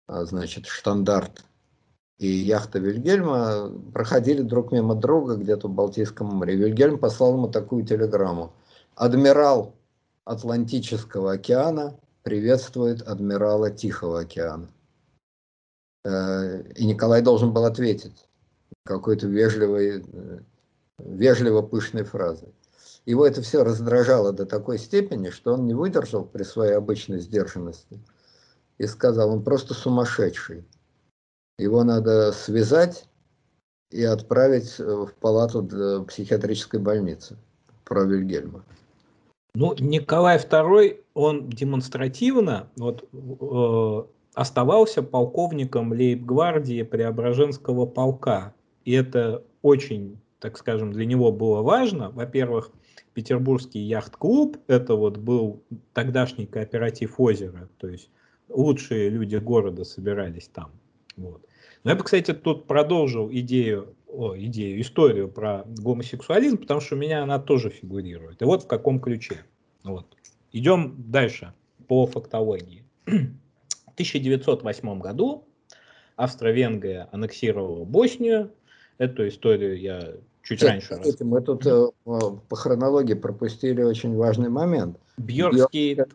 [0.07, 1.43] а, значит, Штандарт
[2.19, 6.55] и яхта Вильгельма проходили друг мимо друга где-то в Балтийском море.
[6.55, 8.53] Вильгельм послал ему такую телеграмму.
[8.95, 9.75] Адмирал
[10.25, 14.69] Атлантического океана приветствует адмирала Тихого океана.
[16.05, 18.30] Э, и Николай должен был ответить
[18.85, 20.39] какой-то вежливой, э,
[20.99, 22.55] вежливо пышной фразой.
[23.07, 28.01] Его это все раздражало до такой степени, что он не выдержал при своей обычной сдержанности
[28.79, 30.65] и сказал, он просто сумасшедший.
[31.59, 33.09] Его надо связать
[33.91, 37.37] и отправить в палату психиатрической больницы
[37.85, 38.65] про Вильгельма.
[39.55, 44.05] Ну, Николай II, он демонстративно вот, э,
[44.35, 48.55] оставался полковником лейб-гвардии Преображенского полка
[48.91, 52.11] и это очень, так скажем, для него было важно.
[52.11, 52.73] Во-первых,
[53.15, 55.63] Петербургский яхт-клуб, это вот был
[55.93, 58.11] тогдашний кооператив озера, то есть
[58.49, 60.73] лучшие люди города собирались там.
[61.17, 61.47] Вот.
[61.85, 66.99] Но я бы, кстати, тут продолжил идею, о, идею, историю про гомосексуализм, потому что у
[66.99, 68.43] меня она тоже фигурирует.
[68.43, 69.45] И вот в каком ключе.
[69.85, 70.17] Вот.
[70.51, 71.55] Идем дальше
[71.87, 72.85] по фактологии.
[73.07, 75.47] В 1908 году
[76.17, 78.51] Австро-Венгрия аннексировала Боснию,
[79.01, 80.13] Эту историю я
[80.43, 84.99] чуть Нет, раньше кстати, Мы тут э, по хронологии пропустили очень важный момент.
[85.17, 86.11] Бьоркский Бьорк...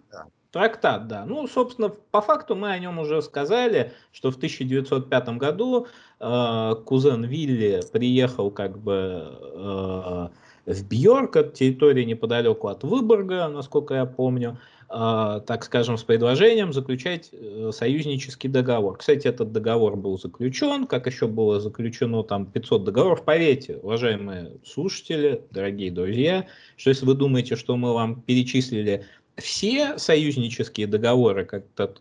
[0.52, 1.26] трактат, да.
[1.26, 5.88] Ну, собственно, по факту мы о нем уже сказали, что в 1905 году
[6.20, 10.28] э, кузен Вилли приехал как бы э,
[10.68, 17.30] в Бьорк, от территории неподалеку от Выборга, насколько я помню, так скажем, с предложением заключать
[17.32, 18.98] э, союзнический договор.
[18.98, 23.26] Кстати, этот договор был заключен, как еще было заключено там 500 договоров.
[23.26, 26.46] Поверьте, уважаемые слушатели, дорогие друзья,
[26.78, 29.06] что если вы думаете, что мы вам перечислили
[29.38, 31.46] все союзнические договоры,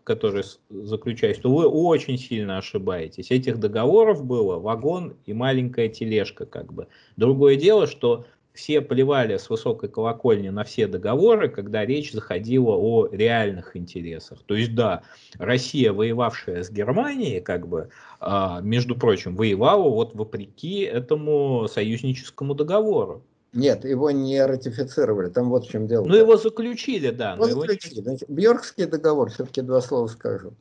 [0.05, 3.31] которые заключались, то вы очень сильно ошибаетесь.
[3.31, 6.87] Этих договоров было вагон и маленькая тележка, как бы.
[7.17, 13.09] Другое дело, что все плевали с высокой колокольни на все договоры, когда речь заходила о
[13.11, 14.39] реальных интересах.
[14.47, 15.03] То есть, да,
[15.39, 17.91] Россия, воевавшая с Германией, как бы,
[18.21, 23.25] а, между прочим, воевала вот вопреки этому союзническому договору.
[23.53, 26.05] Нет, его не ратифицировали, там вот в чем дело.
[26.05, 27.35] Ну, его заключили, да.
[27.35, 27.95] Его заключили.
[27.95, 28.05] Его...
[28.05, 30.55] Значит, Бьоркский договор, все-таки два слова скажу.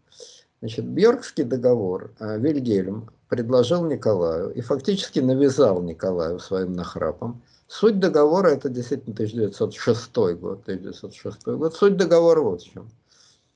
[0.62, 7.42] Значит, Бьоркский договор а, Вильгельм предложил Николаю и фактически навязал Николаю своим нахрапом
[7.74, 11.74] Суть договора, это действительно 1906 год, 1906 год.
[11.76, 12.88] Суть договора вот в чем.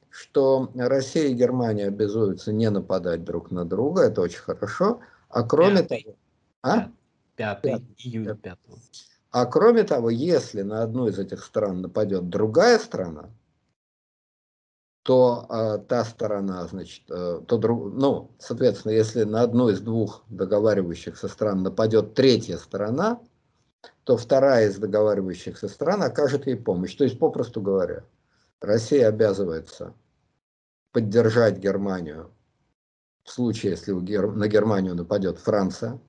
[0.09, 5.01] Что Россия и Германия обязуются не нападать друг на друга, это очень хорошо.
[5.29, 6.03] А кроме Пятый.
[6.03, 6.15] того...
[6.63, 6.89] А?
[7.35, 8.57] 5 июля 5.
[9.29, 13.29] А кроме того, если на одну из этих стран нападет другая страна,
[15.03, 20.23] то э, та сторона, значит, э, то друг, ну, соответственно, если на одну из двух
[20.27, 23.19] договаривающихся стран нападет третья сторона,
[24.07, 26.95] то вторая из договаривающихся стран окажет ей помощь.
[26.95, 28.05] То есть, попросту говоря,
[28.61, 29.93] Россия обязывается
[30.93, 32.31] поддержать Германию
[33.25, 35.99] в случае, если на Германию нападет Франция.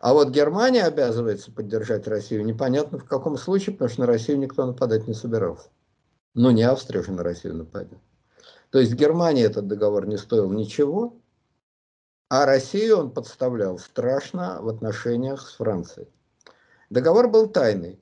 [0.00, 4.64] А вот Германия обязывается поддержать Россию непонятно в каком случае, потому что на Россию никто
[4.64, 5.68] нападать не собирался.
[6.32, 7.98] Но не Австрия же на Россию нападет.
[8.70, 11.14] То есть Германии этот договор не стоил ничего,
[12.30, 16.08] а Россию он подставлял страшно в отношениях с Францией.
[16.92, 17.98] Договор был тайный.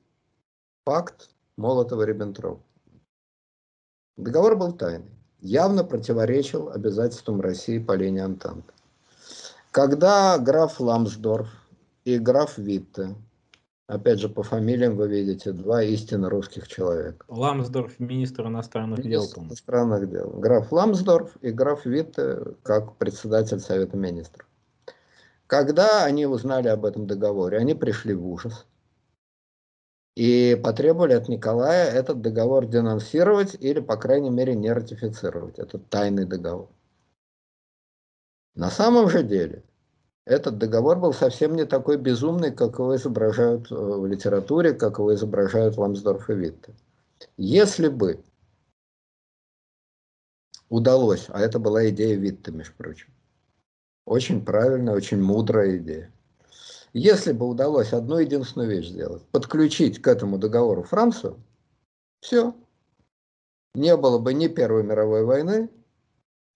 [0.83, 2.59] Пакт Молотова-Риббентроп.
[4.17, 5.13] Договор был тайный.
[5.39, 8.73] Явно противоречил обязательствам России по линии Антанты.
[9.71, 11.47] Когда граф Ламсдорф
[12.05, 13.15] и граф Витте.
[13.87, 17.25] Опять же, по фамилиям вы видите, два истинно русских человека.
[17.29, 19.21] Ламсдорф, министр иностранных министр дел.
[19.21, 20.31] Министр иностранных дел.
[20.31, 24.49] Граф Ламсдорф и граф Витте, как председатель Совета министров.
[25.47, 28.67] Когда они узнали об этом договоре, они пришли в ужас
[30.17, 35.59] и потребовали от Николая этот договор денонсировать или, по крайней мере, не ратифицировать.
[35.59, 36.69] Это тайный договор.
[38.55, 39.63] На самом же деле,
[40.25, 45.15] этот договор был совсем не такой безумный, как его изображают э, в литературе, как его
[45.15, 46.75] изображают Ламсдорф и Витте.
[47.37, 48.23] Если бы
[50.69, 53.09] удалось, а это была идея Витте, между прочим,
[54.05, 56.13] очень правильная, очень мудрая идея.
[56.93, 61.37] Если бы удалось одну единственную вещь сделать, подключить к этому договору Францию,
[62.21, 62.55] все.
[63.75, 65.71] Не было бы ни Первой мировой войны,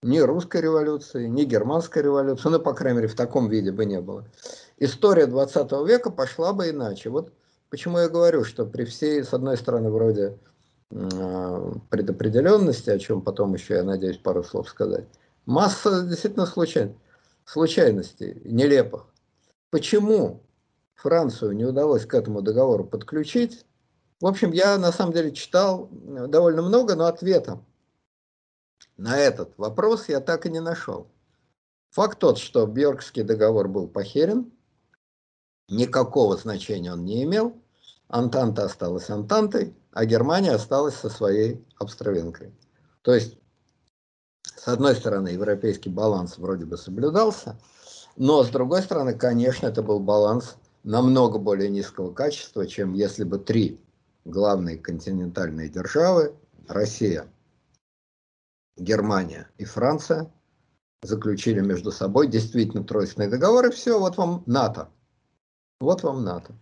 [0.02, 4.00] ни русской революции, ни германской революции, ну, по крайней мере, в таком виде бы не
[4.00, 4.26] было.
[4.78, 7.10] История 20 века пошла бы иначе.
[7.10, 7.32] Вот
[7.70, 10.36] почему я говорю, что при всей, с одной стороны, вроде
[10.90, 15.06] э, предопределенности, о чем потом еще, я надеюсь, пару слов сказать,
[15.46, 17.00] масса действительно случайностей,
[17.44, 19.06] случайностей нелепых.
[19.74, 20.46] Почему
[20.94, 23.66] Францию не удалось к этому договору подключить?
[24.20, 27.60] В общем, я на самом деле читал довольно много, но ответа
[28.96, 31.08] на этот вопрос я так и не нашел.
[31.90, 34.52] Факт тот, что Бьоркский договор был похерен,
[35.68, 37.60] никакого значения он не имел,
[38.06, 42.54] Антанта осталась Антантой, а Германия осталась со своей Австро-Венгрией.
[43.02, 43.38] То есть,
[44.44, 47.58] с одной стороны, европейский баланс вроде бы соблюдался,
[48.16, 53.38] но с другой стороны, конечно, это был баланс намного более низкого качества, чем если бы
[53.38, 53.80] три
[54.24, 56.34] главные континентальные державы,
[56.68, 57.26] Россия,
[58.76, 60.32] Германия и Франция
[61.02, 64.88] заключили между собой действительно тройственный договор, и все, вот вам НАТО.
[65.80, 66.54] Вот вам НАТО.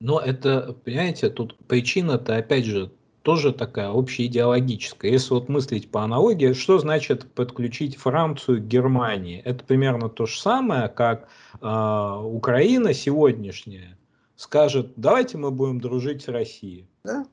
[0.00, 2.92] Но это, понимаете, тут причина-то, опять же,
[3.24, 5.10] тоже такая общеидеологическая.
[5.10, 9.40] Если вот мыслить по аналогии, что значит подключить Францию к Германии?
[9.40, 11.28] Это примерно то же самое, как
[11.60, 13.96] э, Украина сегодняшняя
[14.36, 16.86] скажет, давайте мы будем дружить с Россией.
[17.02, 17.24] Да?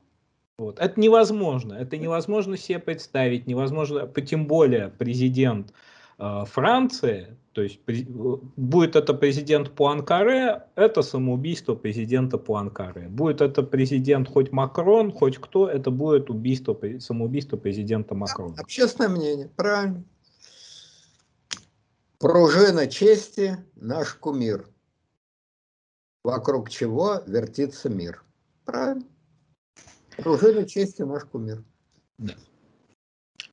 [0.56, 0.78] Вот.
[0.78, 1.74] Это невозможно.
[1.74, 3.46] Это невозможно себе представить.
[3.46, 5.74] Невозможно, тем более президент
[6.18, 13.08] э, Франции, то есть при, будет это президент Пуанкаре, это самоубийство президента Пуанкаре.
[13.08, 18.56] Будет это президент хоть Макрон, хоть кто, это будет убийство, самоубийство президента Макрона.
[18.58, 20.02] Общественное мнение, правильно.
[22.18, 24.68] Пружина чести– наш кумир,
[26.24, 28.22] вокруг чего вертится мир.
[28.64, 29.04] Правильно.
[30.16, 31.64] Пружина чести наш кумир.
[32.18, 32.34] Да.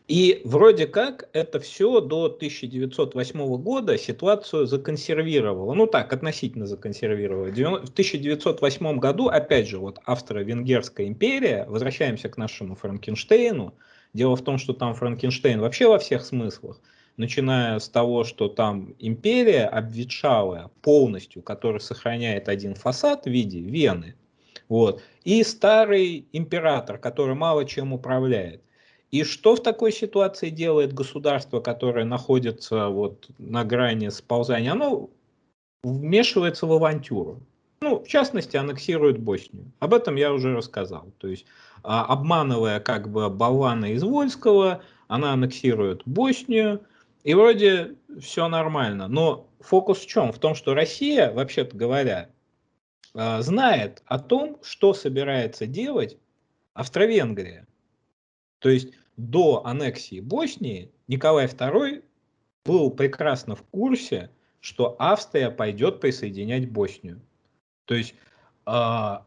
[0.10, 5.76] И вроде как это все до 1908 года ситуацию законсервировало.
[5.76, 7.45] Ну так, относительно законсервировало.
[7.45, 13.76] В 1908 году, опять же, вот Австро-Венгерская империя, возвращаемся к нашему Франкенштейну.
[14.15, 16.81] Дело в том, что там Франкенштейн вообще во всех смыслах,
[17.18, 24.15] начиная с того, что там империя обветшалая полностью, которая сохраняет один фасад в виде Вены,
[24.69, 25.03] вот.
[25.23, 28.64] И старый император, который мало чем управляет.
[29.11, 34.72] И что в такой ситуации делает государство, которое находится вот на грани сползания?
[34.72, 35.10] Оно
[35.84, 37.41] вмешивается в авантюру.
[37.81, 39.72] Ну, в частности, аннексирует Боснию.
[39.80, 41.11] Об этом я уже рассказал.
[41.18, 41.45] То есть,
[41.81, 46.81] а, обманывая как бы болвана из Вольского, она аннексирует Боснию,
[47.23, 49.07] и вроде все нормально.
[49.07, 50.31] Но фокус в чем?
[50.31, 52.30] В том, что Россия, вообще-то говоря,
[53.15, 56.18] а, знает о том, что собирается делать
[56.73, 57.65] Австро-Венгрия.
[58.60, 62.04] То есть до аннексии Боснии Николай II
[62.66, 64.30] был прекрасно в курсе,
[64.62, 67.22] что Австрия пойдет присоединять Боснию.
[67.86, 68.16] То есть
[68.66, 68.72] э,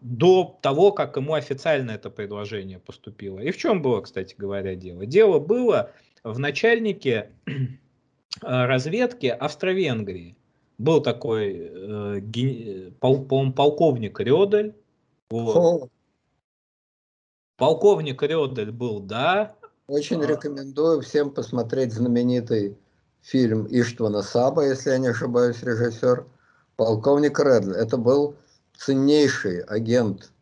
[0.01, 3.39] до того, как ему официально это предложение поступило.
[3.39, 5.05] И в чем было, кстати говоря, дело?
[5.05, 5.91] Дело было
[6.25, 7.31] в начальнике
[8.41, 10.37] разведки Австро-Венгрии
[10.79, 12.95] был такой э, ген...
[12.95, 14.75] пол, полковник Рёдель.
[15.29, 15.91] Вот.
[17.57, 19.55] Полковник Рёдель был, да.
[19.93, 20.27] Очень а...
[20.27, 22.79] рекомендую всем посмотреть знаменитый
[23.21, 26.25] фильм Иштвана Саба, если я не ошибаюсь, режиссер.
[26.77, 27.77] Полковник Редль.
[27.77, 28.35] Это был
[28.75, 30.33] ценнейший агент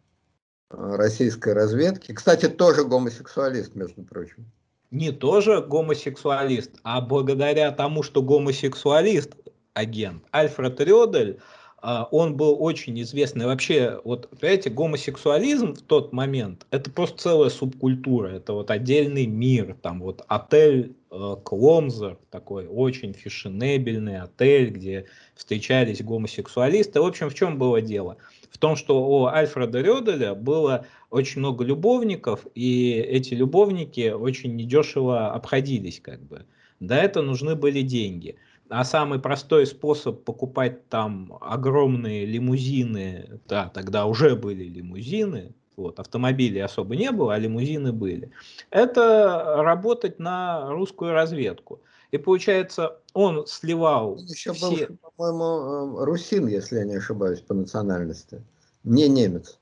[0.71, 2.13] э, российской разведки.
[2.13, 4.49] Кстати, тоже гомосексуалист, между прочим.
[4.93, 9.35] Не тоже гомосексуалист, а благодаря тому, что гомосексуалист,
[9.75, 10.23] агент.
[10.31, 11.41] Альфред Рёдель
[11.83, 13.47] он был очень известный.
[13.47, 19.77] Вообще, вот, понимаете, гомосексуализм в тот момент, это просто целая субкультура, это вот отдельный мир,
[19.81, 27.01] там вот отель э, Кломзер, такой очень фешенебельный отель, где встречались гомосексуалисты.
[27.01, 28.19] В общем, в чем было дело?
[28.51, 35.33] В том, что у Альфреда Рёделя было очень много любовников, и эти любовники очень недешево
[35.33, 36.45] обходились, как бы.
[36.81, 38.37] Да, это нужны были деньги.
[38.71, 46.61] А самый простой способ покупать там огромные лимузины, да, тогда уже были лимузины, вот, автомобилей
[46.61, 48.31] особо не было, а лимузины были,
[48.71, 51.81] это работать на русскую разведку.
[52.13, 54.87] И получается, он сливал еще все...
[54.87, 58.41] был, по-моему, э, русин, если я не ошибаюсь, по национальности,
[58.85, 59.59] не немец.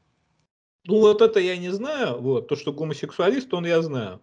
[0.85, 4.21] Ну вот это я не знаю, вот, то, что гомосексуалист, он я знаю.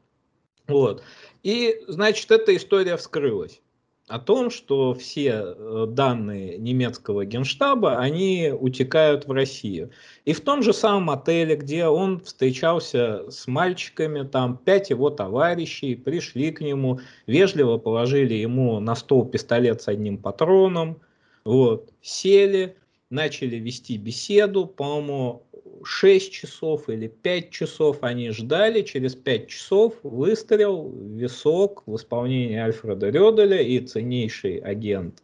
[0.68, 1.02] Вот.
[1.42, 3.62] И, значит, эта история вскрылась
[4.08, 9.90] о том, что все э, данные немецкого генштаба, они утекают в Россию.
[10.26, 15.96] И в том же самом отеле, где он встречался с мальчиками, там пять его товарищей
[15.96, 21.02] пришли к нему, вежливо положили ему на стол пистолет с одним патроном,
[21.44, 22.76] вот, сели,
[23.10, 25.45] начали вести беседу, по-моему,
[25.86, 33.10] 6 часов или 5 часов они ждали, через 5 часов выстрел, висок в исполнении Альфреда
[33.10, 35.22] Рёделя и ценнейший агент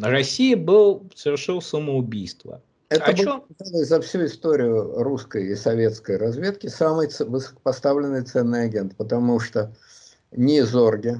[0.00, 2.62] России был, совершил самоубийство.
[2.88, 9.40] Это а был за всю историю русской и советской разведки самый высокопоставленный ценный агент, потому
[9.40, 9.74] что
[10.30, 11.18] ни Зорге,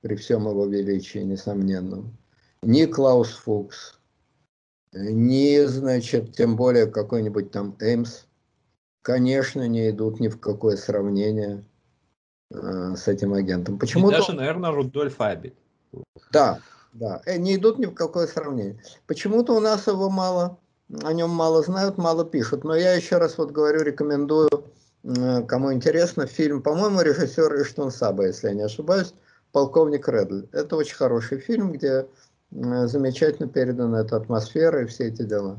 [0.00, 2.16] при всем его величии несомненном,
[2.62, 4.00] ни Клаус Фукс,
[4.92, 8.24] ни, значит, тем более какой-нибудь там Эймс,
[9.02, 11.64] конечно, не идут ни в какое сравнение
[12.50, 13.78] э, с этим агентом.
[13.78, 14.10] Почему?
[14.10, 15.54] И даже, наверное, Рудольф Абель.
[16.30, 16.60] Да,
[16.92, 18.82] да, э, не идут ни в какое сравнение.
[19.06, 20.58] Почему-то у нас его мало,
[21.02, 22.64] о нем мало знают, мало пишут.
[22.64, 24.50] Но я еще раз вот говорю, рекомендую,
[25.04, 29.14] э, кому интересно, фильм, по-моему, режиссер Иштон Саба, если я не ошибаюсь,
[29.52, 30.48] «Полковник Редль».
[30.52, 32.06] Это очень хороший фильм, где
[32.52, 35.58] замечательно передана эта атмосфера и все эти дела.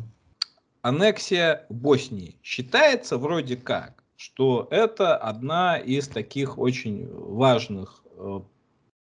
[0.81, 8.41] Аннексия Боснии считается вроде как, что это одна из таких очень важных э,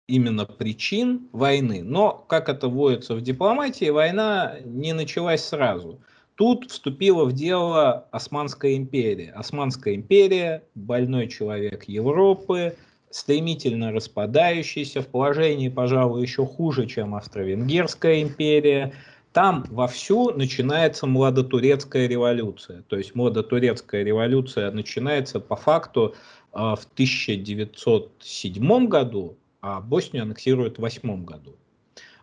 [0.07, 1.81] именно причин войны.
[1.84, 5.99] Но, как это водится в дипломатии, война не началась сразу.
[6.35, 9.31] Тут вступила в дело Османская империя.
[9.31, 12.76] Османская империя, больной человек Европы,
[13.15, 18.91] стремительно распадающийся, в положении, пожалуй, еще хуже, чем Австро-Венгерская империя.
[19.31, 22.81] Там вовсю начинается младотурецкая революция.
[22.89, 26.13] То есть младотурецкая революция начинается по факту
[26.51, 31.55] э, в 1907 году, а Боснию аннексируют в 1908 году.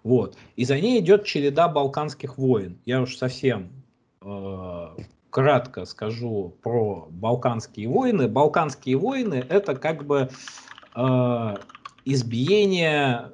[0.03, 0.37] Вот.
[0.57, 2.77] И за ней идет череда балканских войн.
[2.85, 3.71] Я уж совсем
[4.21, 4.89] э,
[5.31, 8.29] кратко скажу про Балканские войны.
[8.29, 10.29] Балканские войны это как бы
[10.95, 11.55] э,
[12.05, 13.33] избиение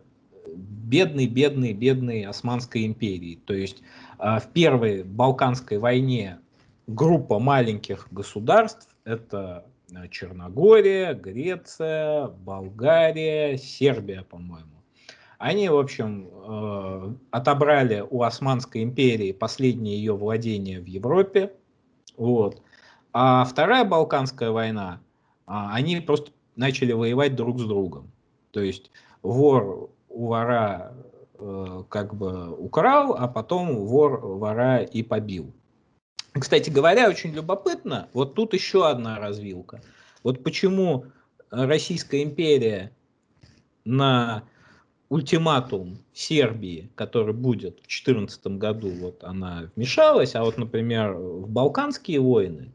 [0.54, 3.40] бедной, бедной, бедной Османской империи.
[3.44, 3.82] То есть
[4.18, 6.38] э, в первой Балканской войне
[6.86, 14.66] группа маленьких государств, это э, Черногория, Греция, Болгария, Сербия, по-моему.
[15.38, 21.52] Они, в общем, отобрали у Османской империи последнее ее владение в Европе.
[22.16, 22.60] Вот.
[23.12, 25.00] А Вторая Балканская война,
[25.46, 28.10] а, они просто начали воевать друг с другом.
[28.50, 28.90] То есть
[29.22, 30.92] вор у вора
[31.38, 35.54] э, как бы украл, а потом вор вора и побил.
[36.32, 39.80] Кстати говоря, очень любопытно, вот тут еще одна развилка.
[40.22, 41.06] Вот почему
[41.50, 42.92] Российская империя
[43.84, 44.44] на
[45.08, 52.20] ультиматум Сербии, который будет в 2014 году, вот она вмешалась, а вот, например, в Балканские
[52.20, 52.72] войны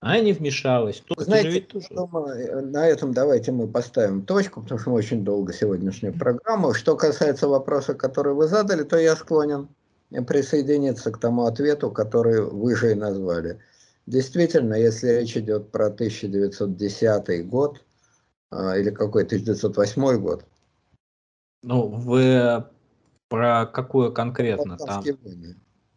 [0.00, 1.02] а не вмешалась.
[1.06, 1.88] Только Знаете, ведь тоже...
[1.90, 6.74] думаю, э, на этом давайте мы поставим точку, потому что мы очень долго сегодняшнюю программу.
[6.74, 9.68] Что касается вопроса, который вы задали, то я склонен
[10.10, 13.58] э, присоединиться к тому ответу, который вы же и назвали.
[14.06, 17.82] Действительно, если речь идет про 1910 год
[18.50, 20.44] а, или какой 1908 год.
[21.62, 22.64] Ну, вы
[23.28, 24.76] про какую конкретно?
[24.76, 25.04] Там,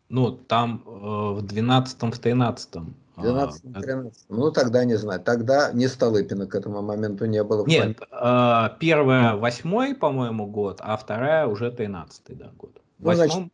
[0.09, 4.25] ну, там э, в 12-13 12, 13.
[4.29, 5.21] А, э, ну, тогда не знаю.
[5.21, 7.65] Тогда не Столыпина к этому моменту не было.
[7.65, 12.81] Нет, э, первая восьмой, по-моему, год, а вторая уже тринадцатый да, год.
[12.97, 13.51] В ну, значит,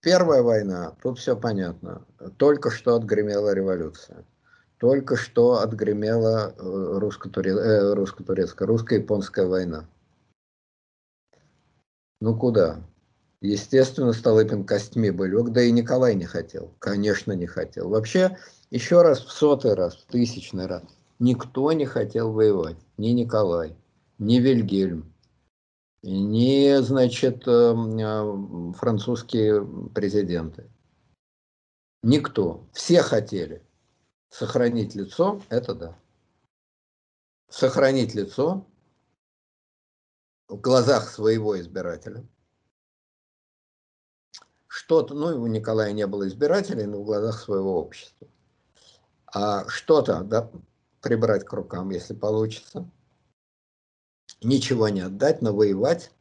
[0.00, 2.02] первая война, тут все понятно.
[2.36, 4.24] Только что отгремела революция.
[4.78, 9.86] Только что отгремела э, э, русско-турецкая, русско-японская война.
[12.20, 12.80] Ну куда?
[13.40, 16.74] Естественно, Столыпин костьми бы лег, да и Николай не хотел.
[16.78, 17.88] Конечно, не хотел.
[17.88, 18.36] Вообще,
[18.70, 20.82] еще раз, в сотый раз, в тысячный раз,
[21.18, 22.76] никто не хотел воевать.
[22.96, 23.76] Ни Николай,
[24.18, 25.12] ни Вильгельм,
[26.02, 29.64] ни, значит, э, э, французские
[29.94, 30.70] президенты.
[32.02, 32.68] Никто.
[32.72, 33.62] Все хотели
[34.30, 35.98] сохранить лицо, это да.
[37.48, 38.66] Сохранить лицо
[40.48, 42.24] в глазах своего избирателя.
[44.66, 48.28] Что-то, ну, у Николая не было избирателей, но в глазах своего общества.
[49.32, 50.50] А что-то да,
[51.00, 52.88] прибрать к рукам, если получится.
[54.42, 56.12] Ничего не отдать, но воевать,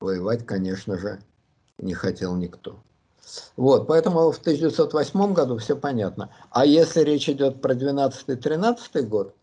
[0.00, 1.20] воевать, конечно же,
[1.78, 2.82] не хотел никто.
[3.56, 6.30] Вот, поэтому в 1908 году все понятно.
[6.50, 9.34] А если речь идет про 12-13 год,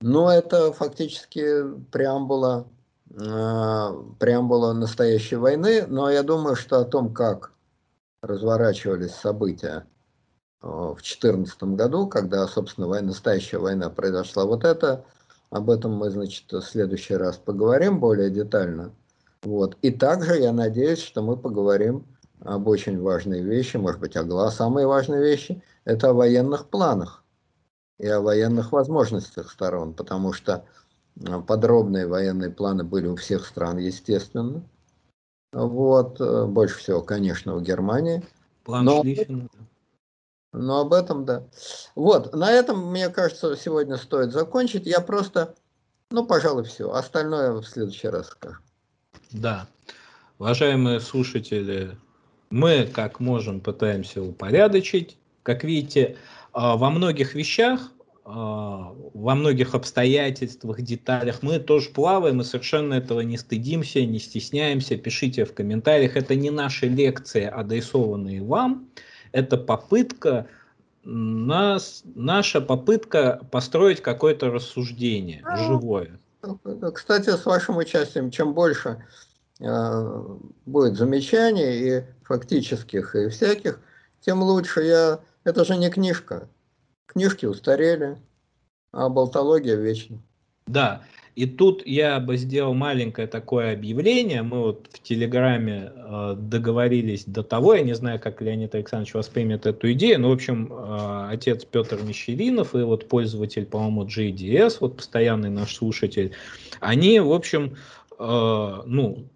[0.00, 2.68] ну, это фактически преамбула,
[3.10, 3.14] э,
[4.18, 7.52] преамбула настоящей войны, но я думаю, что о том, как
[8.22, 9.86] разворачивались события
[10.60, 15.04] в 2014 году, когда, собственно, война, настоящая война произошла, вот это,
[15.50, 18.92] об этом мы, значит, в следующий раз поговорим более детально.
[19.42, 19.76] Вот.
[19.82, 22.04] И также я надеюсь, что мы поговорим
[22.40, 27.24] об очень важной вещи, может быть, о самой важной вещи, это о военных планах
[27.98, 30.64] и о военных возможностях сторон, потому что
[31.20, 34.62] э, подробные военные планы были у всех стран, естественно.
[35.52, 38.22] Вот, э, больше всего, конечно, у Германии.
[38.64, 39.48] План но, Шлиффена.
[40.52, 41.44] Но об этом, да.
[41.94, 44.86] Вот, на этом, мне кажется, сегодня стоит закончить.
[44.86, 45.54] Я просто,
[46.10, 46.90] ну, пожалуй, все.
[46.90, 48.58] Остальное в следующий раз скажу.
[49.30, 49.66] Да.
[50.38, 51.98] Уважаемые слушатели,
[52.50, 55.18] мы как можем пытаемся упорядочить.
[55.42, 56.16] Как видите,
[56.52, 57.92] а, во многих вещах,
[58.24, 64.96] а, во многих обстоятельствах, деталях мы тоже плаваем и совершенно этого не стыдимся, не стесняемся.
[64.96, 66.16] Пишите в комментариях.
[66.16, 68.88] Это не наши лекции, адресованные вам.
[69.32, 70.46] Это попытка
[71.04, 76.18] нас, наша попытка построить какое-то рассуждение живое.
[76.94, 79.02] Кстати, с вашим участием, чем больше
[79.60, 80.36] Э,
[80.66, 83.80] будет замечаний и фактических, и всяких,
[84.20, 84.82] тем лучше.
[84.82, 85.20] Я...
[85.44, 86.48] Это же не книжка.
[87.06, 88.18] Книжки устарели,
[88.92, 90.18] а болтология вечна.
[90.66, 91.02] Да,
[91.38, 94.42] и тут я бы сделал маленькое такое объявление.
[94.42, 99.64] Мы вот в Телеграме э, договорились до того, я не знаю, как Леонид Александрович воспримет
[99.64, 104.96] эту идею, но, в общем, э, отец Петр Мещеринов и вот пользователь, по-моему, GDS, вот
[104.96, 106.32] постоянный наш слушатель,
[106.80, 107.76] они, в общем,
[108.18, 109.28] э, ну,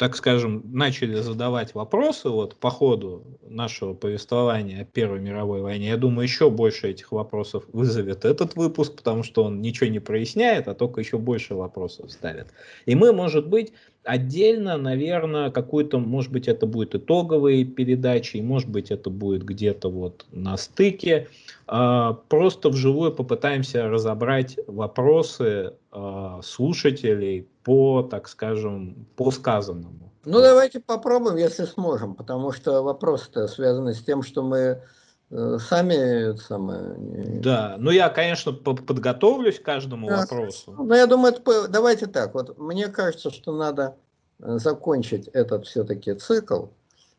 [0.00, 5.98] так скажем, начали задавать вопросы вот по ходу нашего повествования о Первой мировой войне, я
[5.98, 10.74] думаю, еще больше этих вопросов вызовет этот выпуск, потому что он ничего не проясняет, а
[10.74, 12.46] только еще больше вопросов ставит.
[12.86, 13.74] И мы, может быть,
[14.04, 19.90] отдельно, наверное, какую-то, может быть, это будет итоговые передачи, и может быть, это будет где-то
[19.90, 21.28] вот на стыке.
[21.66, 30.10] А, просто вживую попытаемся разобрать вопросы а, слушателей по, так скажем, по сказанному.
[30.24, 34.82] Ну, давайте попробуем, если сможем, потому что вопросы-то связаны с тем, что мы
[35.30, 36.94] сами самое...
[37.40, 40.18] Да, ну я, конечно, подготовлюсь к каждому да.
[40.18, 40.74] вопросу.
[40.76, 43.96] Ну, я думаю, это, давайте так, вот мне кажется, что надо
[44.40, 46.66] э, закончить этот все-таки цикл.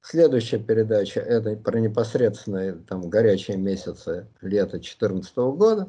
[0.02, 5.88] Следующая передача это про непосредственные там горячие месяцы лета 2014 года.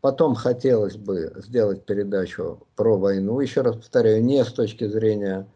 [0.00, 5.46] Потом хотелось бы сделать передачу про войну, еще раз повторяю, не с точки зрения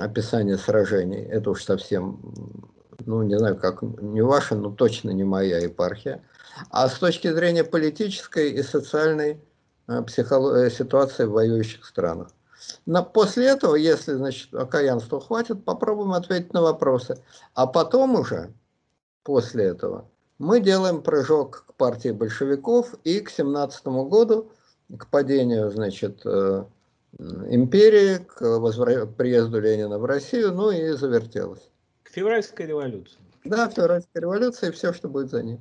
[0.00, 2.20] описания сражений, это уж совсем,
[3.06, 6.22] ну не знаю, как не ваша, но точно не моя епархия,
[6.70, 9.40] а с точки зрения политической и социальной
[9.88, 10.56] э, психолог...
[10.56, 12.28] Э, ситуации в воюющих странах.
[12.86, 17.18] Но после этого, если, значит, окаянства хватит, попробуем ответить на вопросы.
[17.54, 18.52] А потом уже,
[19.22, 20.08] после этого,
[20.38, 24.50] мы делаем прыжок к партии большевиков и к 17 году,
[24.96, 26.64] к падению, значит, э,
[27.48, 29.06] империи, к возвра...
[29.06, 31.70] приезду Ленина в Россию, ну и завертелось.
[32.14, 33.18] К февральской революции.
[33.44, 35.58] Да, февральской революции и все, что будет за ней.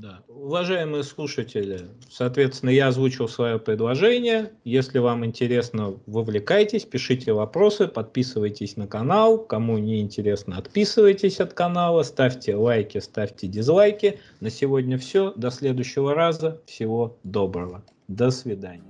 [0.00, 0.24] Да.
[0.26, 4.50] Уважаемые слушатели, соответственно, я озвучил свое предложение.
[4.64, 9.38] Если вам интересно, вовлекайтесь, пишите вопросы, подписывайтесь на канал.
[9.38, 14.18] Кому не интересно, отписывайтесь от канала, ставьте лайки, ставьте дизлайки.
[14.40, 15.32] На сегодня все.
[15.36, 16.60] До следующего раза.
[16.66, 17.84] Всего доброго.
[18.08, 18.82] До свидания.